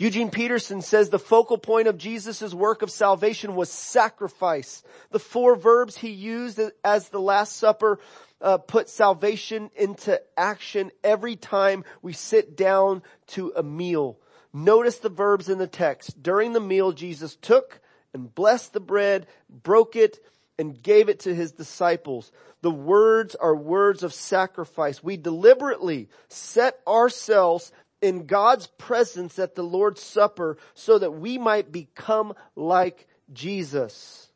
Eugene 0.00 0.30
Peterson 0.30 0.80
says 0.80 1.10
the 1.10 1.18
focal 1.18 1.58
point 1.58 1.86
of 1.86 1.98
Jesus' 1.98 2.54
work 2.54 2.80
of 2.80 2.90
salvation 2.90 3.54
was 3.54 3.70
sacrifice. 3.70 4.82
The 5.10 5.18
four 5.18 5.56
verbs 5.56 5.98
he 5.98 6.08
used 6.08 6.58
as 6.82 7.10
the 7.10 7.20
Last 7.20 7.56
Supper 7.56 7.98
uh, 8.40 8.58
put 8.58 8.88
salvation 8.88 9.70
into 9.76 10.20
action 10.36 10.90
every 11.04 11.36
time 11.36 11.84
we 12.02 12.12
sit 12.12 12.56
down 12.56 13.02
to 13.28 13.52
a 13.56 13.62
meal. 13.62 14.18
Notice 14.52 14.98
the 14.98 15.08
verbs 15.08 15.48
in 15.48 15.58
the 15.58 15.66
text. 15.66 16.22
During 16.22 16.52
the 16.52 16.60
meal, 16.60 16.92
Jesus 16.92 17.36
took 17.36 17.80
and 18.12 18.34
blessed 18.34 18.72
the 18.72 18.80
bread, 18.80 19.26
broke 19.48 19.96
it, 19.96 20.18
and 20.58 20.82
gave 20.82 21.08
it 21.08 21.20
to 21.20 21.34
his 21.34 21.52
disciples. 21.52 22.32
The 22.62 22.70
words 22.70 23.34
are 23.34 23.56
words 23.56 24.02
of 24.02 24.12
sacrifice. 24.12 25.02
We 25.02 25.16
deliberately 25.16 26.08
set 26.28 26.78
ourselves 26.86 27.72
in 28.02 28.26
God's 28.26 28.66
presence 28.66 29.38
at 29.38 29.54
the 29.54 29.62
Lord's 29.62 30.02
Supper 30.02 30.58
so 30.74 30.98
that 30.98 31.12
we 31.12 31.38
might 31.38 31.70
become 31.72 32.34
like 32.56 33.06
Jesus. 33.32 34.30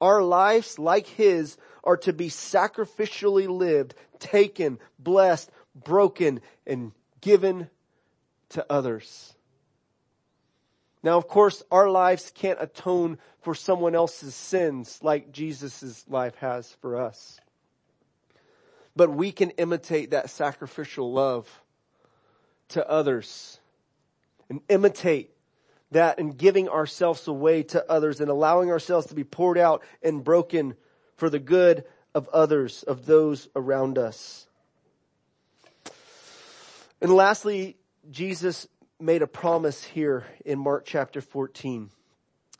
Our 0.00 0.22
lives, 0.22 0.78
like 0.78 1.06
His, 1.06 1.56
are 1.84 1.96
to 1.98 2.12
be 2.12 2.28
sacrificially 2.28 3.48
lived, 3.48 3.94
taken, 4.18 4.78
blessed, 4.98 5.50
broken, 5.74 6.40
and 6.66 6.92
given 7.20 7.68
to 8.50 8.66
others. 8.70 9.34
Now, 11.02 11.16
of 11.16 11.28
course, 11.28 11.62
our 11.70 11.88
lives 11.88 12.30
can't 12.34 12.60
atone 12.60 13.18
for 13.40 13.54
someone 13.54 13.94
else's 13.94 14.34
sins 14.34 14.98
like 15.02 15.32
Jesus' 15.32 16.04
life 16.08 16.34
has 16.36 16.76
for 16.82 17.00
us. 17.00 17.40
But 18.94 19.10
we 19.10 19.32
can 19.32 19.50
imitate 19.50 20.10
that 20.10 20.30
sacrificial 20.30 21.12
love 21.12 21.48
to 22.68 22.88
others 22.88 23.58
and 24.48 24.60
imitate 24.68 25.30
that 25.92 26.18
and 26.18 26.36
giving 26.36 26.68
ourselves 26.68 27.26
away 27.26 27.62
to 27.62 27.90
others 27.90 28.20
and 28.20 28.30
allowing 28.30 28.70
ourselves 28.70 29.06
to 29.06 29.14
be 29.14 29.24
poured 29.24 29.58
out 29.58 29.82
and 30.02 30.22
broken 30.22 30.76
for 31.20 31.28
the 31.28 31.38
good 31.38 31.84
of 32.14 32.28
others, 32.30 32.82
of 32.82 33.04
those 33.04 33.46
around 33.54 33.98
us. 33.98 34.46
And 37.02 37.12
lastly, 37.12 37.76
Jesus 38.10 38.66
made 38.98 39.20
a 39.20 39.26
promise 39.26 39.84
here 39.84 40.24
in 40.46 40.58
Mark 40.58 40.84
chapter 40.86 41.20
14. 41.20 41.90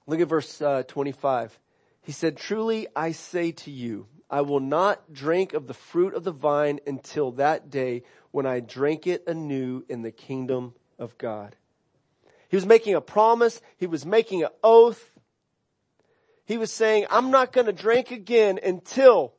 Look 0.06 0.20
at 0.20 0.28
verse 0.28 0.60
uh, 0.60 0.82
25. 0.82 1.58
He 2.02 2.12
said, 2.12 2.36
truly 2.36 2.86
I 2.94 3.12
say 3.12 3.52
to 3.52 3.70
you, 3.70 4.06
I 4.28 4.42
will 4.42 4.60
not 4.60 5.10
drink 5.10 5.54
of 5.54 5.66
the 5.66 5.74
fruit 5.74 6.14
of 6.14 6.24
the 6.24 6.30
vine 6.30 6.80
until 6.86 7.32
that 7.32 7.70
day 7.70 8.02
when 8.30 8.44
I 8.44 8.60
drink 8.60 9.06
it 9.06 9.24
anew 9.26 9.84
in 9.88 10.02
the 10.02 10.12
kingdom 10.12 10.74
of 10.98 11.16
God. 11.16 11.56
He 12.50 12.56
was 12.56 12.66
making 12.66 12.94
a 12.94 13.00
promise. 13.00 13.62
He 13.78 13.86
was 13.86 14.04
making 14.04 14.42
an 14.42 14.50
oath. 14.62 15.10
He 16.50 16.58
was 16.58 16.72
saying, 16.72 17.06
I'm 17.10 17.30
not 17.30 17.52
going 17.52 17.66
to 17.66 17.72
drink 17.72 18.10
again 18.10 18.58
until, 18.60 19.34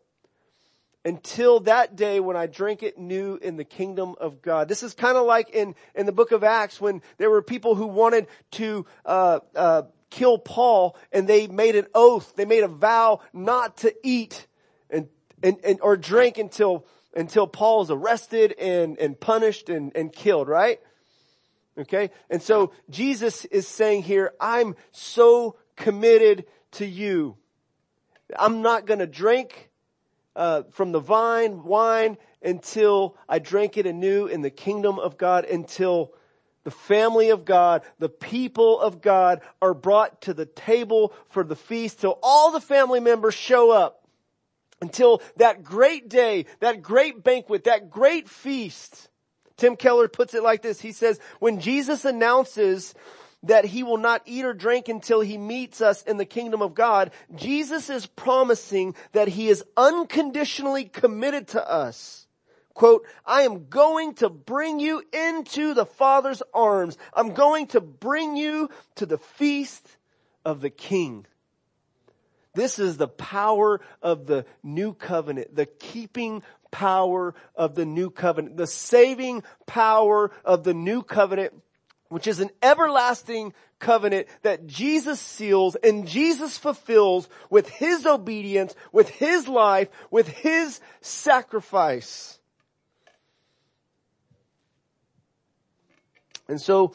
until 1.03 1.59
that 1.59 1.97
day 1.97 2.21
when 2.21 2.37
I 2.37 2.47
drink 2.47 2.83
it 2.83 2.97
new 2.97 3.35
in 3.35 3.57
the 3.57 3.65
kingdom 3.65 4.15
of 4.17 4.41
God. 4.41 4.69
This 4.69 4.81
is 4.81 4.93
kind 4.93 5.17
of 5.17 5.25
like 5.25 5.49
in, 5.49 5.75
in 5.93 6.05
the 6.05 6.13
book 6.13 6.31
of 6.31 6.45
Acts 6.45 6.79
when 6.79 7.01
there 7.17 7.29
were 7.29 7.41
people 7.41 7.75
who 7.75 7.87
wanted 7.87 8.27
to, 8.51 8.85
uh, 9.05 9.39
uh, 9.53 9.81
kill 10.09 10.37
Paul 10.37 10.95
and 11.11 11.27
they 11.27 11.47
made 11.47 11.75
an 11.75 11.87
oath. 11.93 12.33
They 12.37 12.45
made 12.45 12.63
a 12.63 12.69
vow 12.69 13.19
not 13.33 13.75
to 13.79 13.93
eat 14.05 14.47
and, 14.89 15.09
and 15.43 15.81
or 15.81 15.97
drink 15.97 16.37
until 16.37 16.85
until 17.13 17.45
Paul 17.45 17.81
is 17.81 17.91
arrested 17.91 18.55
and, 18.57 18.97
and 18.99 19.19
punished 19.19 19.67
and, 19.67 19.91
and 19.95 20.13
killed, 20.13 20.47
right? 20.47 20.79
Okay? 21.77 22.09
And 22.29 22.41
so 22.41 22.71
Jesus 22.89 23.43
is 23.43 23.67
saying 23.67 24.03
here, 24.03 24.31
I'm 24.39 24.75
so 24.91 25.57
committed 25.75 26.45
to 26.73 26.85
you. 26.85 27.37
I'm 28.37 28.61
not 28.61 28.85
gonna 28.85 29.07
drink 29.07 29.69
uh, 30.35 30.63
from 30.71 30.91
the 30.91 30.99
vine, 30.99 31.63
wine, 31.63 32.17
until 32.41 33.17
I 33.27 33.39
drink 33.39 33.77
it 33.77 33.85
anew 33.85 34.27
in 34.27 34.41
the 34.41 34.49
kingdom 34.49 34.97
of 34.99 35.17
God, 35.17 35.45
until 35.45 36.13
the 36.63 36.71
family 36.71 37.29
of 37.29 37.43
God, 37.43 37.81
the 37.99 38.09
people 38.09 38.79
of 38.79 39.01
God 39.01 39.41
are 39.61 39.73
brought 39.73 40.21
to 40.21 40.33
the 40.33 40.45
table 40.45 41.13
for 41.29 41.43
the 41.43 41.55
feast, 41.55 42.01
till 42.01 42.19
all 42.23 42.51
the 42.51 42.61
family 42.61 42.99
members 42.99 43.33
show 43.33 43.71
up 43.71 44.07
until 44.81 45.21
that 45.37 45.63
great 45.63 46.09
day, 46.09 46.45
that 46.59 46.81
great 46.81 47.23
banquet, 47.23 47.65
that 47.65 47.89
great 47.89 48.29
feast. 48.29 49.09
Tim 49.57 49.75
Keller 49.75 50.07
puts 50.07 50.33
it 50.33 50.43
like 50.43 50.61
this. 50.61 50.81
He 50.81 50.91
says, 50.91 51.19
when 51.39 51.59
Jesus 51.59 52.05
announces 52.05 52.95
that 53.43 53.65
he 53.65 53.83
will 53.83 53.97
not 53.97 54.21
eat 54.25 54.45
or 54.45 54.53
drink 54.53 54.87
until 54.87 55.21
he 55.21 55.37
meets 55.37 55.81
us 55.81 56.03
in 56.03 56.17
the 56.17 56.25
kingdom 56.25 56.61
of 56.61 56.75
God, 56.75 57.11
Jesus 57.35 57.89
is 57.89 58.05
promising 58.05 58.95
that 59.13 59.27
he 59.27 59.47
is 59.49 59.63
unconditionally 59.75 60.85
committed 60.85 61.47
to 61.49 61.69
us. 61.69 62.27
Quote, 62.73 63.05
I 63.25 63.41
am 63.41 63.67
going 63.67 64.13
to 64.15 64.29
bring 64.29 64.79
you 64.79 65.03
into 65.11 65.73
the 65.73 65.85
Father's 65.85 66.41
arms. 66.53 66.97
I'm 67.13 67.33
going 67.33 67.67
to 67.67 67.81
bring 67.81 68.37
you 68.37 68.69
to 68.95 69.05
the 69.05 69.17
feast 69.17 69.85
of 70.45 70.61
the 70.61 70.69
King. 70.69 71.25
This 72.53 72.79
is 72.79 72.97
the 72.97 73.07
power 73.07 73.81
of 74.01 74.25
the 74.25 74.45
new 74.61 74.93
covenant, 74.93 75.55
the 75.55 75.65
keeping 75.65 76.43
power 76.69 77.33
of 77.55 77.75
the 77.75 77.85
new 77.85 78.09
covenant, 78.09 78.57
the 78.57 78.67
saving 78.67 79.43
power 79.65 80.31
of 80.43 80.63
the 80.63 80.73
new 80.73 81.01
covenant, 81.01 81.53
which 82.11 82.27
is 82.27 82.39
an 82.39 82.49
everlasting 82.61 83.53
covenant 83.79 84.27
that 84.43 84.67
Jesus 84.67 85.19
seals 85.19 85.75
and 85.75 86.07
Jesus 86.07 86.57
fulfills 86.57 87.27
with 87.49 87.69
His 87.69 88.05
obedience, 88.05 88.75
with 88.91 89.09
His 89.09 89.47
life, 89.47 89.89
with 90.11 90.27
His 90.27 90.79
sacrifice. 91.01 92.37
And 96.47 96.61
so 96.61 96.93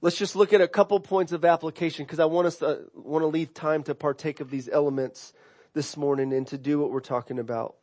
Let's 0.00 0.16
just 0.16 0.36
look 0.36 0.52
at 0.52 0.60
a 0.60 0.68
couple 0.68 1.00
points 1.00 1.32
of 1.32 1.44
application 1.44 2.04
because 2.04 2.20
I 2.20 2.26
want 2.26 2.46
us 2.46 2.58
to 2.58 2.84
want 2.94 3.24
to 3.24 3.26
leave 3.26 3.52
time 3.52 3.82
to 3.84 3.94
partake 3.96 4.38
of 4.38 4.48
these 4.48 4.68
elements 4.68 5.32
this 5.74 5.96
morning 5.96 6.32
and 6.32 6.46
to 6.48 6.58
do 6.58 6.78
what 6.78 6.92
we're 6.92 7.00
talking 7.00 7.40
about. 7.40 7.74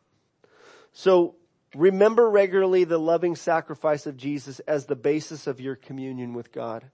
So 0.93 1.35
remember 1.75 2.29
regularly 2.29 2.83
the 2.83 2.97
loving 2.97 3.35
sacrifice 3.35 4.05
of 4.05 4.17
Jesus 4.17 4.59
as 4.61 4.85
the 4.85 4.95
basis 4.95 5.47
of 5.47 5.59
your 5.59 5.75
communion 5.75 6.33
with 6.33 6.51
God. 6.51 6.85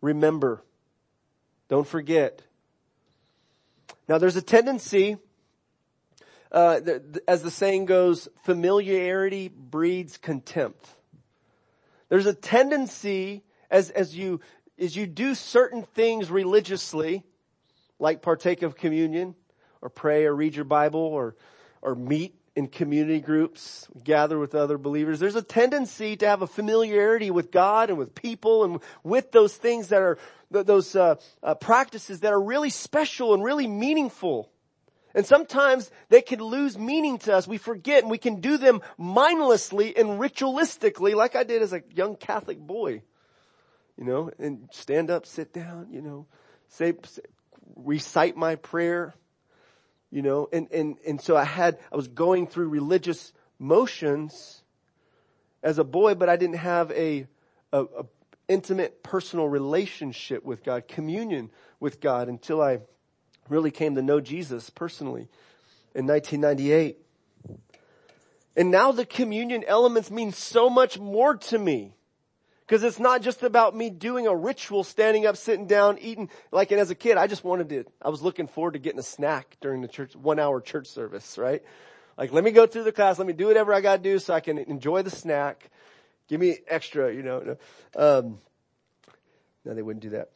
Remember. 0.00 0.62
Don't 1.68 1.86
forget. 1.86 2.42
Now 4.08 4.18
there's 4.18 4.36
a 4.36 4.42
tendency 4.42 5.16
uh, 6.52 6.80
as 7.26 7.42
the 7.42 7.50
saying 7.50 7.86
goes, 7.86 8.28
familiarity 8.44 9.48
breeds 9.48 10.16
contempt. 10.16 10.86
There's 12.08 12.26
a 12.26 12.34
tendency 12.34 13.42
as, 13.70 13.90
as 13.90 14.16
you, 14.16 14.40
as 14.78 14.96
you 14.96 15.06
do 15.06 15.34
certain 15.34 15.82
things 15.82 16.30
religiously, 16.30 17.24
like 17.98 18.22
partake 18.22 18.62
of 18.62 18.76
communion, 18.76 19.34
or 19.82 19.88
pray, 19.88 20.24
or 20.24 20.34
read 20.34 20.54
your 20.54 20.64
Bible, 20.64 21.00
or, 21.00 21.34
or 21.82 21.94
meet 21.94 22.34
in 22.56 22.68
community 22.68 23.20
groups, 23.20 23.86
gather 24.02 24.38
with 24.38 24.54
other 24.54 24.78
believers. 24.78 25.20
There's 25.20 25.36
a 25.36 25.42
tendency 25.42 26.16
to 26.16 26.26
have 26.26 26.40
a 26.40 26.46
familiarity 26.46 27.30
with 27.30 27.50
God 27.50 27.90
and 27.90 27.98
with 27.98 28.14
people 28.14 28.64
and 28.64 28.80
with 29.04 29.30
those 29.30 29.54
things 29.54 29.88
that 29.88 30.00
are, 30.00 30.18
those 30.50 30.96
uh, 30.96 31.16
uh, 31.42 31.54
practices 31.54 32.20
that 32.20 32.32
are 32.32 32.40
really 32.40 32.70
special 32.70 33.34
and 33.34 33.44
really 33.44 33.66
meaningful. 33.66 34.50
And 35.14 35.26
sometimes 35.26 35.90
they 36.08 36.22
can 36.22 36.40
lose 36.40 36.78
meaning 36.78 37.18
to 37.20 37.36
us. 37.36 37.46
We 37.46 37.58
forget 37.58 38.02
and 38.02 38.10
we 38.10 38.18
can 38.18 38.40
do 38.40 38.56
them 38.56 38.80
mindlessly 38.96 39.94
and 39.94 40.18
ritualistically 40.18 41.14
like 41.14 41.36
I 41.36 41.44
did 41.44 41.60
as 41.60 41.74
a 41.74 41.82
young 41.94 42.16
Catholic 42.16 42.58
boy. 42.58 43.02
You 43.98 44.04
know, 44.04 44.30
and 44.38 44.68
stand 44.72 45.10
up, 45.10 45.26
sit 45.26 45.52
down, 45.52 45.88
you 45.90 46.00
know, 46.00 46.26
say, 46.68 46.94
say 47.04 47.22
recite 47.74 48.36
my 48.36 48.56
prayer 48.56 49.14
you 50.10 50.22
know, 50.22 50.48
and, 50.52 50.68
and, 50.72 50.96
and 51.06 51.20
so 51.20 51.36
I 51.36 51.44
had, 51.44 51.78
I 51.92 51.96
was 51.96 52.08
going 52.08 52.46
through 52.46 52.68
religious 52.68 53.32
motions 53.58 54.62
as 55.62 55.78
a 55.78 55.84
boy, 55.84 56.14
but 56.14 56.28
I 56.28 56.36
didn't 56.36 56.58
have 56.58 56.90
a, 56.92 57.26
a, 57.72 57.82
a 57.82 58.06
intimate 58.48 59.02
personal 59.02 59.48
relationship 59.48 60.44
with 60.44 60.62
God, 60.62 60.86
communion 60.88 61.50
with 61.80 62.00
God 62.00 62.28
until 62.28 62.62
I 62.62 62.80
really 63.48 63.70
came 63.70 63.94
to 63.96 64.02
know 64.02 64.20
Jesus 64.20 64.70
personally 64.70 65.28
in 65.94 66.06
1998. 66.06 66.98
And 68.56 68.70
now 68.70 68.92
the 68.92 69.04
communion 69.04 69.64
elements 69.66 70.10
mean 70.10 70.32
so 70.32 70.70
much 70.70 70.98
more 70.98 71.36
to 71.36 71.58
me. 71.58 71.94
Cause 72.68 72.82
it's 72.82 72.98
not 72.98 73.22
just 73.22 73.44
about 73.44 73.76
me 73.76 73.90
doing 73.90 74.26
a 74.26 74.34
ritual, 74.34 74.82
standing 74.82 75.24
up, 75.24 75.36
sitting 75.36 75.68
down, 75.68 75.98
eating. 76.00 76.28
Like, 76.50 76.72
and 76.72 76.80
as 76.80 76.90
a 76.90 76.96
kid, 76.96 77.16
I 77.16 77.28
just 77.28 77.44
wanted 77.44 77.68
to, 77.68 77.84
I 78.02 78.08
was 78.08 78.22
looking 78.22 78.48
forward 78.48 78.72
to 78.72 78.80
getting 78.80 78.98
a 78.98 79.04
snack 79.04 79.56
during 79.60 79.82
the 79.82 79.88
church, 79.88 80.16
one 80.16 80.40
hour 80.40 80.60
church 80.60 80.88
service, 80.88 81.38
right? 81.38 81.62
Like, 82.18 82.32
let 82.32 82.42
me 82.42 82.50
go 82.50 82.66
through 82.66 82.82
the 82.82 82.92
class, 82.92 83.18
let 83.18 83.26
me 83.26 83.34
do 83.34 83.46
whatever 83.46 83.72
I 83.72 83.80
gotta 83.80 84.02
do 84.02 84.18
so 84.18 84.34
I 84.34 84.40
can 84.40 84.58
enjoy 84.58 85.02
the 85.02 85.10
snack. 85.10 85.70
Give 86.28 86.40
me 86.40 86.58
extra, 86.66 87.14
you 87.14 87.22
know. 87.22 87.56
Um, 87.94 88.40
no, 89.64 89.74
they 89.74 89.82
wouldn't 89.82 90.02
do 90.02 90.10
that. 90.10 90.30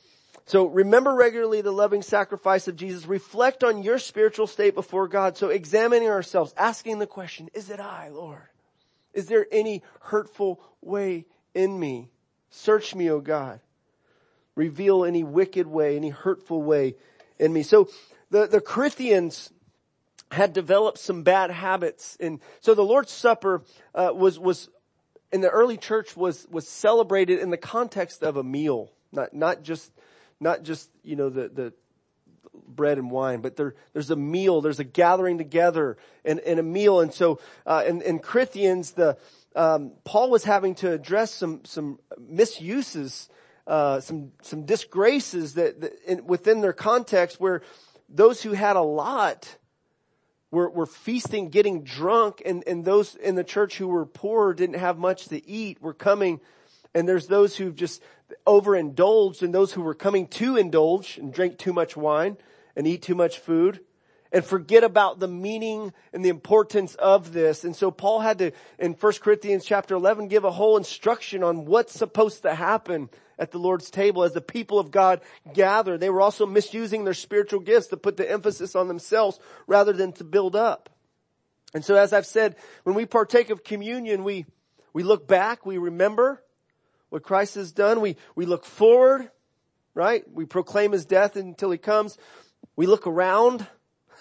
So 0.46 0.66
remember 0.66 1.14
regularly 1.14 1.62
the 1.62 1.72
loving 1.72 2.02
sacrifice 2.02 2.68
of 2.68 2.76
Jesus. 2.76 3.06
Reflect 3.06 3.62
on 3.62 3.82
your 3.82 3.98
spiritual 3.98 4.46
state 4.46 4.74
before 4.74 5.08
God. 5.08 5.36
So 5.36 5.48
examining 5.48 6.08
ourselves, 6.08 6.54
asking 6.56 6.98
the 6.98 7.06
question, 7.06 7.48
is 7.54 7.70
it 7.70 7.80
I, 7.80 8.08
Lord? 8.08 8.48
Is 9.14 9.26
there 9.26 9.46
any 9.50 9.82
hurtful 10.00 10.60
way 10.80 11.26
in 11.54 11.78
me? 11.78 12.10
Search 12.50 12.94
me, 12.94 13.10
O 13.10 13.20
God. 13.20 13.60
Reveal 14.56 15.04
any 15.04 15.24
wicked 15.24 15.66
way, 15.66 15.96
any 15.96 16.10
hurtful 16.10 16.62
way 16.62 16.96
in 17.38 17.52
me. 17.52 17.62
So 17.62 17.88
the, 18.30 18.46
the 18.46 18.60
Corinthians 18.60 19.50
had 20.32 20.52
developed 20.52 20.98
some 20.98 21.22
bad 21.22 21.50
habits. 21.50 22.16
And 22.20 22.40
so 22.60 22.74
the 22.74 22.84
Lord's 22.84 23.12
Supper 23.12 23.62
uh, 23.94 24.10
was, 24.14 24.38
was, 24.38 24.68
in 25.32 25.40
the 25.40 25.48
early 25.48 25.76
church 25.76 26.16
was, 26.16 26.46
was 26.50 26.68
celebrated 26.68 27.40
in 27.40 27.50
the 27.50 27.56
context 27.56 28.22
of 28.22 28.36
a 28.36 28.42
meal. 28.42 28.92
Not, 29.12 29.34
not 29.34 29.62
just, 29.62 29.90
not 30.38 30.62
just, 30.62 30.90
you 31.02 31.16
know, 31.16 31.30
the, 31.30 31.48
the, 31.48 31.72
bread 32.52 32.98
and 32.98 33.10
wine, 33.10 33.40
but 33.40 33.56
there, 33.56 33.74
there's 33.92 34.10
a 34.10 34.16
meal, 34.16 34.60
there's 34.60 34.80
a 34.80 34.84
gathering 34.84 35.38
together 35.38 35.96
and, 36.24 36.40
and 36.40 36.58
a 36.58 36.62
meal. 36.62 37.00
And 37.00 37.12
so, 37.12 37.40
uh, 37.66 37.84
in, 37.86 38.02
in 38.02 38.18
Corinthians, 38.18 38.92
the, 38.92 39.16
um, 39.56 39.92
Paul 40.04 40.30
was 40.30 40.44
having 40.44 40.74
to 40.76 40.92
address 40.92 41.34
some 41.34 41.64
some 41.64 41.98
misuses, 42.18 43.28
uh, 43.66 44.00
some 44.00 44.32
some 44.42 44.64
disgraces 44.64 45.54
that, 45.54 45.80
that 45.80 45.92
in, 46.06 46.26
within 46.26 46.60
their 46.60 46.72
context, 46.72 47.40
where 47.40 47.62
those 48.08 48.42
who 48.42 48.52
had 48.52 48.76
a 48.76 48.82
lot 48.82 49.56
were 50.52 50.70
were 50.70 50.86
feasting, 50.86 51.48
getting 51.48 51.82
drunk, 51.82 52.42
and 52.44 52.62
and 52.66 52.84
those 52.84 53.16
in 53.16 53.34
the 53.34 53.44
church 53.44 53.76
who 53.78 53.88
were 53.88 54.06
poor 54.06 54.54
didn't 54.54 54.78
have 54.78 54.98
much 54.98 55.26
to 55.28 55.44
eat 55.48 55.82
were 55.82 55.94
coming, 55.94 56.40
and 56.94 57.08
there's 57.08 57.26
those 57.26 57.56
who've 57.56 57.74
just 57.74 58.02
overindulged, 58.46 59.42
and 59.42 59.54
those 59.54 59.72
who 59.72 59.82
were 59.82 59.94
coming 59.94 60.26
to 60.28 60.56
indulge 60.56 61.18
and 61.18 61.32
drink 61.32 61.58
too 61.58 61.72
much 61.72 61.96
wine 61.96 62.36
and 62.76 62.86
eat 62.86 63.02
too 63.02 63.14
much 63.14 63.38
food 63.38 63.80
and 64.32 64.44
forget 64.44 64.84
about 64.84 65.18
the 65.18 65.28
meaning 65.28 65.92
and 66.12 66.24
the 66.24 66.28
importance 66.28 66.94
of 66.96 67.32
this. 67.32 67.64
And 67.64 67.74
so 67.74 67.90
Paul 67.90 68.20
had 68.20 68.38
to, 68.38 68.52
in 68.78 68.92
1 68.92 69.12
Corinthians 69.20 69.64
chapter 69.64 69.94
11, 69.94 70.28
give 70.28 70.44
a 70.44 70.50
whole 70.50 70.76
instruction 70.76 71.42
on 71.42 71.64
what's 71.64 71.92
supposed 71.92 72.42
to 72.42 72.54
happen 72.54 73.10
at 73.38 73.50
the 73.50 73.58
Lord's 73.58 73.90
table 73.90 74.22
as 74.22 74.32
the 74.32 74.40
people 74.40 74.78
of 74.78 74.90
God 74.90 75.20
gather. 75.52 75.98
They 75.98 76.10
were 76.10 76.20
also 76.20 76.46
misusing 76.46 77.04
their 77.04 77.14
spiritual 77.14 77.60
gifts 77.60 77.88
to 77.88 77.96
put 77.96 78.16
the 78.16 78.30
emphasis 78.30 78.76
on 78.76 78.86
themselves 78.86 79.40
rather 79.66 79.92
than 79.92 80.12
to 80.14 80.24
build 80.24 80.54
up. 80.54 80.90
And 81.74 81.84
so 81.84 81.94
as 81.94 82.12
I've 82.12 82.26
said, 82.26 82.56
when 82.84 82.94
we 82.94 83.06
partake 83.06 83.50
of 83.50 83.64
communion, 83.64 84.24
we, 84.24 84.46
we 84.92 85.02
look 85.02 85.26
back, 85.26 85.64
we 85.64 85.78
remember 85.78 86.42
what 87.10 87.22
Christ 87.22 87.56
has 87.56 87.72
done, 87.72 88.00
we, 88.00 88.16
we 88.34 88.46
look 88.46 88.64
forward, 88.64 89.30
right? 89.94 90.24
We 90.32 90.46
proclaim 90.46 90.92
his 90.92 91.04
death 91.04 91.36
until 91.36 91.70
he 91.70 91.78
comes. 91.78 92.16
We 92.76 92.86
look 92.86 93.06
around, 93.06 93.66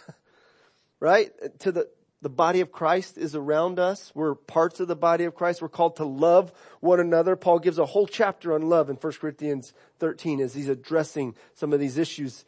right? 0.99 1.31
To 1.59 1.71
the, 1.71 1.89
the 2.21 2.29
body 2.29 2.59
of 2.61 2.71
Christ 2.71 3.17
is 3.17 3.35
around 3.35 3.79
us. 3.79 4.11
We're 4.13 4.35
parts 4.35 4.79
of 4.79 4.87
the 4.87 4.95
body 4.95 5.23
of 5.23 5.35
Christ. 5.35 5.61
We're 5.61 5.69
called 5.69 5.97
to 5.97 6.05
love 6.05 6.51
one 6.81 6.99
another. 6.99 7.35
Paul 7.35 7.59
gives 7.59 7.77
a 7.77 7.85
whole 7.85 8.07
chapter 8.07 8.53
on 8.53 8.63
love 8.63 8.89
in 8.89 8.97
1 8.97 9.13
Corinthians 9.13 9.73
13 9.99 10.41
as 10.41 10.53
he's 10.53 10.67
addressing 10.67 11.35
some 11.53 11.71
of 11.71 11.79
these 11.79 11.97
issues 11.97 12.43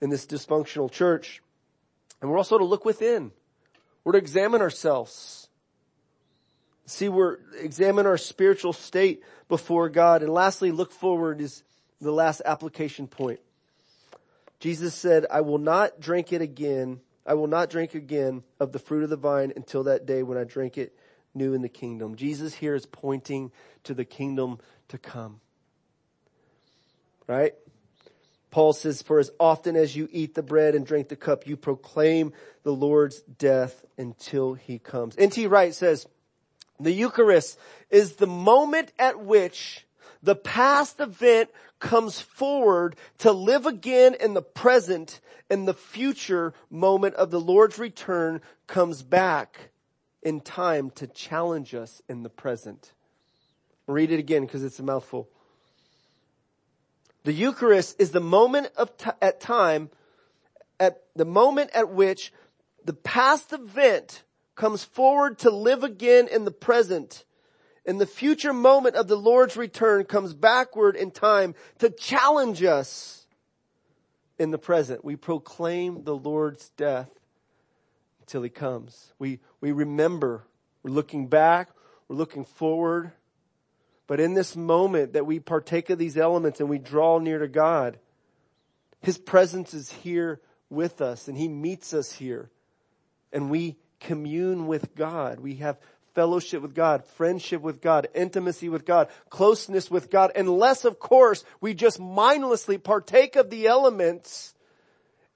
in 0.00 0.10
this 0.10 0.26
dysfunctional 0.26 0.90
church. 0.90 1.42
And 2.20 2.30
we're 2.30 2.38
also 2.38 2.58
to 2.58 2.64
look 2.64 2.84
within. 2.84 3.30
We're 4.04 4.12
to 4.12 4.18
examine 4.18 4.60
ourselves. 4.60 5.48
See, 6.86 7.08
we're 7.08 7.38
examine 7.58 8.06
our 8.06 8.18
spiritual 8.18 8.72
state 8.72 9.22
before 9.48 9.88
God. 9.88 10.22
And 10.22 10.32
lastly, 10.32 10.70
look 10.70 10.92
forward 10.92 11.40
is 11.40 11.62
the 12.00 12.12
last 12.12 12.42
application 12.44 13.06
point. 13.06 13.40
Jesus 14.60 14.94
said, 14.94 15.26
I 15.30 15.42
will 15.42 15.58
not 15.58 16.00
drink 16.00 16.32
it 16.32 16.40
again 16.40 17.00
I 17.26 17.34
will 17.34 17.48
not 17.48 17.70
drink 17.70 17.94
again 17.94 18.44
of 18.60 18.72
the 18.72 18.78
fruit 18.78 19.02
of 19.02 19.10
the 19.10 19.16
vine 19.16 19.52
until 19.56 19.84
that 19.84 20.06
day 20.06 20.22
when 20.22 20.38
I 20.38 20.44
drink 20.44 20.78
it 20.78 20.96
new 21.34 21.54
in 21.54 21.62
the 21.62 21.68
kingdom. 21.68 22.14
Jesus 22.14 22.54
here 22.54 22.74
is 22.74 22.86
pointing 22.86 23.50
to 23.84 23.94
the 23.94 24.04
kingdom 24.04 24.58
to 24.88 24.98
come. 24.98 25.40
Right? 27.26 27.54
Paul 28.52 28.72
says, 28.72 29.02
for 29.02 29.18
as 29.18 29.30
often 29.40 29.74
as 29.74 29.96
you 29.96 30.08
eat 30.12 30.34
the 30.34 30.42
bread 30.42 30.76
and 30.76 30.86
drink 30.86 31.08
the 31.08 31.16
cup, 31.16 31.46
you 31.46 31.56
proclaim 31.56 32.32
the 32.62 32.72
Lord's 32.72 33.20
death 33.22 33.84
until 33.98 34.54
he 34.54 34.78
comes. 34.78 35.16
N.T. 35.18 35.48
Wright 35.48 35.74
says, 35.74 36.06
the 36.78 36.92
Eucharist 36.92 37.58
is 37.90 38.16
the 38.16 38.26
moment 38.26 38.92
at 38.98 39.20
which 39.20 39.86
the 40.22 40.34
past 40.36 41.00
event 41.00 41.50
comes 41.78 42.20
forward 42.20 42.96
to 43.18 43.32
live 43.32 43.66
again 43.66 44.14
in 44.18 44.34
the 44.34 44.42
present 44.42 45.20
and 45.48 45.68
the 45.68 45.74
future 45.74 46.52
moment 46.70 47.14
of 47.14 47.30
the 47.30 47.40
Lord's 47.40 47.78
return 47.78 48.40
comes 48.66 49.02
back 49.02 49.70
in 50.22 50.40
time 50.40 50.90
to 50.90 51.06
challenge 51.06 51.74
us 51.74 52.02
in 52.08 52.22
the 52.22 52.28
present. 52.28 52.92
read 53.86 54.10
it 54.10 54.18
again 54.18 54.44
because 54.44 54.64
it's 54.64 54.80
a 54.80 54.82
mouthful. 54.82 55.28
The 57.22 57.32
Eucharist 57.32 58.00
is 58.00 58.10
the 58.10 58.20
moment 58.20 58.70
of 58.76 58.96
t- 58.96 59.10
at 59.22 59.40
time, 59.40 59.90
at 60.80 61.02
the 61.14 61.24
moment 61.24 61.70
at 61.72 61.90
which 61.90 62.32
the 62.84 62.92
past 62.92 63.52
event 63.52 64.24
comes 64.56 64.82
forward 64.82 65.38
to 65.38 65.50
live 65.50 65.84
again 65.84 66.28
in 66.28 66.44
the 66.44 66.50
present 66.50 67.24
and 67.86 68.00
the 68.00 68.06
future 68.06 68.52
moment 68.52 68.96
of 68.96 69.06
the 69.06 69.16
Lord's 69.16 69.56
return 69.56 70.04
comes 70.04 70.34
backward 70.34 70.96
in 70.96 71.12
time 71.12 71.54
to 71.78 71.88
challenge 71.88 72.62
us 72.64 73.26
in 74.38 74.50
the 74.50 74.58
present. 74.58 75.04
We 75.04 75.14
proclaim 75.14 76.02
the 76.02 76.16
Lord's 76.16 76.70
death 76.70 77.10
until 78.20 78.42
he 78.42 78.50
comes. 78.50 79.12
We, 79.20 79.38
we 79.60 79.70
remember. 79.70 80.42
We're 80.82 80.90
looking 80.90 81.28
back. 81.28 81.70
We're 82.08 82.16
looking 82.16 82.44
forward. 82.44 83.12
But 84.08 84.18
in 84.18 84.34
this 84.34 84.56
moment 84.56 85.12
that 85.12 85.26
we 85.26 85.38
partake 85.38 85.88
of 85.88 85.98
these 85.98 86.16
elements 86.16 86.58
and 86.58 86.68
we 86.68 86.78
draw 86.78 87.18
near 87.18 87.38
to 87.38 87.48
God, 87.48 87.98
his 89.00 89.16
presence 89.16 89.74
is 89.74 89.92
here 89.92 90.40
with 90.70 91.00
us 91.00 91.28
and 91.28 91.38
he 91.38 91.46
meets 91.46 91.94
us 91.94 92.10
here 92.10 92.50
and 93.32 93.50
we 93.50 93.76
commune 94.00 94.66
with 94.66 94.94
God. 94.94 95.40
We 95.40 95.56
have 95.56 95.78
fellowship 96.14 96.62
with 96.62 96.74
God, 96.74 97.04
friendship 97.04 97.60
with 97.60 97.82
God, 97.82 98.08
intimacy 98.14 98.68
with 98.68 98.86
God, 98.86 99.08
closeness 99.28 99.90
with 99.90 100.10
God, 100.10 100.32
unless 100.34 100.84
of 100.84 100.98
course 100.98 101.44
we 101.60 101.74
just 101.74 102.00
mindlessly 102.00 102.78
partake 102.78 103.36
of 103.36 103.50
the 103.50 103.66
elements 103.66 104.54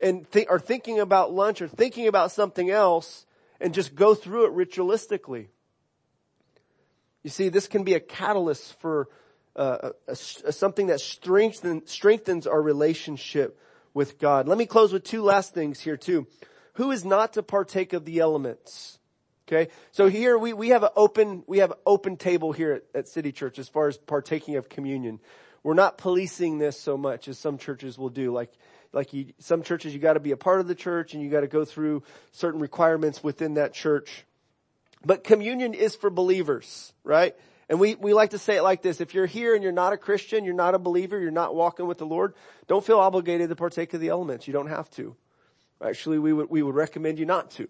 and 0.00 0.30
th- 0.32 0.48
are 0.48 0.58
thinking 0.58 0.98
about 0.98 1.32
lunch 1.32 1.60
or 1.60 1.68
thinking 1.68 2.08
about 2.08 2.32
something 2.32 2.70
else 2.70 3.26
and 3.60 3.74
just 3.74 3.94
go 3.94 4.14
through 4.14 4.46
it 4.46 4.68
ritualistically. 4.68 5.48
You 7.22 7.28
see, 7.28 7.50
this 7.50 7.68
can 7.68 7.84
be 7.84 7.92
a 7.92 8.00
catalyst 8.00 8.80
for 8.80 9.08
uh, 9.54 9.90
a, 10.08 10.12
a, 10.12 10.52
something 10.52 10.86
that 10.86 11.00
strengthens, 11.00 11.90
strengthens 11.90 12.46
our 12.46 12.62
relationship 12.62 13.60
with 13.92 14.18
God. 14.18 14.48
Let 14.48 14.56
me 14.56 14.64
close 14.64 14.92
with 14.92 15.04
two 15.04 15.22
last 15.22 15.52
things 15.52 15.80
here 15.80 15.98
too. 15.98 16.26
Who 16.74 16.90
is 16.90 17.04
not 17.04 17.34
to 17.34 17.42
partake 17.42 17.92
of 17.92 18.04
the 18.04 18.20
elements? 18.20 18.98
Okay. 19.48 19.70
So 19.90 20.08
here 20.08 20.38
we, 20.38 20.52
we 20.52 20.68
have 20.68 20.84
an 20.84 20.90
open, 20.94 21.42
we 21.46 21.58
have 21.58 21.72
an 21.72 21.78
open 21.84 22.16
table 22.16 22.52
here 22.52 22.72
at, 22.72 22.82
at 22.94 23.08
City 23.08 23.32
Church 23.32 23.58
as 23.58 23.68
far 23.68 23.88
as 23.88 23.98
partaking 23.98 24.56
of 24.56 24.68
communion. 24.68 25.18
We're 25.62 25.74
not 25.74 25.98
policing 25.98 26.58
this 26.58 26.78
so 26.78 26.96
much 26.96 27.26
as 27.26 27.38
some 27.38 27.58
churches 27.58 27.98
will 27.98 28.08
do. 28.10 28.32
Like, 28.32 28.52
like 28.92 29.12
you, 29.12 29.32
some 29.38 29.62
churches 29.62 29.92
you 29.92 29.98
gotta 29.98 30.20
be 30.20 30.30
a 30.30 30.36
part 30.36 30.60
of 30.60 30.68
the 30.68 30.74
church 30.74 31.14
and 31.14 31.22
you 31.22 31.30
gotta 31.30 31.48
go 31.48 31.64
through 31.64 32.04
certain 32.30 32.60
requirements 32.60 33.24
within 33.24 33.54
that 33.54 33.72
church. 33.72 34.24
But 35.04 35.24
communion 35.24 35.74
is 35.74 35.96
for 35.96 36.10
believers, 36.10 36.92
right? 37.02 37.34
And 37.68 37.80
we, 37.80 37.94
we 37.94 38.14
like 38.14 38.30
to 38.30 38.38
say 38.38 38.56
it 38.56 38.62
like 38.62 38.82
this. 38.82 39.00
If 39.00 39.14
you're 39.14 39.26
here 39.26 39.54
and 39.54 39.62
you're 39.62 39.72
not 39.72 39.92
a 39.92 39.96
Christian, 39.96 40.44
you're 40.44 40.54
not 40.54 40.74
a 40.74 40.78
believer, 40.78 41.18
you're 41.18 41.30
not 41.30 41.54
walking 41.54 41.86
with 41.86 41.98
the 41.98 42.06
Lord, 42.06 42.34
don't 42.66 42.84
feel 42.84 42.98
obligated 42.98 43.48
to 43.48 43.56
partake 43.56 43.94
of 43.94 44.00
the 44.00 44.08
elements. 44.08 44.46
You 44.46 44.52
don't 44.52 44.68
have 44.68 44.90
to. 44.90 45.16
Actually, 45.82 46.18
we 46.18 46.32
would, 46.32 46.50
we 46.50 46.62
would 46.62 46.74
recommend 46.74 47.18
you 47.18 47.26
not 47.26 47.50
to. 47.52 47.68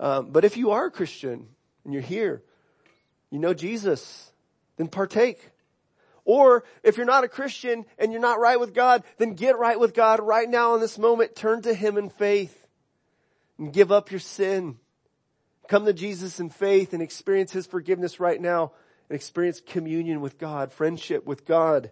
Um, 0.00 0.30
but 0.30 0.44
if 0.44 0.56
you 0.56 0.70
are 0.70 0.86
a 0.86 0.90
Christian 0.90 1.48
and 1.84 1.92
you're 1.92 2.02
here, 2.02 2.42
you 3.30 3.38
know 3.38 3.52
Jesus, 3.52 4.32
then 4.76 4.88
partake. 4.88 5.50
Or 6.24 6.64
if 6.82 6.96
you're 6.96 7.06
not 7.06 7.24
a 7.24 7.28
Christian 7.28 7.84
and 7.98 8.12
you're 8.12 8.20
not 8.20 8.40
right 8.40 8.58
with 8.58 8.74
God, 8.74 9.02
then 9.18 9.34
get 9.34 9.58
right 9.58 9.78
with 9.78 9.94
God 9.94 10.20
right 10.20 10.48
now 10.48 10.74
in 10.74 10.80
this 10.80 10.98
moment. 10.98 11.34
Turn 11.34 11.62
to 11.62 11.74
Him 11.74 11.98
in 11.98 12.10
faith 12.10 12.66
and 13.58 13.72
give 13.72 13.92
up 13.92 14.10
your 14.10 14.20
sin. 14.20 14.76
Come 15.68 15.84
to 15.84 15.92
Jesus 15.92 16.40
in 16.40 16.48
faith 16.48 16.92
and 16.92 17.02
experience 17.02 17.52
His 17.52 17.66
forgiveness 17.66 18.20
right 18.20 18.40
now 18.40 18.72
and 19.08 19.16
experience 19.16 19.60
communion 19.60 20.20
with 20.20 20.38
God, 20.38 20.72
friendship 20.72 21.26
with 21.26 21.44
God. 21.44 21.90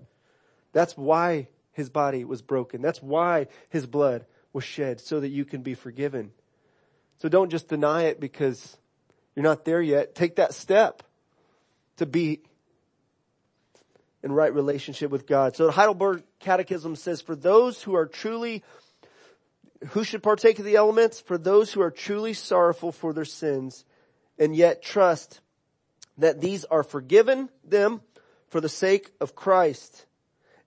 That's 0.72 0.97
why 0.97 1.49
His 1.72 1.91
body 1.91 2.24
was 2.24 2.41
broken. 2.41 2.82
That's 2.82 3.03
why 3.03 3.49
His 3.68 3.87
blood 3.87 4.26
was 4.57 4.64
shed 4.64 5.00
so 5.00 5.20
that 5.20 5.28
you 5.28 5.44
can 5.44 5.61
be 5.61 5.74
forgiven. 5.74 6.32
So 7.18 7.28
don't 7.28 7.50
just 7.50 7.68
deny 7.68 8.04
it 8.04 8.18
because 8.18 8.76
you're 9.34 9.42
not 9.42 9.66
there 9.66 9.82
yet. 9.82 10.14
Take 10.14 10.36
that 10.36 10.54
step 10.54 11.02
to 11.98 12.07
be 12.07 12.40
in 14.22 14.32
right 14.32 14.52
relationship 14.52 15.11
with 15.11 15.26
God. 15.26 15.54
So 15.54 15.66
the 15.66 15.72
Heidelberg 15.72 16.24
Catechism 16.40 16.96
says, 16.96 17.20
for 17.20 17.36
those 17.36 17.82
who 17.82 17.94
are 17.94 18.07
truly 18.07 18.64
who 19.88 20.04
should 20.04 20.22
partake 20.22 20.59
of 20.59 20.64
the 20.64 20.76
elements? 20.76 21.20
For 21.20 21.36
those 21.36 21.70
who 21.70 21.82
are 21.82 21.90
truly 21.90 22.32
sorrowful 22.32 22.92
for 22.92 23.12
their 23.12 23.26
sins 23.26 23.84
and 24.38 24.57
yet 24.57 24.82
trust 24.82 25.42
that 26.16 26.40
these 26.40 26.64
are 26.64 26.82
forgiven 26.82 27.50
them 27.62 28.00
for 28.48 28.62
the 28.62 28.70
sake 28.70 29.12
of 29.20 29.34
Christ 29.34 30.05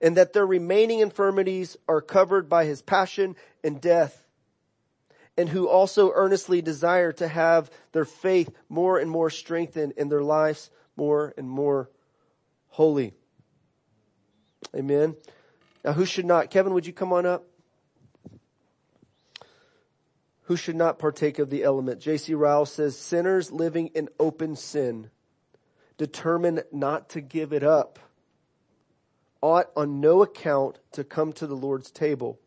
and 0.00 0.16
that 0.16 0.32
their 0.32 0.46
remaining 0.46 1.00
infirmities 1.00 1.76
are 1.88 2.00
covered 2.00 2.48
by 2.48 2.64
his 2.64 2.82
passion 2.82 3.36
and 3.62 3.80
death 3.80 4.24
and 5.36 5.48
who 5.48 5.68
also 5.68 6.12
earnestly 6.14 6.60
desire 6.60 7.12
to 7.12 7.28
have 7.28 7.70
their 7.92 8.04
faith 8.04 8.50
more 8.68 8.98
and 8.98 9.10
more 9.10 9.30
strengthened 9.30 9.92
and 9.96 10.10
their 10.10 10.22
lives 10.22 10.70
more 10.96 11.32
and 11.36 11.48
more 11.48 11.90
holy. 12.68 13.14
Amen. 14.74 15.16
Now 15.84 15.92
who 15.92 16.04
should 16.04 16.26
not? 16.26 16.50
Kevin, 16.50 16.74
would 16.74 16.86
you 16.86 16.92
come 16.92 17.12
on 17.12 17.26
up? 17.26 17.44
who 20.50 20.56
should 20.56 20.74
not 20.74 20.98
partake 20.98 21.38
of 21.38 21.48
the 21.48 21.62
element. 21.62 22.00
J.C. 22.00 22.34
Ryle 22.34 22.66
says, 22.66 22.98
sinners 22.98 23.52
living 23.52 23.86
in 23.94 24.08
open 24.18 24.56
sin, 24.56 25.08
determined 25.96 26.64
not 26.72 27.08
to 27.10 27.20
give 27.20 27.52
it 27.52 27.62
up, 27.62 28.00
ought 29.40 29.70
on 29.76 30.00
no 30.00 30.22
account 30.22 30.78
to 30.92 31.04
come 31.04 31.32
to 31.34 31.46
the 31.46 31.56
Lord's 31.56 31.90
table. 31.90 32.38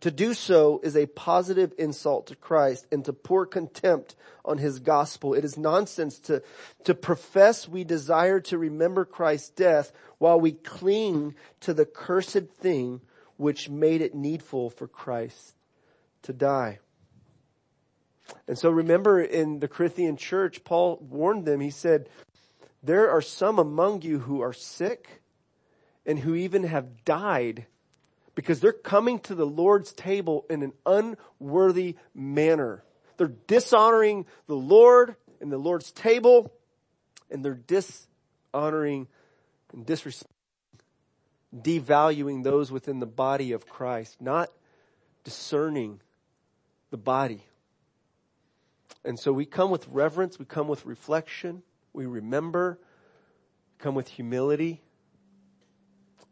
To 0.00 0.10
do 0.10 0.32
so 0.32 0.80
is 0.82 0.96
a 0.96 1.06
positive 1.06 1.74
insult 1.76 2.26
to 2.28 2.36
Christ 2.36 2.86
and 2.90 3.04
to 3.04 3.12
pour 3.12 3.44
contempt 3.44 4.16
on 4.44 4.56
his 4.56 4.78
gospel. 4.78 5.34
It 5.34 5.44
is 5.44 5.58
nonsense 5.58 6.18
to, 6.20 6.42
to 6.84 6.94
profess 6.94 7.68
we 7.68 7.84
desire 7.84 8.40
to 8.40 8.56
remember 8.56 9.04
Christ's 9.04 9.50
death 9.50 9.92
while 10.16 10.40
we 10.40 10.52
cling 10.52 11.34
to 11.60 11.74
the 11.74 11.84
cursed 11.84 12.48
thing 12.60 13.02
which 13.36 13.68
made 13.68 14.00
it 14.00 14.14
needful 14.14 14.70
for 14.70 14.88
Christ 14.88 15.54
to 16.22 16.32
die. 16.32 16.78
And 18.48 18.58
so 18.58 18.70
remember 18.70 19.20
in 19.20 19.60
the 19.60 19.68
Corinthian 19.68 20.16
church, 20.16 20.64
Paul 20.64 20.98
warned 21.00 21.44
them, 21.44 21.60
he 21.60 21.70
said, 21.70 22.08
there 22.82 23.10
are 23.10 23.22
some 23.22 23.58
among 23.58 24.02
you 24.02 24.20
who 24.20 24.40
are 24.40 24.52
sick 24.54 25.20
and 26.10 26.18
who 26.18 26.34
even 26.34 26.64
have 26.64 27.04
died 27.04 27.66
because 28.34 28.58
they're 28.58 28.72
coming 28.72 29.20
to 29.20 29.36
the 29.36 29.46
Lord's 29.46 29.92
table 29.92 30.44
in 30.50 30.64
an 30.64 30.72
unworthy 30.84 31.94
manner. 32.12 32.82
They're 33.16 33.28
dishonoring 33.46 34.26
the 34.48 34.56
Lord 34.56 35.14
and 35.40 35.52
the 35.52 35.56
Lord's 35.56 35.92
table 35.92 36.52
and 37.30 37.44
they're 37.44 37.54
dishonoring 37.54 39.06
and 39.72 39.86
disrespecting, 39.86 40.24
devaluing 41.56 42.42
those 42.42 42.72
within 42.72 42.98
the 42.98 43.06
body 43.06 43.52
of 43.52 43.68
Christ, 43.68 44.20
not 44.20 44.50
discerning 45.22 46.00
the 46.90 46.96
body. 46.96 47.44
And 49.04 49.16
so 49.16 49.32
we 49.32 49.44
come 49.44 49.70
with 49.70 49.86
reverence, 49.86 50.40
we 50.40 50.44
come 50.44 50.66
with 50.66 50.84
reflection, 50.86 51.62
we 51.92 52.06
remember, 52.06 52.80
come 53.78 53.94
with 53.94 54.08
humility, 54.08 54.82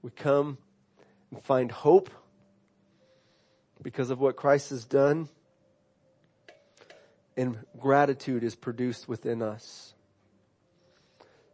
we 0.02 0.10
come 0.10 0.58
and 1.30 1.42
find 1.42 1.70
hope 1.70 2.10
because 3.82 4.10
of 4.10 4.20
what 4.20 4.36
Christ 4.36 4.70
has 4.70 4.84
done, 4.84 5.28
and 7.36 7.58
gratitude 7.78 8.42
is 8.42 8.56
produced 8.56 9.08
within 9.08 9.42
us. 9.42 9.94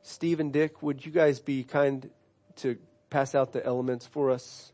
Steve 0.02 0.40
and 0.40 0.52
Dick, 0.52 0.82
would 0.82 1.04
you 1.04 1.12
guys 1.12 1.40
be 1.40 1.64
kind 1.64 2.10
to 2.56 2.76
pass 3.10 3.34
out 3.34 3.52
the 3.52 3.64
elements 3.64 4.06
for 4.06 4.30
us? 4.30 4.72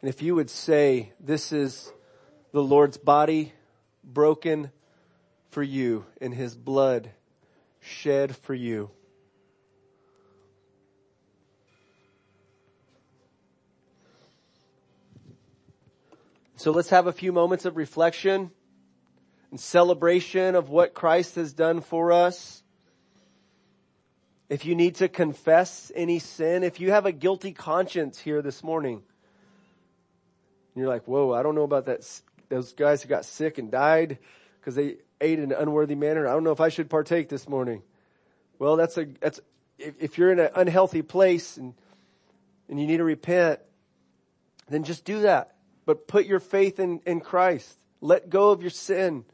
And 0.00 0.08
if 0.08 0.22
you 0.22 0.34
would 0.34 0.50
say, 0.50 1.12
this 1.20 1.52
is 1.52 1.92
the 2.52 2.62
Lord's 2.62 2.96
body 2.96 3.52
broken 4.02 4.70
for 5.50 5.62
you 5.62 6.06
and 6.20 6.32
his 6.32 6.56
blood 6.56 7.10
shed 7.80 8.34
for 8.36 8.54
you. 8.54 8.90
So 16.60 16.72
let's 16.72 16.90
have 16.90 17.06
a 17.06 17.12
few 17.12 17.32
moments 17.32 17.64
of 17.64 17.78
reflection 17.78 18.50
and 19.50 19.58
celebration 19.58 20.54
of 20.54 20.68
what 20.68 20.92
Christ 20.92 21.36
has 21.36 21.54
done 21.54 21.80
for 21.80 22.12
us. 22.12 22.62
If 24.50 24.66
you 24.66 24.74
need 24.74 24.96
to 24.96 25.08
confess 25.08 25.90
any 25.94 26.18
sin, 26.18 26.62
if 26.62 26.78
you 26.78 26.90
have 26.90 27.06
a 27.06 27.12
guilty 27.12 27.52
conscience 27.52 28.18
here 28.18 28.42
this 28.42 28.62
morning, 28.62 29.00
you're 30.74 30.86
like, 30.86 31.08
whoa, 31.08 31.32
I 31.32 31.42
don't 31.42 31.54
know 31.54 31.62
about 31.62 31.86
that 31.86 32.06
those 32.50 32.74
guys 32.74 33.02
who 33.02 33.08
got 33.08 33.24
sick 33.24 33.56
and 33.56 33.70
died 33.70 34.18
because 34.60 34.74
they 34.74 34.96
ate 35.18 35.38
in 35.38 35.52
an 35.52 35.58
unworthy 35.58 35.94
manner. 35.94 36.28
I 36.28 36.32
don't 36.34 36.44
know 36.44 36.52
if 36.52 36.60
I 36.60 36.68
should 36.68 36.90
partake 36.90 37.30
this 37.30 37.48
morning. 37.48 37.80
Well, 38.58 38.76
that's 38.76 38.98
a, 38.98 39.06
that's, 39.06 39.40
if, 39.78 39.94
if 39.98 40.18
you're 40.18 40.30
in 40.30 40.38
an 40.38 40.50
unhealthy 40.54 41.00
place 41.00 41.56
and, 41.56 41.72
and 42.68 42.78
you 42.78 42.86
need 42.86 42.98
to 42.98 43.04
repent, 43.04 43.60
then 44.68 44.84
just 44.84 45.06
do 45.06 45.22
that. 45.22 45.54
But 45.90 46.06
put 46.06 46.24
your 46.24 46.38
faith 46.38 46.78
in, 46.78 47.00
in 47.04 47.18
Christ. 47.18 47.76
Let 48.00 48.30
go 48.30 48.50
of 48.50 48.60
your 48.60 48.70
sin. 48.70 49.24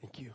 Thank 0.00 0.18
you. 0.18 0.32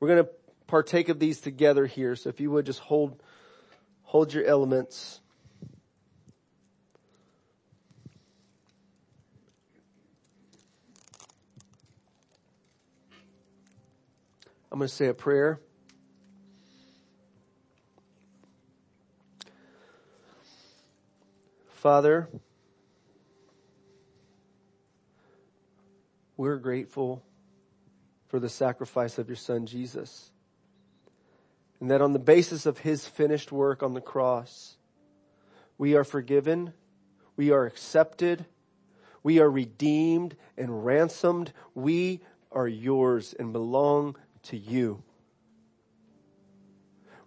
We're 0.00 0.08
going 0.08 0.24
to 0.24 0.30
partake 0.66 1.10
of 1.10 1.20
these 1.20 1.40
together 1.40 1.86
here. 1.86 2.16
So 2.16 2.28
if 2.28 2.40
you 2.40 2.50
would 2.50 2.66
just 2.66 2.80
hold, 2.80 3.22
hold 4.02 4.34
your 4.34 4.44
elements. 4.44 5.20
I'm 14.72 14.80
going 14.80 14.88
to 14.88 14.92
say 14.92 15.06
a 15.06 15.14
prayer. 15.14 15.60
Father, 21.80 22.28
we're 26.36 26.58
grateful 26.58 27.22
for 28.28 28.38
the 28.38 28.50
sacrifice 28.50 29.16
of 29.16 29.30
your 29.30 29.36
son 29.36 29.64
Jesus. 29.64 30.30
And 31.80 31.90
that 31.90 32.02
on 32.02 32.12
the 32.12 32.18
basis 32.18 32.66
of 32.66 32.76
his 32.76 33.06
finished 33.06 33.50
work 33.50 33.82
on 33.82 33.94
the 33.94 34.02
cross, 34.02 34.76
we 35.78 35.94
are 35.94 36.04
forgiven, 36.04 36.74
We 37.34 37.50
are 37.50 37.64
accepted. 37.64 38.44
We 39.22 39.38
are 39.38 39.50
redeemed 39.50 40.36
and 40.58 40.84
ransomed. 40.84 41.54
We 41.74 42.20
are 42.52 42.68
yours 42.68 43.34
and 43.38 43.54
belong 43.54 44.16
to 44.42 44.58
you. 44.58 45.02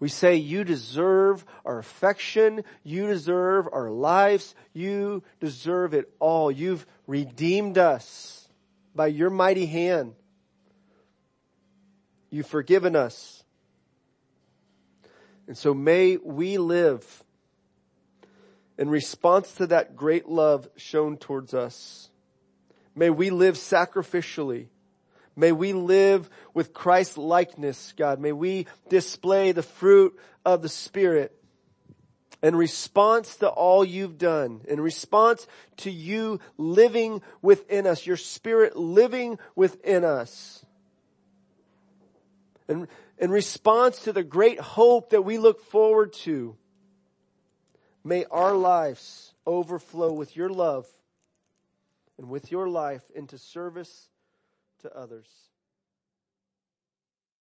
We 0.03 0.09
say 0.09 0.35
you 0.35 0.65
deserve 0.65 1.45
our 1.63 1.79
affection. 1.79 2.65
You 2.83 3.07
deserve 3.07 3.69
our 3.71 3.89
lives. 3.89 4.53
You 4.73 5.23
deserve 5.39 5.93
it 5.93 6.13
all. 6.19 6.51
You've 6.51 6.85
redeemed 7.07 7.77
us 7.77 8.49
by 8.93 9.07
your 9.07 9.29
mighty 9.29 9.65
hand. 9.65 10.15
You've 12.29 12.47
forgiven 12.47 12.97
us. 12.97 13.45
And 15.47 15.57
so 15.57 15.73
may 15.73 16.17
we 16.17 16.57
live 16.57 17.23
in 18.77 18.89
response 18.89 19.53
to 19.53 19.67
that 19.67 19.95
great 19.95 20.27
love 20.27 20.67
shown 20.75 21.15
towards 21.15 21.53
us. 21.53 22.09
May 22.93 23.09
we 23.09 23.29
live 23.29 23.55
sacrificially 23.55 24.67
May 25.35 25.51
we 25.51 25.73
live 25.73 26.29
with 26.53 26.73
Christ 26.73 27.17
likeness, 27.17 27.93
God. 27.97 28.19
May 28.19 28.31
we 28.31 28.67
display 28.89 29.51
the 29.51 29.63
fruit 29.63 30.17
of 30.45 30.61
the 30.61 30.69
Spirit 30.69 31.35
in 32.43 32.55
response 32.55 33.37
to 33.37 33.47
all 33.47 33.85
you've 33.85 34.17
done, 34.17 34.61
in 34.67 34.81
response 34.81 35.47
to 35.77 35.89
you 35.89 36.39
living 36.57 37.21
within 37.41 37.87
us, 37.87 38.05
your 38.05 38.17
Spirit 38.17 38.75
living 38.75 39.39
within 39.55 40.03
us. 40.03 40.63
And 42.67 42.87
in 43.17 43.31
response 43.31 44.03
to 44.03 44.13
the 44.13 44.23
great 44.23 44.59
hope 44.59 45.11
that 45.11 45.21
we 45.23 45.37
look 45.37 45.63
forward 45.65 46.13
to, 46.13 46.55
may 48.03 48.25
our 48.25 48.55
lives 48.55 49.33
overflow 49.47 50.11
with 50.11 50.35
your 50.35 50.49
love 50.49 50.85
and 52.17 52.29
with 52.29 52.51
your 52.51 52.67
life 52.67 53.03
into 53.15 53.37
service 53.37 54.09
to 54.83 54.95
others. 54.97 55.52